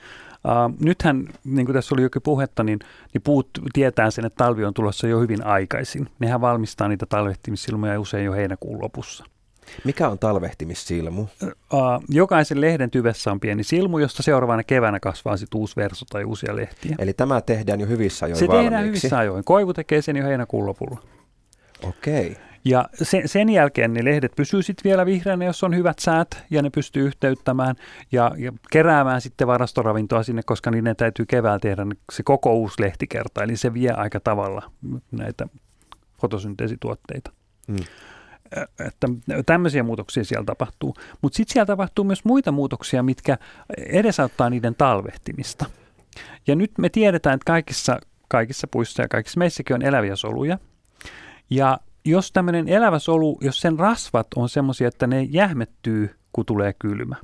[0.44, 2.78] Uh, nythän, niin kuin tässä oli jokin puhetta, niin,
[3.14, 6.08] niin puut tietää sen, että talvi on tulossa jo hyvin aikaisin.
[6.18, 9.24] Nehän valmistaa niitä talvehtimissilmoja usein jo heinäkuun lopussa.
[9.84, 11.22] Mikä on talvehtimissilmu?
[11.22, 11.48] Uh,
[12.08, 16.56] jokaisen lehden tyvessä on pieni silmu, josta seuraavana keväänä kasvaa sitten uusi verso tai uusia
[16.56, 16.96] lehtiä.
[16.98, 18.64] Eli tämä tehdään jo hyvissä ajoin Se valmiiksi.
[18.64, 19.44] tehdään hyvissä ajoin.
[19.44, 21.02] Koivu tekee sen jo heinäkuun lopulla.
[21.82, 22.30] Okei.
[22.30, 22.49] Okay.
[22.64, 26.62] Ja sen, sen jälkeen ne lehdet pysyy sitten vielä vihreänä, jos on hyvät säät ja
[26.62, 27.76] ne pystyy yhteyttämään
[28.12, 33.42] ja, ja keräämään sitten varastoravintoa sinne, koska niiden täytyy keväällä tehdä se koko uusi lehtikerta.
[33.42, 34.70] Eli se vie aika tavalla
[35.12, 35.48] näitä
[36.20, 37.32] fotosynteesituotteita.
[37.68, 37.84] Hmm
[38.86, 39.08] että
[39.46, 40.94] tämmöisiä muutoksia siellä tapahtuu.
[41.22, 43.38] Mutta sitten siellä tapahtuu myös muita muutoksia, mitkä
[43.76, 45.66] edesauttaa niiden talvehtimista.
[46.46, 50.58] Ja nyt me tiedetään, että kaikissa, kaikissa puissa ja kaikissa meissäkin on eläviä soluja.
[51.50, 56.72] Ja jos tämmöinen elävä solu, jos sen rasvat on semmoisia, että ne jähmettyy, kun tulee
[56.78, 57.16] kylmä,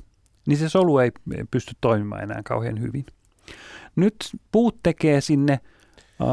[0.47, 1.11] niin se solu ei
[1.51, 3.05] pysty toimimaan enää kauhean hyvin.
[3.95, 4.15] Nyt
[4.51, 5.59] puut tekee sinne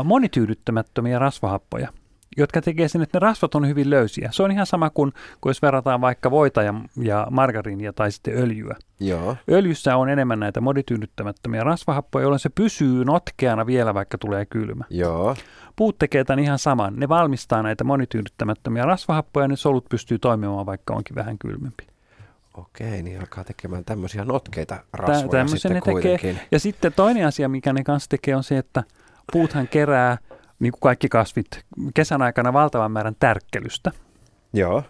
[0.05, 1.89] monityydyttämättömiä rasvahappoja–
[2.37, 4.29] jotka tekee sen, että ne rasvat on hyvin löysiä.
[4.33, 8.39] Se on ihan sama kuin, kuin jos verrataan vaikka voita ja, ja margariinia tai sitten
[8.39, 8.77] öljyä.
[9.01, 9.37] Joo.
[9.51, 14.85] Öljyssä on enemmän näitä modityydyttämättömiä rasvahappoja, jolloin se pysyy notkeana vielä, vaikka tulee kylmä.
[14.91, 15.37] Joo.
[15.77, 16.95] Puut tekee tämän ihan saman.
[16.97, 21.87] Ne valmistaa näitä monityydyttämättömiä rasvahappoja ja ne solut pystyy toimimaan, vaikka onkin vähän kylmempi.
[22.55, 26.31] Okei, niin alkaa tekemään tämmöisiä notkeita rasvoja Tä, sitten ne kuitenkin.
[26.31, 26.47] Tekee.
[26.53, 28.85] Ja sitten toinen asia, mikä ne kanssa tekee, on se, että
[29.33, 30.19] puuthan kerää–
[30.59, 31.47] niin kuin kaikki kasvit,
[31.95, 33.91] kesän aikana valtavan määrän tärkkelystä.
[34.53, 34.83] Joo.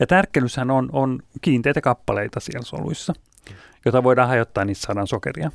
[0.00, 3.12] Ja tärkkelyshän on, on kiinteitä kappaleita siellä soluissa,
[3.84, 5.50] jota voidaan hajottaa, niissä saadaan sokeria.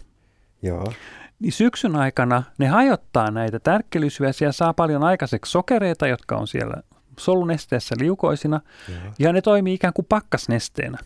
[0.62, 0.94] Joo.
[1.40, 6.76] Niin syksyn aikana ne hajottaa näitä tärkkelysyjä, siellä saa paljon aikaiseksi sokereita, jotka on siellä
[7.20, 9.14] solunesteessä liukoisina, Joo.
[9.20, 10.98] ja ne toimii ikään kuin pakkasnesteenä.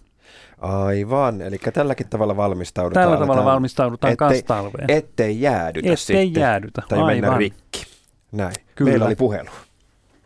[0.62, 3.04] Aivan, eli tälläkin tavalla valmistaudutaan.
[3.04, 4.92] Tällä tavalla valmistaudutaan ettei, talveen.
[4.92, 6.42] Ettei jäädytä ettei sitten.
[6.42, 7.16] jäädytä, tai aivan.
[7.16, 7.93] mennä rikki.
[8.34, 8.56] Näin.
[8.76, 8.92] Kyllä.
[8.92, 9.50] Meillä oli puhelu.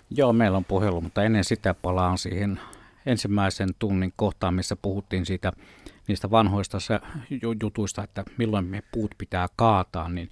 [0.10, 2.60] Joo, meillä on puhelu, mutta ennen sitä palaan siihen
[3.06, 5.52] ensimmäisen tunnin kohtaan, missä puhuttiin siitä
[6.08, 6.78] niistä vanhoista
[7.62, 10.30] jutuista, että milloin me puut pitää kaataa, niin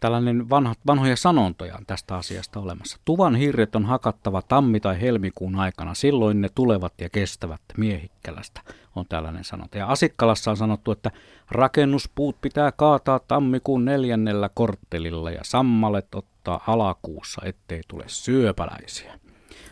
[0.00, 2.98] tällainen vanha, vanhoja sanontoja on tästä asiasta olemassa.
[3.04, 8.60] Tuvan hirret on hakattava tammi- tai helmikuun aikana, silloin ne tulevat ja kestävät miehikkälästä,
[8.96, 9.78] on tällainen sanonta.
[9.78, 11.10] Ja Asikkalassa on sanottu, että
[11.50, 19.18] rakennuspuut pitää kaataa tammikuun neljännellä korttelilla ja sammalet ottaa alakuussa, ettei tule syöpäläisiä.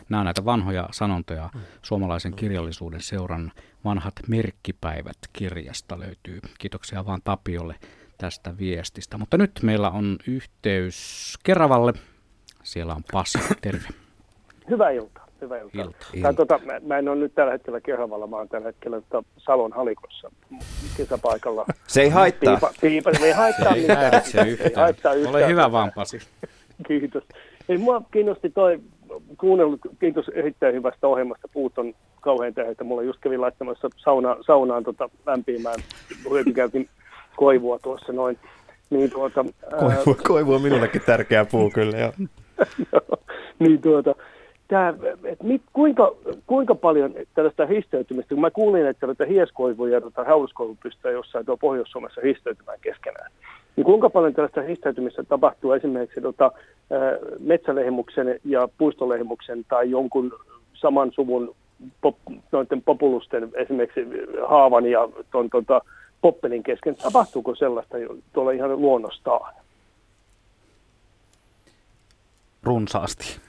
[0.09, 1.49] Nämä on näitä vanhoja sanontoja
[1.81, 3.51] suomalaisen kirjallisuuden seuran
[3.85, 6.39] vanhat merkkipäivät kirjasta löytyy.
[6.59, 7.75] Kiitoksia vaan Tapiolle
[8.17, 9.17] tästä viestistä.
[9.17, 11.93] Mutta nyt meillä on yhteys Keravalle.
[12.63, 13.39] Siellä on Pasi.
[13.61, 13.87] Terve.
[14.69, 15.24] Hyvää iltaa.
[15.41, 15.81] Hyvää iltaa.
[15.85, 16.05] Ilta.
[16.13, 16.33] Ilta.
[16.33, 19.73] Tota, mä, mä, en ole nyt tällä hetkellä Keravalla, mä oon tällä hetkellä tota Salon
[19.73, 20.31] halikossa
[20.97, 21.65] kesäpaikalla.
[21.87, 22.53] Se ei haittaa.
[22.53, 24.69] Piipa, piipa, ei haittaa se ei häiritse yhtään.
[24.69, 25.35] Ei haittaa yhtään.
[25.35, 26.19] Ole hyvä vaan, Pasi.
[26.87, 27.23] Kiitos.
[27.69, 28.79] Ei, mua kiinnosti toi,
[29.37, 31.47] kuunnellut, kiitos erittäin hyvästä ohjelmasta.
[31.53, 35.79] Puut on kauhean että Mulla just kävin laittamassa sauna, saunaan tota, lämpimään.
[36.29, 36.89] Hyötykäytin
[37.35, 38.39] koivua tuossa noin.
[38.89, 39.45] Niin tuota,
[39.79, 40.23] koivu, ää...
[40.27, 42.11] koivu on minullekin tärkeä puu kyllä, joo.
[43.59, 44.15] niin tuota,
[44.67, 44.93] tää,
[45.23, 46.15] et mit, kuinka,
[46.47, 51.57] kuinka paljon tällaista histeytymistä, kun mä kuulin, että tätä hieskoivuja ja hauruskoivu pystyy jossain tuo
[51.57, 53.31] Pohjois-Suomessa histeytymään keskenään,
[53.75, 56.51] niin kuinka paljon tällaista histeytymistä tapahtuu esimerkiksi tota,
[57.39, 60.31] metsälehmuksen ja puistolehmuksen tai jonkun
[60.73, 61.55] saman suvun
[62.01, 62.15] pop,
[62.51, 64.01] noiden populusten, esimerkiksi
[64.47, 65.81] haavan ja ton, tota,
[66.21, 66.95] poppelin kesken.
[66.95, 67.97] Tapahtuuko sellaista
[68.33, 69.53] tuolla ihan luonnostaan?
[72.63, 73.39] Runsaasti.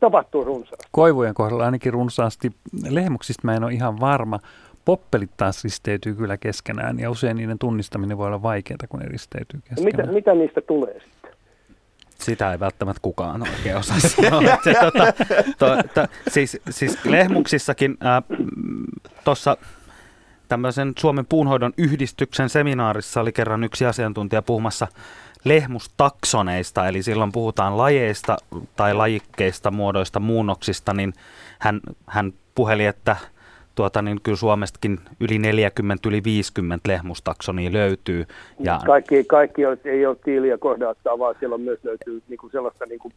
[0.00, 0.88] Tapahtuu runsaasti.
[0.92, 2.50] Koivujen kohdalla ainakin runsaasti.
[2.90, 4.38] Lehmuksista mä en ole ihan varma.
[4.84, 9.60] Poppelit taas risteytyy kyllä keskenään ja usein niiden tunnistaminen voi olla vaikeaa, kun ne risteytyy
[9.68, 9.84] keskenään.
[9.84, 11.30] Mitä, mitä niistä tulee sitten?
[12.14, 14.58] Sitä ei välttämättä kukaan oikein osaa sanoa.
[14.64, 15.12] Se, tota,
[15.58, 18.38] to, to, siis, siis lehmuksissakin äh,
[19.24, 19.56] tuossa
[20.48, 24.86] tämmöisen Suomen puunhoidon yhdistyksen seminaarissa oli kerran yksi asiantuntija puhumassa
[25.44, 28.36] lehmustaksoneista, eli silloin puhutaan lajeista
[28.76, 31.12] tai lajikkeista, muodoista, muunnoksista, niin
[31.58, 33.16] hän, hän puheli, että
[33.74, 38.26] tuota, niin kyllä Suomestakin yli 40, yli 50 lehmustaksonia löytyy.
[38.60, 38.80] Ja...
[38.86, 43.14] Kaikki, kaikki ei ole tiiliä kohdattaa, vaan siellä myös löytyy niin kuin sellaista niin kuin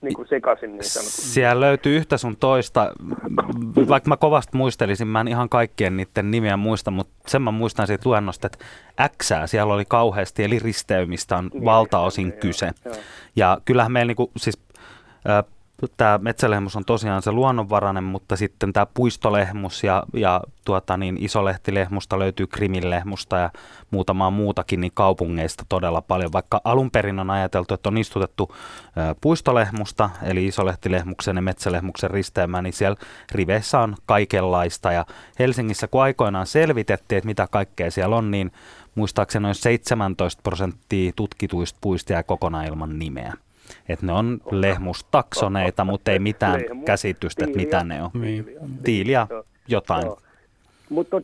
[0.00, 1.22] niin kuin sekaisin niin sanotusti.
[1.22, 2.92] Siellä löytyy yhtä sun toista,
[3.88, 7.86] vaikka mä kovasti muistelisin, mä en ihan kaikkien niiden nimiä muista, mutta sen mä muistan
[7.86, 8.64] siitä luennosta, että
[9.22, 12.66] Xää siellä oli kauheasti, eli risteymistä on niin, valtaosin kyse.
[12.66, 13.02] Joo, joo.
[13.36, 14.58] Ja kyllähän meillä niinku, siis,
[15.28, 15.44] äh,
[15.96, 22.18] tämä metsälehmus on tosiaan se luonnonvarainen, mutta sitten tämä puistolehmus ja, ja tuota, niin isolehtilehmusta
[22.18, 23.50] löytyy krimilehmusta ja
[23.90, 26.32] muutamaa muutakin niin kaupungeista todella paljon.
[26.32, 28.54] Vaikka alun perin on ajateltu, että on istutettu
[29.20, 32.96] puistolehmusta, eli isolehtilehmuksen ja metsälehmuksen risteymään, niin siellä
[33.32, 34.92] riveissä on kaikenlaista.
[34.92, 35.06] Ja
[35.38, 38.52] Helsingissä, kun aikoinaan selvitettiin, että mitä kaikkea siellä on, niin
[38.94, 43.34] muistaakseni noin 17 prosenttia tutkituista puista jää kokonaan ilman nimeä.
[43.88, 48.10] Että ne on lehmustaksoneita, mutta ei mitään Lehmus, käsitystä, että mitä ne on.
[48.84, 49.26] Tiiliä,
[49.68, 50.06] jotain.
[50.90, 51.20] Mutta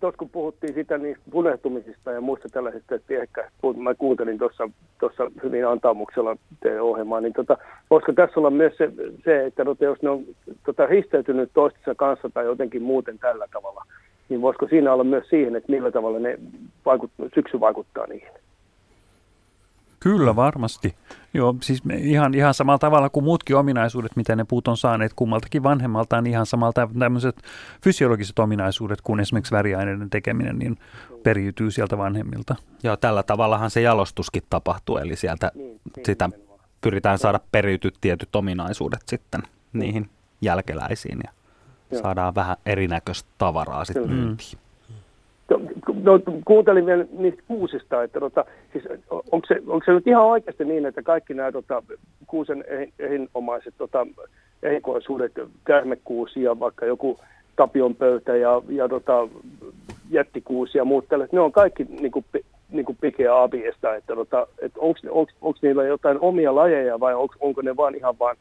[0.00, 5.66] tuossa kun puhuttiin sitä niistä punehtumisista ja muista tällaisista, että ehkä mä kuuntelin tuossa hyvin
[5.66, 7.58] antaamuksella teidän ohjelmaa, niin tota,
[7.90, 8.92] voisiko tässä olla myös se,
[9.24, 10.24] se että tota, jos ne on
[10.66, 13.84] tota, risteytynyt toistensa kanssa tai jotenkin muuten tällä tavalla,
[14.28, 16.38] niin voisiko siinä olla myös siihen, että millä tavalla ne
[16.84, 18.28] vaikut, syksy vaikuttaa niihin?
[20.02, 20.94] Kyllä varmasti.
[21.34, 25.62] Joo, siis ihan, ihan samalla tavalla kuin muutkin ominaisuudet, mitä ne puut on saaneet kummaltakin
[25.62, 27.42] vanhemmaltaan, ihan samalta tämmöiset
[27.84, 30.78] fysiologiset ominaisuudet kuin esimerkiksi väriaineiden tekeminen, niin
[31.22, 32.56] periytyy sieltä vanhemmilta.
[32.82, 36.30] Joo, tällä tavallahan se jalostuskin tapahtuu, eli sieltä niin, niin, sitä
[36.80, 39.42] pyritään saada periytyt tietyt ominaisuudet sitten
[39.72, 40.10] niihin
[40.40, 41.32] jälkeläisiin ja
[41.98, 44.58] saadaan vähän erinäköistä tavaraa sitten myyntiin
[46.02, 50.64] no, kuuntelin vielä niistä kuusista, että tota, siis onko, se, onko se nyt ihan oikeasti
[50.64, 51.82] niin, että kaikki nämä tota,
[52.26, 52.64] kuusen
[52.98, 54.06] ehinomaiset tota,
[54.62, 55.32] ehikoisuudet,
[55.64, 57.18] käärmekuusi ja vaikka joku
[57.56, 59.28] tapion pöytä ja, ja tota,
[60.10, 62.24] jättikuusi ja muut tällaiset, ne on kaikki niin kuin,
[62.70, 67.62] niin kuin pikeä abiesta, että tota, et onko niillä jotain omia lajeja vai onko, onko
[67.62, 68.36] ne vaan ihan vaan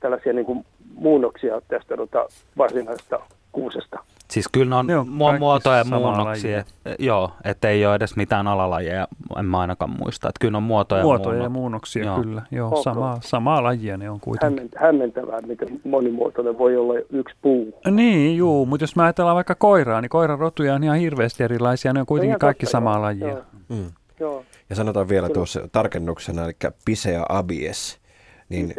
[0.00, 0.64] tällaisia niin kuin
[0.94, 3.20] muunnoksia tästä tota, varsinaisesta
[3.52, 3.98] kuusesta?
[4.32, 6.64] Siis kyllä ne on, ne on muotoja ja muunnoksia.
[6.98, 10.28] Joo, että ei ole edes mitään alalajeja, en mä ainakaan muista.
[10.28, 12.04] Että kyllä on muotoja, muotoja ja muunoksia.
[12.04, 12.22] Joo.
[12.22, 12.42] kyllä.
[12.50, 12.82] Joo, okay.
[12.82, 14.70] samaa, samaa lajia ne on kuitenkin.
[14.76, 17.74] Hämmentävää, miten monimuotoinen voi olla yksi puu.
[17.90, 21.92] Niin, juu, mutta jos mä ajatellaan vaikka koiraa, niin koiran rotuja on ihan hirveästi erilaisia.
[21.92, 23.02] Ne on kuitenkin no kaikki totta, samaa joo.
[23.02, 23.28] lajia.
[23.28, 23.42] Joo.
[23.68, 23.90] Mm.
[24.20, 24.44] Joo.
[24.70, 25.34] Ja sanotaan vielä kyllä.
[25.34, 26.52] tuossa tarkennuksena, eli
[26.84, 28.02] Pisea abies
[28.48, 28.74] niin,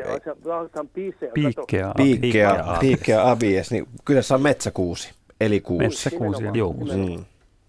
[1.34, 5.14] piikkea, piikkea, piikkea abies, niin kyllä se on metsäkuusi.
[5.46, 5.84] Eli kuusi.
[5.84, 6.74] Metsäkuusi, joo.
[6.74, 7.26] Mm.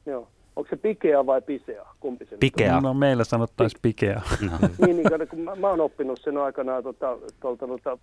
[0.07, 0.29] joo.
[0.57, 1.87] Onko se pikea vai pisea?
[2.01, 2.81] Kumpi se pikea.
[2.81, 4.21] No meillä sanottaisiin pikea.
[4.51, 4.69] No.
[4.87, 7.99] niin, niin, kun mä, mä oon oppinut sen aikanaan tuolta, tuolta, tuolta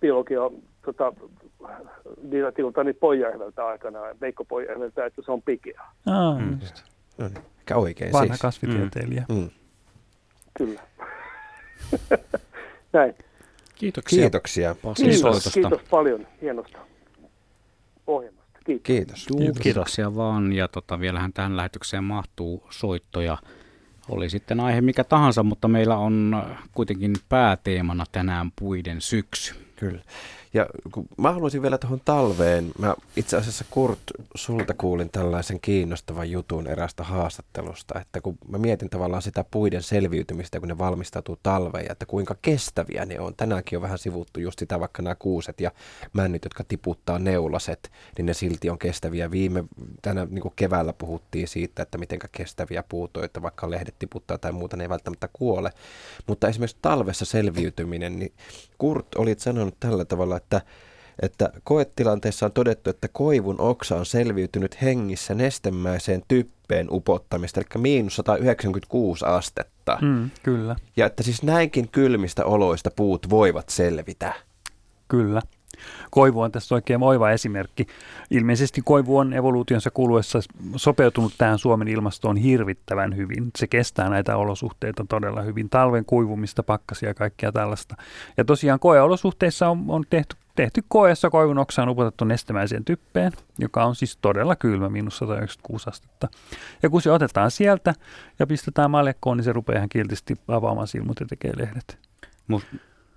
[0.00, 0.40] biologia
[0.84, 1.12] tota,
[2.30, 5.82] didaktilta niin Pojärveltä aikanaan, Veikko Pojärveltä, että se on pikea.
[6.06, 6.58] Ah, mm.
[7.18, 8.40] No, mikä oikein Vanha siis.
[8.40, 9.24] kasvitieteilijä.
[9.28, 9.34] Mm.
[9.34, 9.50] Mm.
[10.54, 10.80] Kyllä.
[12.92, 13.14] Näin.
[13.74, 14.20] Kiitoksia.
[14.20, 14.76] Kiitoksia.
[14.96, 16.78] Kiitos, kiitos paljon hienosta
[18.08, 18.58] ohjelmasta.
[18.64, 18.84] Kiitos.
[18.84, 19.26] Kiitos.
[19.30, 20.52] Juu, kiitoksia vaan.
[20.52, 23.38] Ja tota, vielähän tähän lähetykseen mahtuu soittoja.
[24.08, 29.54] Oli sitten aihe mikä tahansa, mutta meillä on kuitenkin pääteemana tänään puiden syksy.
[29.76, 30.00] Kyllä.
[30.54, 34.00] Ja kun mä haluaisin vielä tuohon talveen, mä itse asiassa Kurt,
[34.34, 40.60] sulta kuulin tällaisen kiinnostavan jutun erästä haastattelusta, että kun mä mietin tavallaan sitä puiden selviytymistä,
[40.60, 43.34] kun ne valmistautuu talveen ja että kuinka kestäviä ne on.
[43.34, 45.70] Tänäänkin on vähän sivuttu just sitä, vaikka nämä kuuset ja
[46.12, 49.30] männyt, jotka tiputtaa neulaset, niin ne silti on kestäviä.
[49.30, 49.64] Viime
[50.02, 54.52] tänä niin keväällä puhuttiin siitä, että miten kestäviä puut on, että vaikka lehdet tiputtaa tai
[54.52, 55.72] muuta, ne ei välttämättä kuole.
[56.26, 58.32] Mutta esimerkiksi talvessa selviytyminen, niin
[58.78, 60.60] Kurt olit sanonut tällä tavalla, että,
[61.22, 68.16] että koetilanteessa on todettu, että koivun oksa on selviytynyt hengissä nestemäiseen typpeen upottamista, eli miinus
[68.16, 69.98] 196 astetta.
[70.00, 70.76] Mm, kyllä.
[70.96, 74.34] Ja että siis näinkin kylmistä oloista puut voivat selvitä.
[75.08, 75.42] Kyllä.
[76.10, 77.86] Koivu on tässä oikein oiva esimerkki.
[78.30, 80.38] Ilmeisesti koivu on evoluutionsa kuluessa
[80.76, 83.50] sopeutunut tähän Suomen ilmastoon hirvittävän hyvin.
[83.58, 85.70] Se kestää näitä olosuhteita todella hyvin.
[85.70, 87.96] Talven kuivumista, pakkasia ja kaikkea tällaista.
[88.36, 93.84] Ja tosiaan koeolosuhteissa on, on tehty tehty koeessa koivun oksa on upotettu nestemäiseen typpeen, joka
[93.84, 96.28] on siis todella kylmä, miinus 196 astetta.
[96.82, 97.94] Ja kun se otetaan sieltä
[98.38, 101.98] ja pistetään maljakkoon, niin se rupeaa ihan kiltisti avaamaan silmut ja tekee lehdet.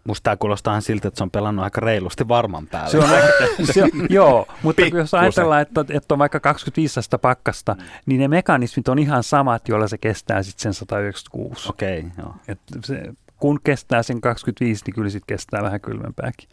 [0.03, 2.91] Musta tämä kuulostaa siltä, että se on pelannut aika reilusti varman päälle.
[2.91, 3.09] Se on
[3.73, 4.99] se on, joo, mutta Pikkusen.
[4.99, 7.75] jos ajatellaan, että, että on vaikka 25 astetta pakkasta,
[8.05, 11.69] niin ne mekanismit on ihan samat, joilla se kestää sitten sen 196.
[11.69, 12.35] Okei, okay, joo.
[12.47, 13.03] Et se,
[13.37, 16.49] kun kestää sen 25, niin kyllä sitten kestää vähän kylmempääkin.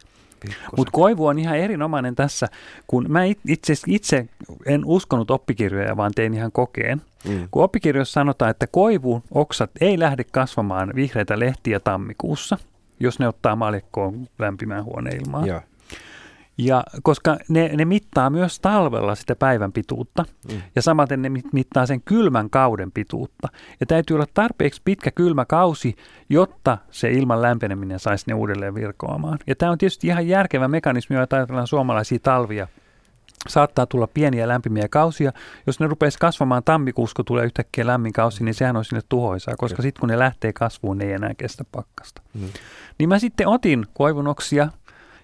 [0.76, 2.46] Mutta koivu on ihan erinomainen tässä,
[2.86, 4.26] kun mä itse, itse
[4.66, 7.02] en uskonut oppikirjoja, vaan tein ihan kokeen.
[7.28, 7.48] Mm.
[7.50, 12.58] Kun oppikirjoissa sanotaan, että koivu oksat ei lähde kasvamaan vihreitä lehtiä tammikuussa,
[13.00, 15.46] jos ne ottaa maljakkoon lämpimään huoneilmaan.
[15.46, 15.62] Ja.
[16.58, 20.62] Ja koska ne, ne mittaa myös talvella sitä päivän pituutta mm.
[20.76, 23.48] ja samaten ne mittaa sen kylmän kauden pituutta.
[23.80, 25.96] Ja täytyy olla tarpeeksi pitkä kylmä kausi,
[26.28, 29.38] jotta se ilman lämpeneminen saisi ne uudelleen virkoamaan.
[29.46, 32.66] Ja tämä on tietysti ihan järkevä mekanismi, jos ajatellaan suomalaisia talvia.
[33.48, 35.32] Saattaa tulla pieniä lämpimiä kausia.
[35.66, 39.56] Jos ne rupeaisi kasvamaan tammikuussa, kun tulee yhtäkkiä lämmin kausi, niin sehän on sinne tuhoisaa,
[39.56, 42.22] koska sitten kun ne lähtee kasvuun, ne ei enää kestä pakkasta.
[42.34, 42.48] Mm.
[42.98, 44.68] Niin mä sitten otin koivunoksia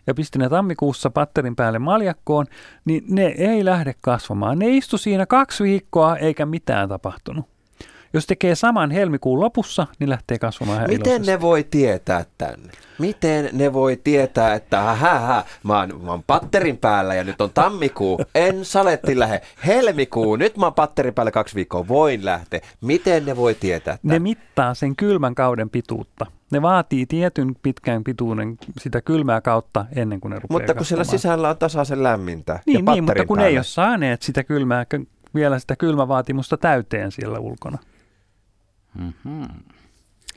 [0.06, 2.46] ja pistin ne tammikuussa patterin päälle maljakkoon,
[2.84, 4.58] niin ne ei lähde kasvamaan.
[4.58, 7.53] Ne istu siinä kaksi viikkoa eikä mitään tapahtunut.
[8.14, 11.30] Jos tekee saman helmikuun lopussa, niin lähtee kasvamaan ihan Miten iloisesti.
[11.32, 12.72] ne voi tietää tänne?
[12.98, 17.50] Miten ne voi tietää, että hä, mä, oon, mä oon patterin päällä ja nyt on
[17.54, 19.40] tammikuu, en saletti lähde.
[19.66, 22.60] Helmikuu, nyt mä oon patterin päällä kaksi viikkoa, voin lähteä.
[22.80, 24.12] Miten ne voi tietää tämän?
[24.14, 26.26] Ne mittaa sen kylmän kauden pituutta.
[26.50, 31.04] Ne vaatii tietyn pitkän pituuden sitä kylmää kautta ennen kuin ne rupeaa Mutta kun kasvamaan.
[31.06, 33.48] siellä sisällä on tasaisen lämmintä Niin, ja niin mutta kun päälle.
[33.48, 34.86] ne ei ole saaneet sitä kylmää,
[35.34, 37.78] vielä sitä kylmävaatimusta täyteen siellä ulkona.
[38.98, 39.48] Mm-hmm.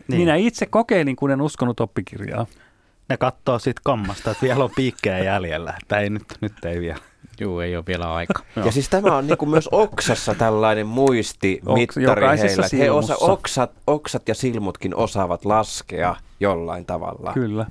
[0.07, 0.21] Niin.
[0.21, 2.45] Minä itse kokeilin, kun en uskonut oppikirjaa.
[3.09, 6.99] Ne katsoo sitten kammasta, että vielä on piikkejä jäljellä, että ei nyt, nyt ei vielä.
[7.39, 8.43] Joo, ei ole vielä aika.
[8.55, 12.65] Ja siis tämä on niin kuin myös oksassa tällainen muistimittari Oks, heillä.
[12.65, 17.33] että He osa, oksat, oksat ja silmutkin osaavat laskea jollain tavalla.
[17.33, 17.65] Kyllä.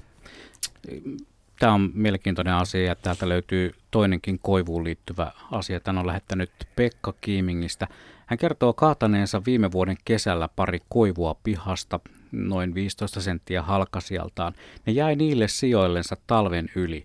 [1.58, 5.80] Tämä on mielenkiintoinen asia ja täältä löytyy toinenkin koivuun liittyvä asia.
[5.80, 7.86] Tän on lähettänyt Pekka Kiimingistä.
[8.26, 12.00] Hän kertoo kaataneensa viime vuoden kesällä pari koivua pihasta,
[12.32, 14.54] noin 15 senttiä halkasijaltaan.
[14.86, 17.04] Ne jäi niille sijoillensa talven yli.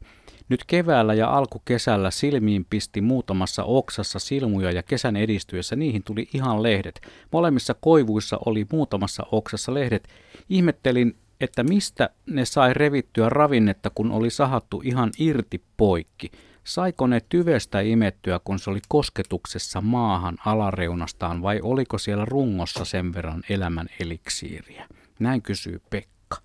[0.49, 6.63] Nyt keväällä ja alkukesällä silmiin pisti muutamassa oksassa silmuja ja kesän edistyessä niihin tuli ihan
[6.63, 7.01] lehdet.
[7.31, 10.07] Molemmissa koivuissa oli muutamassa oksassa lehdet.
[10.49, 16.31] Ihmettelin, että mistä ne sai revittyä ravinnetta, kun oli sahattu ihan irti poikki.
[16.63, 23.13] Saiko ne tyvestä imettyä, kun se oli kosketuksessa maahan alareunastaan, vai oliko siellä rungossa sen
[23.13, 24.87] verran elämän eliksiiriä?
[25.19, 26.37] Näin kysyy Pekka.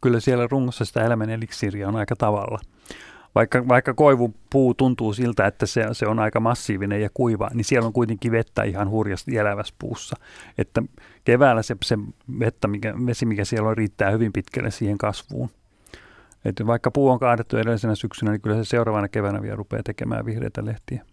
[0.00, 2.58] Kyllä siellä rungossa sitä elämän eliksiiriä on aika tavalla.
[3.34, 7.86] Vaikka, vaikka koivupuu tuntuu siltä, että se, se on aika massiivinen ja kuiva, niin siellä
[7.86, 10.16] on kuitenkin vettä ihan hurjasti elävässä puussa.
[10.58, 10.82] Että
[11.24, 11.98] keväällä se, se
[12.38, 15.50] vettä, mikä, vesi, mikä siellä on, riittää hyvin pitkälle siihen kasvuun.
[16.44, 20.26] Että vaikka puu on kaadettu edellisenä syksynä, niin kyllä se seuraavana keväänä vielä rupeaa tekemään
[20.26, 21.04] vihreitä lehtiä.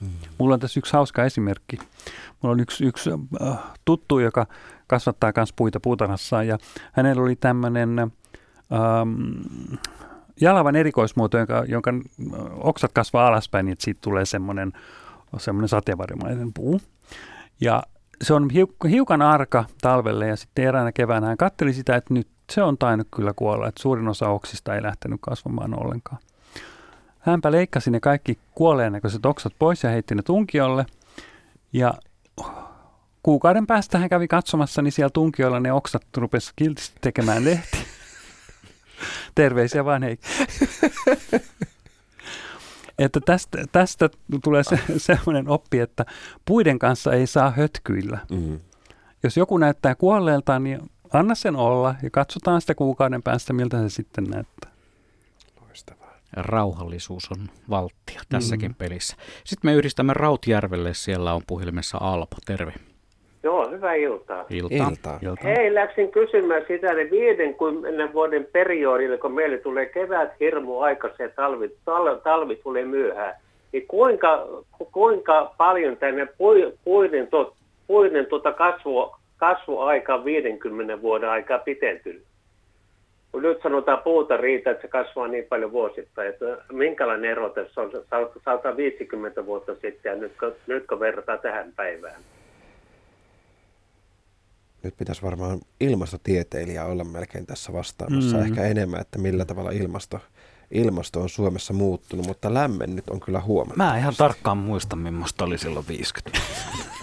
[0.00, 0.10] Hmm.
[0.38, 1.78] Mulla on tässä yksi hauska esimerkki.
[2.42, 3.10] Mulla on yksi, yksi
[3.42, 4.46] äh, tuttu, joka
[4.86, 6.58] kasvattaa myös puita puutarhassaan ja
[6.92, 8.10] hänellä oli tämmöinen ähm,
[10.40, 11.92] jalavan erikoismuoto, jonka, jonka
[12.56, 14.72] oksat kasvaa alaspäin, niin siitä tulee semmoinen,
[15.38, 16.80] semmoinen sateenvarjomainen puu.
[17.60, 17.82] Ja
[18.22, 18.48] se on
[18.90, 23.08] hiukan arka talvelle ja sitten eräänä keväänä hän katteli sitä, että nyt se on tainnut
[23.14, 26.18] kyllä kuolla, että suurin osa oksista ei lähtenyt kasvamaan ollenkaan.
[27.18, 30.86] Hänpä leikkasi ne kaikki kuolleen näköiset oksat pois ja heitti ne tunkiolle.
[31.72, 31.94] Ja
[33.22, 37.80] kuukauden päästä hän kävi katsomassa, niin siellä tunkiolla ne oksat rupesi kiltisti tekemään lehtiä.
[39.34, 40.28] Terveisiä vaan Heikki.
[42.98, 44.10] että tästä, tästä
[44.44, 46.06] tulee se, semmoinen oppi, että
[46.44, 48.18] puiden kanssa ei saa hötkyillä.
[48.30, 48.60] Mm-hmm.
[49.22, 53.88] Jos joku näyttää kuolleelta, niin anna sen olla ja katsotaan sitä kuukauden päästä, miltä se
[53.88, 54.70] sitten näyttää.
[55.60, 56.14] Loistavaa.
[56.32, 58.74] Rauhallisuus on valttia tässäkin mm.
[58.74, 59.16] pelissä.
[59.44, 62.74] Sitten me yhdistämme Rautjärvelle, siellä on puhelimessa Alpo, terve.
[63.42, 64.44] Joo, hyvää iltaa.
[64.50, 64.88] Iltaa.
[64.90, 65.18] Iltaa.
[65.22, 65.50] Iltaa.
[65.50, 71.28] Hei, läksin kysymään sitä, että 50 vuoden periodilla, kun meille tulee kevät hirmu aikaisin ja
[71.28, 73.34] talvi, talvi, talvi tulee myöhään,
[73.72, 74.46] niin kuinka,
[74.92, 76.28] kuinka paljon tänne
[76.84, 77.54] puiden, to,
[77.86, 82.28] puiden tuota kasvu, kasvuaika 50 vuoden aikaa pitentynyt?
[83.32, 87.80] kun nyt sanotaan puuta riitä, että se kasvaa niin paljon vuosittain, että minkälainen ero tässä
[87.80, 87.90] on
[88.44, 90.32] 150 vuotta sitten ja nyt,
[90.66, 92.20] nyt kun verrataan tähän päivään?
[94.82, 98.42] Nyt pitäisi varmaan ilmastotieteilijä olla melkein tässä vastaamassa, mm.
[98.42, 100.20] ehkä enemmän, että millä tavalla ilmasto,
[100.70, 103.76] ilmasto on Suomessa muuttunut, mutta lämmen nyt on kyllä huomattu.
[103.76, 106.40] Mä en ihan tarkkaan muista, millaista oli silloin 50.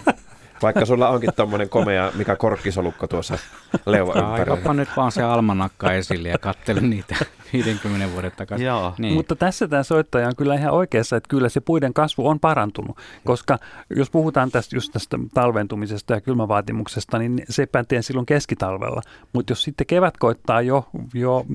[0.62, 3.38] Vaikka sulla onkin tommonen komea mikä korkkisolukko tuossa
[3.86, 4.74] leuva ympärillä.
[4.74, 7.16] nyt vaan se almanakka esille ja kattele niitä
[7.52, 8.66] 50 vuoden takaisin.
[8.66, 8.94] Joo.
[8.98, 9.14] Niin.
[9.14, 12.96] Mutta tässä tämä soittaja on kyllä ihan oikeassa, että kyllä se puiden kasvu on parantunut,
[13.24, 13.58] koska
[13.96, 19.02] jos puhutaan tästä just tästä talventumisesta ja kylmävaatimuksesta, niin se pätee silloin keskitalvella.
[19.32, 21.46] Mutta jos sitten kevät koittaa jo, jo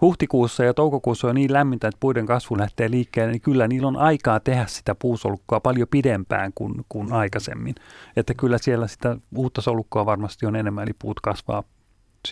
[0.00, 3.96] huhtikuussa ja toukokuussa on niin lämmintä, että puiden kasvu lähtee liikkeelle, niin kyllä niillä on
[3.96, 7.74] aikaa tehdä sitä puusolukkoa paljon pidempään kuin, kuin aikaisemmin.
[8.16, 11.62] Että kyllä siellä sitä uutta solukkoa varmasti on enemmän, eli puut kasvaa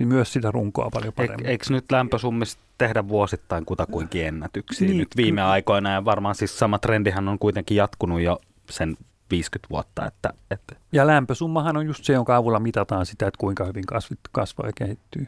[0.04, 1.46] myös sitä runkoa paljon paremmin.
[1.46, 5.50] Eikö nyt lämpösummista tehdä vuosittain kutakuinkin ennätyksiä niin, nyt viime kyllä.
[5.50, 8.40] aikoina ja varmaan siis sama trendihän on kuitenkin jatkunut jo
[8.70, 8.96] sen
[9.30, 10.06] 50 vuotta.
[10.06, 10.76] Että, että.
[10.92, 14.72] Ja lämpösummahan on just se, jonka avulla mitataan sitä, että kuinka hyvin kasvit kasvaa ja
[14.76, 15.26] kehittyy.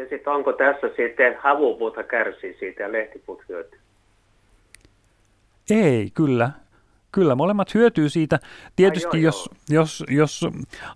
[0.00, 3.78] Ja sitten onko tässä sitten havupuuta kärsii siitä ja lehtipuut hyötyy?
[5.70, 6.50] Ei, kyllä.
[7.12, 8.38] Kyllä, molemmat hyötyy siitä.
[8.76, 9.82] Tietysti Ai, joo, jos, joo.
[9.82, 10.40] Jos, jos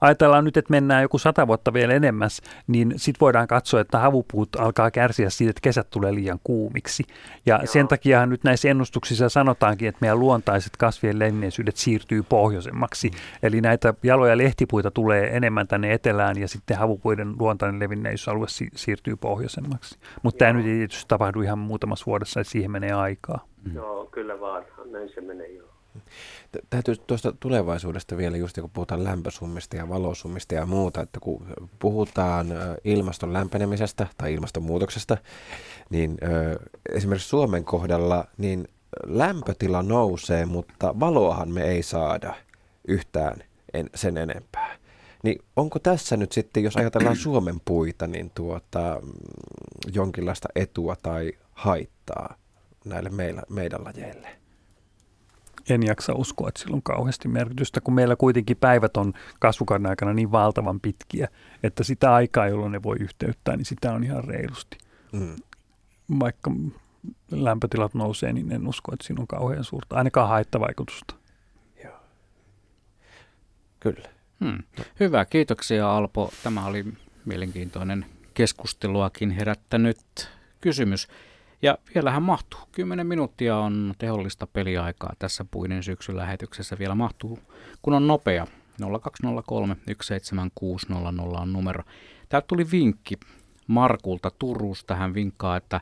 [0.00, 4.56] ajatellaan nyt, että mennään joku sata vuotta vielä enemmäs, niin sitten voidaan katsoa, että havupuut
[4.56, 7.04] alkaa kärsiä siitä, että kesät tulee liian kuumiksi.
[7.46, 7.66] Ja joo.
[7.66, 13.08] sen takia nyt näissä ennustuksissa sanotaankin, että meidän luontaiset kasvien levinneisyydet siirtyy pohjoisemmaksi.
[13.08, 13.16] Mm.
[13.42, 19.16] Eli näitä jaloja lehtipuita tulee enemmän tänne etelään ja sitten havupuiden luontainen levinneisyys si- siirtyy
[19.16, 19.98] pohjoisemmaksi.
[20.22, 23.46] Mutta tämä nyt ei tietysti tapahdu ihan muutamassa vuodessa, että siihen menee aikaa.
[23.64, 23.74] Mm.
[23.74, 24.64] Joo, kyllä vaan.
[24.90, 25.73] Näin se menee joo.
[26.70, 31.46] Täytyy tuosta tulevaisuudesta vielä, just kun puhutaan lämpösummista ja valosummista ja muuta, että kun
[31.78, 32.46] puhutaan
[32.84, 35.16] ilmaston lämpenemisestä tai ilmastonmuutoksesta,
[35.90, 36.18] niin
[36.92, 38.68] esimerkiksi Suomen kohdalla niin
[39.06, 42.34] lämpötila nousee, mutta valoahan me ei saada
[42.88, 43.44] yhtään
[43.74, 44.76] en, sen enempää.
[45.22, 49.12] Niin onko tässä nyt sitten, jos ajatellaan Suomen puita, niin tuota, mm,
[49.92, 52.34] jonkinlaista etua tai haittaa
[52.84, 54.43] näille meillä, meidän lajeille?
[55.68, 60.12] En jaksa uskoa, että sillä on kauheasti merkitystä, kun meillä kuitenkin päivät on kasvukauden aikana
[60.12, 61.28] niin valtavan pitkiä,
[61.62, 64.78] että sitä aikaa, jolloin ne voi yhteyttää, niin sitä on ihan reilusti.
[65.12, 65.36] Mm.
[66.20, 66.50] Vaikka
[67.30, 71.14] lämpötilat nousee, niin en usko, että siinä on kauhean suurta, ainakaan haittavaikutusta.
[71.84, 71.96] Joo.
[73.80, 74.08] Kyllä.
[74.40, 74.62] Hmm.
[75.00, 76.32] Hyvä, kiitoksia Alpo.
[76.42, 76.84] Tämä oli
[77.24, 79.98] mielenkiintoinen keskusteluakin herättänyt
[80.60, 81.08] kysymys.
[81.64, 82.60] Ja vielähän mahtuu.
[82.72, 86.76] 10 minuuttia on tehollista peliaikaa tässä puinen syksyn lähetyksessä.
[86.78, 87.38] Vielä mahtuu,
[87.82, 88.46] kun on nopea.
[89.02, 91.82] 0203 17600 on numero.
[92.28, 93.14] Täältä tuli vinkki
[93.66, 94.94] Markulta Turusta.
[94.94, 95.80] Hän vinkkaa, että,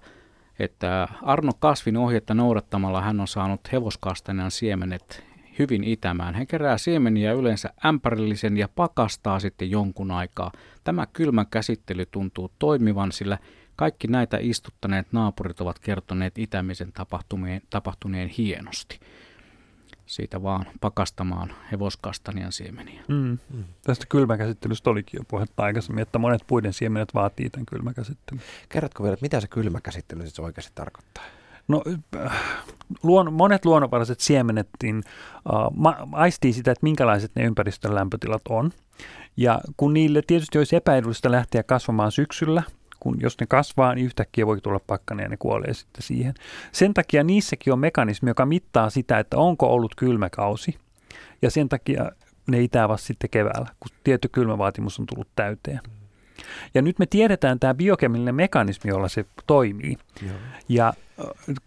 [0.59, 5.25] että Arno Kasvin ohjetta noudattamalla hän on saanut hevoskastanjan siemenet
[5.59, 6.35] hyvin itämään.
[6.35, 10.53] Hän kerää siemeniä yleensä ämpärillisen ja pakastaa sitten jonkun aikaa.
[10.85, 13.39] Tämä kylmän käsittely tuntuu toimivan, sillä
[13.77, 19.01] kaikki näitä istuttaneet naapurit ovat kertoneet itämisen tapahtumien, tapahtuneen hienosti.
[20.07, 23.03] Siitä vaan pakastamaan hevoskastanian siemeniä.
[23.09, 23.39] Mm.
[23.55, 23.65] Mm.
[23.83, 28.43] Tästä kylmäkäsittelystä olikin jo puhetta aikaisemmin, että monet puiden siemenet vaatii tämän kylmäkäsittelyn.
[28.69, 31.25] Kerrotko vielä, että mitä se kylmäkäsittely siis oikeasti tarkoittaa?
[31.69, 31.83] No,
[33.03, 35.03] luon, monet luonnonvaraiset siemenet niin,
[35.53, 38.71] uh, ma, aistii sitä, että minkälaiset ne ympäristön lämpötilat on.
[39.37, 42.63] Ja kun niille tietysti olisi epäedullista lähteä kasvamaan syksyllä–
[43.03, 46.35] kun jos ne kasvaa, niin yhtäkkiä voi tulla pakkanen ja ne kuolee sitten siihen.
[46.73, 50.79] Sen takia niissäkin on mekanismi, joka mittaa sitä, että onko ollut kylmäkausi.
[51.43, 52.13] Ja sen takia
[52.47, 55.81] ne itää vasta sitten keväällä, kun tietty kylmävaatimus on tullut täyteen.
[56.75, 59.97] Ja nyt me tiedetään tämä biokemillinen mekanismi, jolla se toimii.
[60.27, 60.37] Joo.
[60.69, 60.93] Ja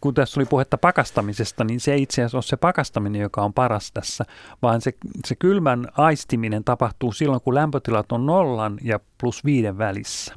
[0.01, 3.53] kun tässä oli puhetta pakastamisesta, niin se ei itse asiassa ole se pakastaminen, joka on
[3.53, 4.25] paras tässä,
[4.61, 4.93] vaan se,
[5.25, 10.35] se kylmän aistiminen tapahtuu silloin, kun lämpötilat on nollan ja plus viiden välissä.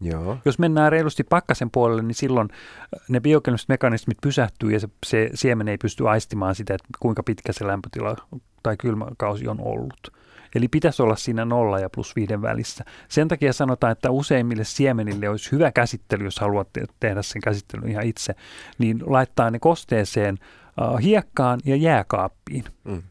[0.00, 0.38] Joo.
[0.44, 5.30] Jos mennään reilusti pakkasen puolelle, niin silloin äh, ne biokemiset mekanismit pysähtyy ja se, se
[5.34, 8.16] siemen ei pysty aistimaan sitä, että kuinka pitkä se lämpötila
[8.62, 10.20] tai kylmäkausi on ollut.
[10.54, 12.84] Eli pitäisi olla siinä nolla ja plus viiden välissä.
[13.08, 16.68] Sen takia sanotaan, että useimmille siemenille olisi hyvä käsittely, jos haluat
[17.00, 18.34] tehdä sen käsittelyn ihan itse,
[18.78, 20.38] niin laittaa ne kosteeseen
[20.80, 22.64] uh, hiekkaan ja jääkaappiin.
[22.84, 23.02] Mm.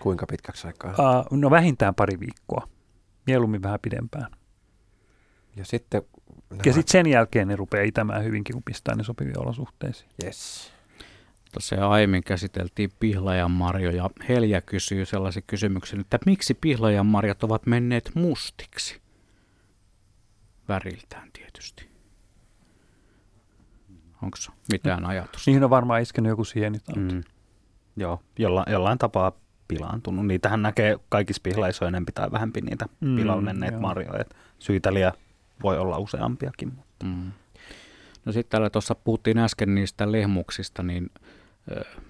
[0.00, 0.90] Kuinka pitkäksi aikaa?
[0.90, 2.68] Uh, no vähintään pari viikkoa,
[3.26, 4.26] mieluummin vähän pidempään.
[5.56, 6.02] Ja sitten
[6.64, 10.10] ja sitten sen jälkeen ne rupeaa itämään hyvinkin, kun pistää ne sopiviin olosuhteisiin.
[10.24, 10.72] Yes.
[11.52, 14.10] Tuossa jo aiemmin käsiteltiin pihlajan marjoja.
[14.28, 19.00] Helja kysyy sellaisen kysymyksen, että miksi pihlajan marjat ovat menneet mustiksi?
[20.68, 21.88] Väriltään tietysti.
[24.22, 24.36] Onko
[24.72, 25.50] mitään ajatusta?
[25.50, 27.00] Niihin on varmaan iskenyt joku sienitauti.
[27.00, 27.22] Mm.
[27.96, 29.32] Joo, jolla, jollain tapaa
[29.68, 30.26] pilaantunut.
[30.26, 34.24] Niitähän näkee kaikissa pihlaissa enempi tai vähempi niitä mm, pilalle menneitä marjoja.
[34.58, 35.12] Syytäliä
[35.62, 36.72] voi olla useampiakin.
[36.76, 37.06] Mutta.
[37.06, 37.32] Mm.
[38.24, 41.10] No sitten täällä tuossa puhuttiin äsken niistä lehmuksista, niin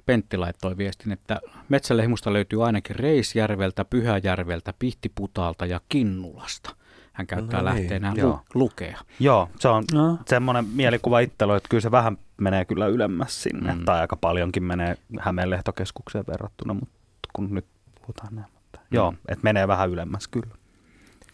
[0.06, 6.76] Pentti laittoi viestin, että metsälehmusta löytyy ainakin Reisjärveltä, Pyhäjärveltä, Pihtiputaalta ja Kinnulasta.
[7.12, 8.98] Hän käyttää no niin, lähteenään lu- lukea.
[9.20, 10.18] Joo, se on no.
[10.26, 13.84] semmoinen mielikuva itsellä, että kyllä se vähän menee kyllä ylemmäs sinne, mm.
[13.84, 16.94] tai aika paljonkin menee Hämeen lehtokeskukseen verrattuna, mutta
[17.32, 17.66] kun nyt
[18.00, 18.48] puhutaan näin.
[18.54, 18.86] Mutta mm.
[18.90, 20.54] Joo, että menee vähän ylemmäs kyllä.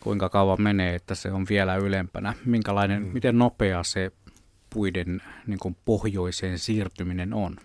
[0.00, 2.34] Kuinka kauan menee, että se on vielä ylempänä?
[2.44, 3.08] Minkälainen, mm.
[3.12, 4.12] miten nopea se
[4.74, 7.56] puiden niin kuin pohjoiseen siirtyminen on?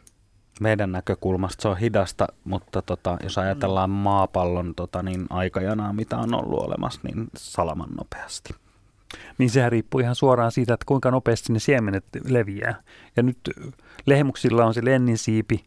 [0.60, 6.34] Meidän näkökulmasta se on hidasta, mutta tota, jos ajatellaan maapallon tota, niin aikajanaa, mitä on
[6.36, 8.54] ollut olemassa, niin salaman nopeasti.
[9.38, 12.82] Niin sehän riippuu ihan suoraan siitä, että kuinka nopeasti ne siemenet leviää.
[13.16, 13.38] Ja nyt
[14.06, 15.66] lehmuksilla on se lenninsiipi,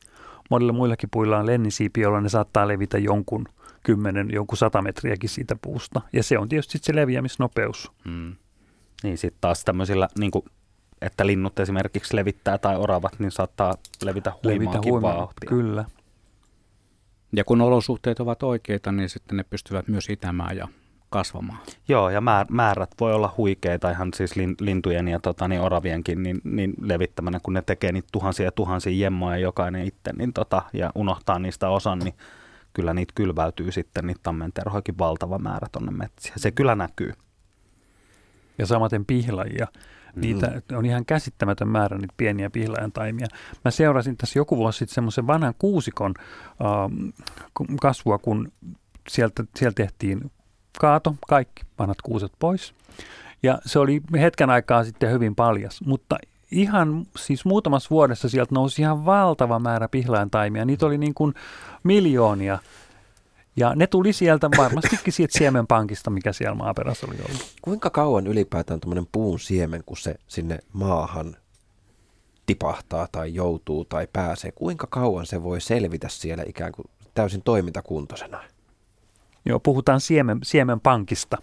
[0.51, 3.49] monilla muillakin puilla on lenninsiipi, jolla ne saattaa levitä jonkun
[3.82, 6.00] kymmenen, jonkun sata metriäkin siitä puusta.
[6.12, 7.92] Ja se on tietysti se leviämisnopeus.
[8.05, 8.36] Hmm.
[9.02, 10.44] Niin sitten taas tämmöisillä niin kuin
[11.02, 15.48] että linnut esimerkiksi levittää tai oravat, niin saattaa levitä huimaakin Levitä vauhtia.
[15.48, 15.84] Kyllä.
[17.32, 20.68] Ja kun olosuhteet ovat oikeita, niin sitten ne pystyvät myös itämään ja
[21.10, 21.59] kasvamaan.
[21.88, 26.74] Joo, ja määrät voi olla huikeita ihan siis lintujen ja tota, niin oravienkin niin, niin
[26.80, 31.38] levittämänä, kun ne tekee niitä tuhansia ja tuhansia jemmoja jokainen itse niin tota, ja unohtaa
[31.38, 32.14] niistä osan, niin
[32.78, 36.32] kyllä niitä kylväytyy sitten, niitä tammenterhoikin valtava määrä tuonne metsiä.
[36.36, 37.12] Se kyllä näkyy.
[38.59, 39.66] Ja samaten pihlajia.
[40.16, 43.26] Niitä on ihan käsittämätön määrä niitä pieniä pihlajan taimia.
[43.64, 47.14] Mä seurasin tässä joku vuosi sitten semmoisen vanhan kuusikon äh,
[47.80, 48.52] kasvua, kun
[49.09, 50.30] sieltä, sieltä tehtiin
[50.80, 52.74] kaato, kaikki vanhat kuuset pois.
[53.42, 56.16] Ja se oli hetken aikaa sitten hyvin paljas, mutta
[56.50, 60.64] ihan siis muutamassa vuodessa sieltä nousi ihan valtava määrä pihlajan taimia.
[60.64, 61.34] Niitä oli niin kuin
[61.82, 62.58] miljoonia
[63.56, 67.54] ja ne tuli sieltä varmastikin siitä siemenpankista, mikä siellä maaperässä oli ollut.
[67.62, 71.36] Kuinka kauan ylipäätään tuommoinen puun siemen, kun se sinne maahan
[72.46, 78.40] tipahtaa tai joutuu tai pääsee, kuinka kauan se voi selvitä siellä ikään kuin täysin toimintakuntoisena?
[79.48, 81.36] Joo, puhutaan siemen, siemenpankista.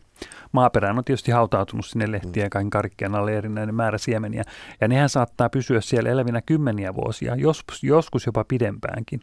[0.52, 4.44] Maaperään on tietysti hautautunut sinne lehtiä ja kaiken karkkeen alle erinäinen määrä siemeniä.
[4.82, 9.22] Ja nehän saattaa pysyä siellä elävinä kymmeniä vuosia, joskus, joskus jopa pidempäänkin.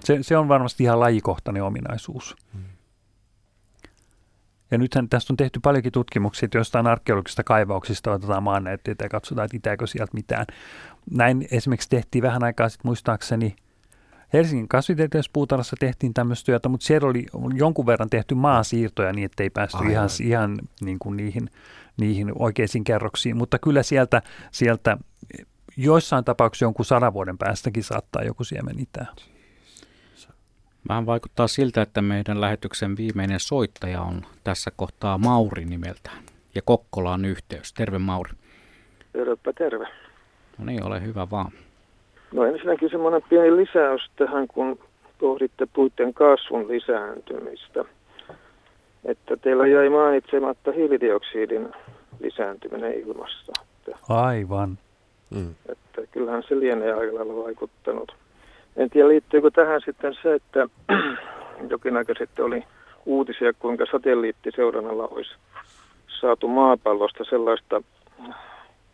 [0.00, 2.36] Se, se on varmasti ihan lajikohtainen ominaisuus.
[2.52, 2.62] Hmm.
[4.70, 9.44] Ja nythän tästä on tehty paljonkin tutkimuksia, että jostain arkeologisista kaivauksista otetaan maannäytteitä ja katsotaan,
[9.44, 10.46] että itääkö sieltä mitään.
[11.10, 13.56] Näin esimerkiksi tehtiin vähän aikaa sitten muistaakseni
[14.32, 19.50] Helsingin kasvitieteellisessä tehtiin tämmöistä työtä, mutta siellä oli jonkun verran tehty maasiirtoja niin, että ei
[19.50, 19.92] päästy Aivan.
[19.92, 21.50] ihan, ihan niin kuin niihin,
[21.96, 23.36] niihin oikeisiin kerroksiin.
[23.36, 24.96] Mutta kyllä sieltä, sieltä
[25.76, 29.06] joissain tapauksissa jonkun sadan vuoden päästäkin saattaa joku siemen itää.
[30.88, 36.24] Vähän vaikuttaa siltä, että meidän lähetyksen viimeinen soittaja on tässä kohtaa Mauri nimeltään.
[36.54, 37.72] Ja Kokkola on yhteys.
[37.72, 38.32] Terve Mauri.
[39.12, 39.88] Tervepä terve.
[40.58, 41.52] No niin, ole hyvä vaan.
[42.32, 44.78] No ensinnäkin semmoinen pieni lisäys tähän, kun
[45.18, 47.84] pohditte puitten kasvun lisääntymistä.
[49.04, 51.68] Että teillä jäi mainitsematta hiilidioksidin
[52.20, 53.52] lisääntyminen ilmassa.
[54.08, 54.78] Aivan.
[55.30, 55.54] Mm.
[55.68, 58.14] Että kyllähän se lienee aika lailla vaikuttanut.
[58.76, 60.68] En tiedä liittyykö tähän sitten se, että
[61.70, 62.64] jokin aika sitten oli
[63.06, 65.30] uutisia, kuinka satelliittiseurannalla olisi
[66.20, 67.82] saatu maapallosta sellaista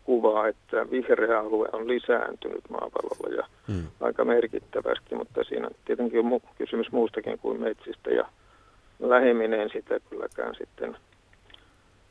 [0.09, 3.83] kuvaa, että vihreä alue on lisääntynyt maapallolla ja mm.
[4.01, 8.25] aika merkittävästi, mutta siinä tietenkin on kysymys muustakin kuin metsistä ja
[8.99, 10.97] lähemmin en sitä kylläkään sitten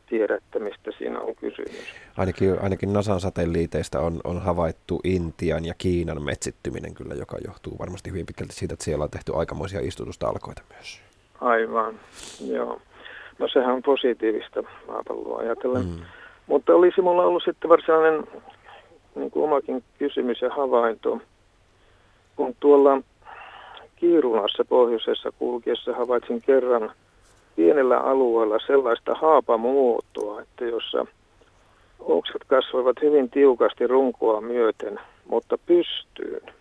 [0.09, 1.95] tiedä, että mistä siinä on kysymys.
[2.16, 8.11] Ainakin, ainakin NASAn satelliiteista on, on havaittu Intian ja Kiinan metsittyminen kyllä, joka johtuu varmasti
[8.11, 11.01] hyvin pitkälti siitä, että siellä on tehty aikamoisia istutusta-alkoita myös.
[11.41, 12.01] Aivan,
[12.47, 12.81] joo.
[13.39, 15.87] No sehän on positiivista maapalloa ajatellen.
[15.87, 16.01] Mm.
[16.49, 18.25] Mutta olisi mulla ollut sitten varsinainen
[19.15, 21.20] niin kuin omakin kysymys ja havainto.
[22.37, 23.03] Kun tuolla
[23.97, 26.93] Kiirunassa pohjoisessa kulkiessa havaitsin kerran
[27.57, 31.07] pienellä alueella sellaista haapamuotoa, että jossa
[31.99, 35.01] oksat kasvavat hyvin tiukasti runkoa myöten,
[35.31, 36.55] mutta pystyyn.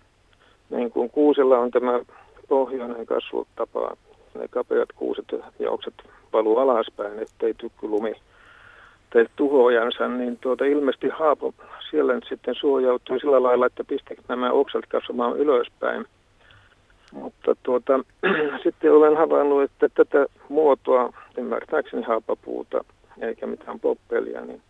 [0.69, 1.99] Niin kuin kuusella on tämä
[2.47, 3.91] pohjoinen kasvutapa,
[4.39, 5.25] ne kapeat kuuset
[5.59, 5.93] ja okset
[6.33, 8.13] valuu alaspäin, ettei tykkylumi
[9.23, 11.53] tee tuhojansa, niin tuota ilmeisesti haapo
[11.89, 16.05] siellä nyt sitten suojautui sillä lailla, että pisti nämä oksat kasvamaan ylöspäin–
[17.11, 17.99] mutta tuota,
[18.63, 22.83] sitten olen havainnut, että tätä muotoa, ymmärtääkseni haapapuuta
[23.21, 24.61] eikä mitään poppelia, niin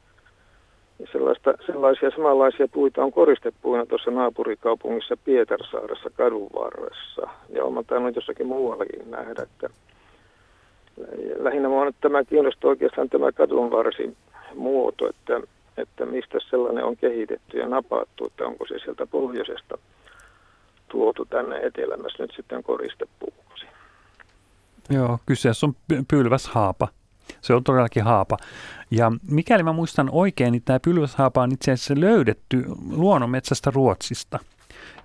[1.12, 7.22] sellaista, sellaisia samanlaisia puita on koristepuina tuossa naapurikaupungissa Pietarsaaressa kadun varressa.
[7.50, 9.70] Ja olen tainnut jossakin muuallakin nähdä, että
[11.38, 14.18] lähinnä minua nyt tämä kiinnostaa oikeastaan tämä kadunvarsi
[14.56, 15.42] muoto, että,
[15.78, 19.78] että mistä sellainen on kehitetty ja napattu, että onko se sieltä pohjoisesta
[20.88, 23.66] tuotu tänne etelämässä nyt sitten koristepuuksi.
[24.90, 25.76] Joo, kyseessä on
[26.08, 26.88] pylväs haapa.
[27.42, 28.38] Se on todellakin haapa.
[28.92, 34.40] Ja mikäli mä muistan oikein, niin tämä pylväshaapa on itse asiassa löydetty luonnonmetsästä Ruotsista.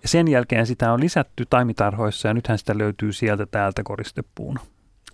[0.03, 4.61] Ja sen jälkeen sitä on lisätty taimitarhoissa ja nythän sitä löytyy sieltä täältä koristepuuna.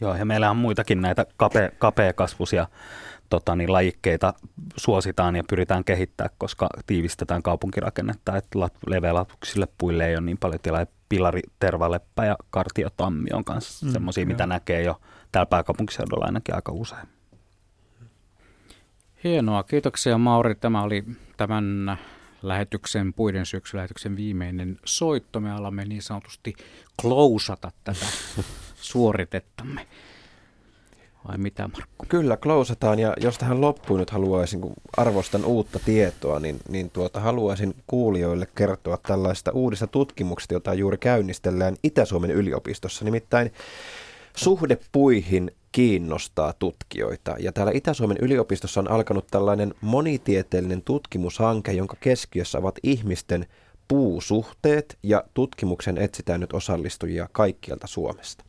[0.01, 2.67] Joo, ja meillä on muitakin näitä kape, kapeakasvuisia
[3.29, 4.35] tota, niin, lajikkeita
[4.77, 10.87] suositaan ja pyritään kehittämään, koska tiivistetään kaupunkirakennetta, että leveälatuksille puille ei ole niin paljon tilaa.
[11.09, 15.01] Pilari, tervaleppä ja kartiotammi on kanssa mm, semmoisia, mitä näkee jo
[15.33, 17.09] täällä pääkaupunkiseudulla ainakin aika usein.
[19.25, 20.55] Hienoa, kiitoksia Mauri.
[20.55, 21.05] Tämä oli
[21.37, 21.99] tämän
[22.43, 25.41] lähetyksen, puiden syksylähetyksen viimeinen soitto.
[25.41, 26.55] Me alamme niin sanotusti
[27.03, 28.07] klousata tätä
[28.91, 29.87] suoritettamme.
[31.29, 32.07] Vai mitä Markku?
[32.09, 37.21] Kyllä, klousataan ja jos tähän loppuun nyt haluaisin, kun arvostan uutta tietoa, niin, niin tuota,
[37.21, 43.05] haluaisin kuulijoille kertoa tällaista uudesta tutkimuksesta, jota juuri käynnistellään Itä-Suomen yliopistossa.
[43.05, 43.53] Nimittäin
[44.37, 47.37] suhde puihin kiinnostaa tutkijoita.
[47.39, 53.47] Ja täällä Itä-Suomen yliopistossa on alkanut tällainen monitieteellinen tutkimushanke, jonka keskiössä ovat ihmisten
[53.89, 58.48] puusuhteet ja tutkimuksen etsitään nyt osallistujia kaikkialta Suomesta.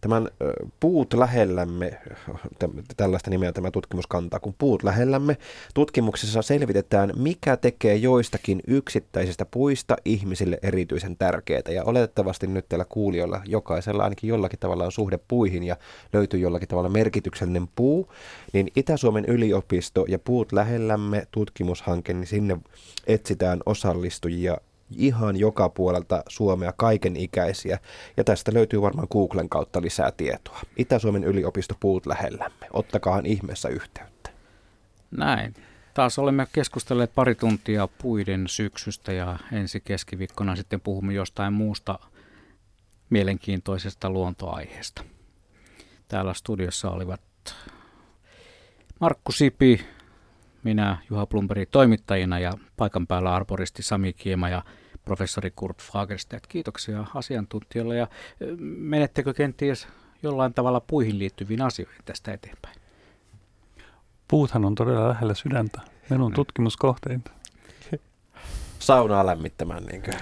[0.00, 0.28] Tämän
[0.80, 1.98] Puut lähellämme,
[2.96, 5.36] tällaista nimeä tämä tutkimus kantaa, kun Puut lähellämme,
[5.74, 11.62] tutkimuksessa selvitetään, mikä tekee joistakin yksittäisistä puista ihmisille erityisen tärkeää.
[11.68, 15.76] Ja oletettavasti nyt teillä kuulijoilla jokaisella ainakin jollakin tavalla on suhde puihin ja
[16.12, 18.12] löytyy jollakin tavalla merkityksellinen puu,
[18.52, 22.56] niin Itä-Suomen yliopisto ja Puut lähellämme tutkimushanke, niin sinne
[23.06, 24.56] etsitään osallistujia
[24.96, 27.78] ihan joka puolelta Suomea kaiken ikäisiä.
[28.16, 30.60] Ja tästä löytyy varmaan Googlen kautta lisää tietoa.
[30.76, 32.66] Itä-Suomen yliopisto puut lähellämme.
[32.72, 34.30] Ottakaa ihmeessä yhteyttä.
[35.10, 35.54] Näin.
[35.94, 41.98] Taas olemme keskustelleet pari tuntia puiden syksystä ja ensi keskiviikkona sitten puhumme jostain muusta
[43.10, 45.04] mielenkiintoisesta luontoaiheesta.
[46.08, 47.20] Täällä studiossa olivat
[49.00, 49.86] Markku Sipi,
[50.62, 54.62] minä Juha Plumberi toimittajina ja paikan päällä arboristi Sami Kiema ja
[55.04, 56.46] professori Kurt Fagerstedt.
[56.46, 58.08] Kiitoksia asiantuntijoille ja
[58.78, 59.88] menettekö kenties
[60.22, 62.76] jollain tavalla puihin liittyviin asioihin tästä eteenpäin?
[64.28, 65.80] Puuthan on todella lähellä sydäntä.
[66.10, 67.30] Minun tutkimuskohteita.
[68.78, 70.12] Saunaa lämmittämään, niinkö?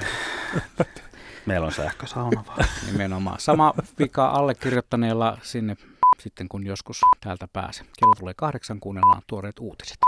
[1.47, 2.65] Meillä on sähkösauna vaan.
[2.93, 3.41] Nimenomaan.
[3.41, 5.77] Sama vika allekirjoittaneella sinne
[6.19, 7.87] sitten, kun joskus täältä pääsee.
[8.01, 9.99] Kello tulee kahdeksan, kuunnellaan tuoreet uutiset.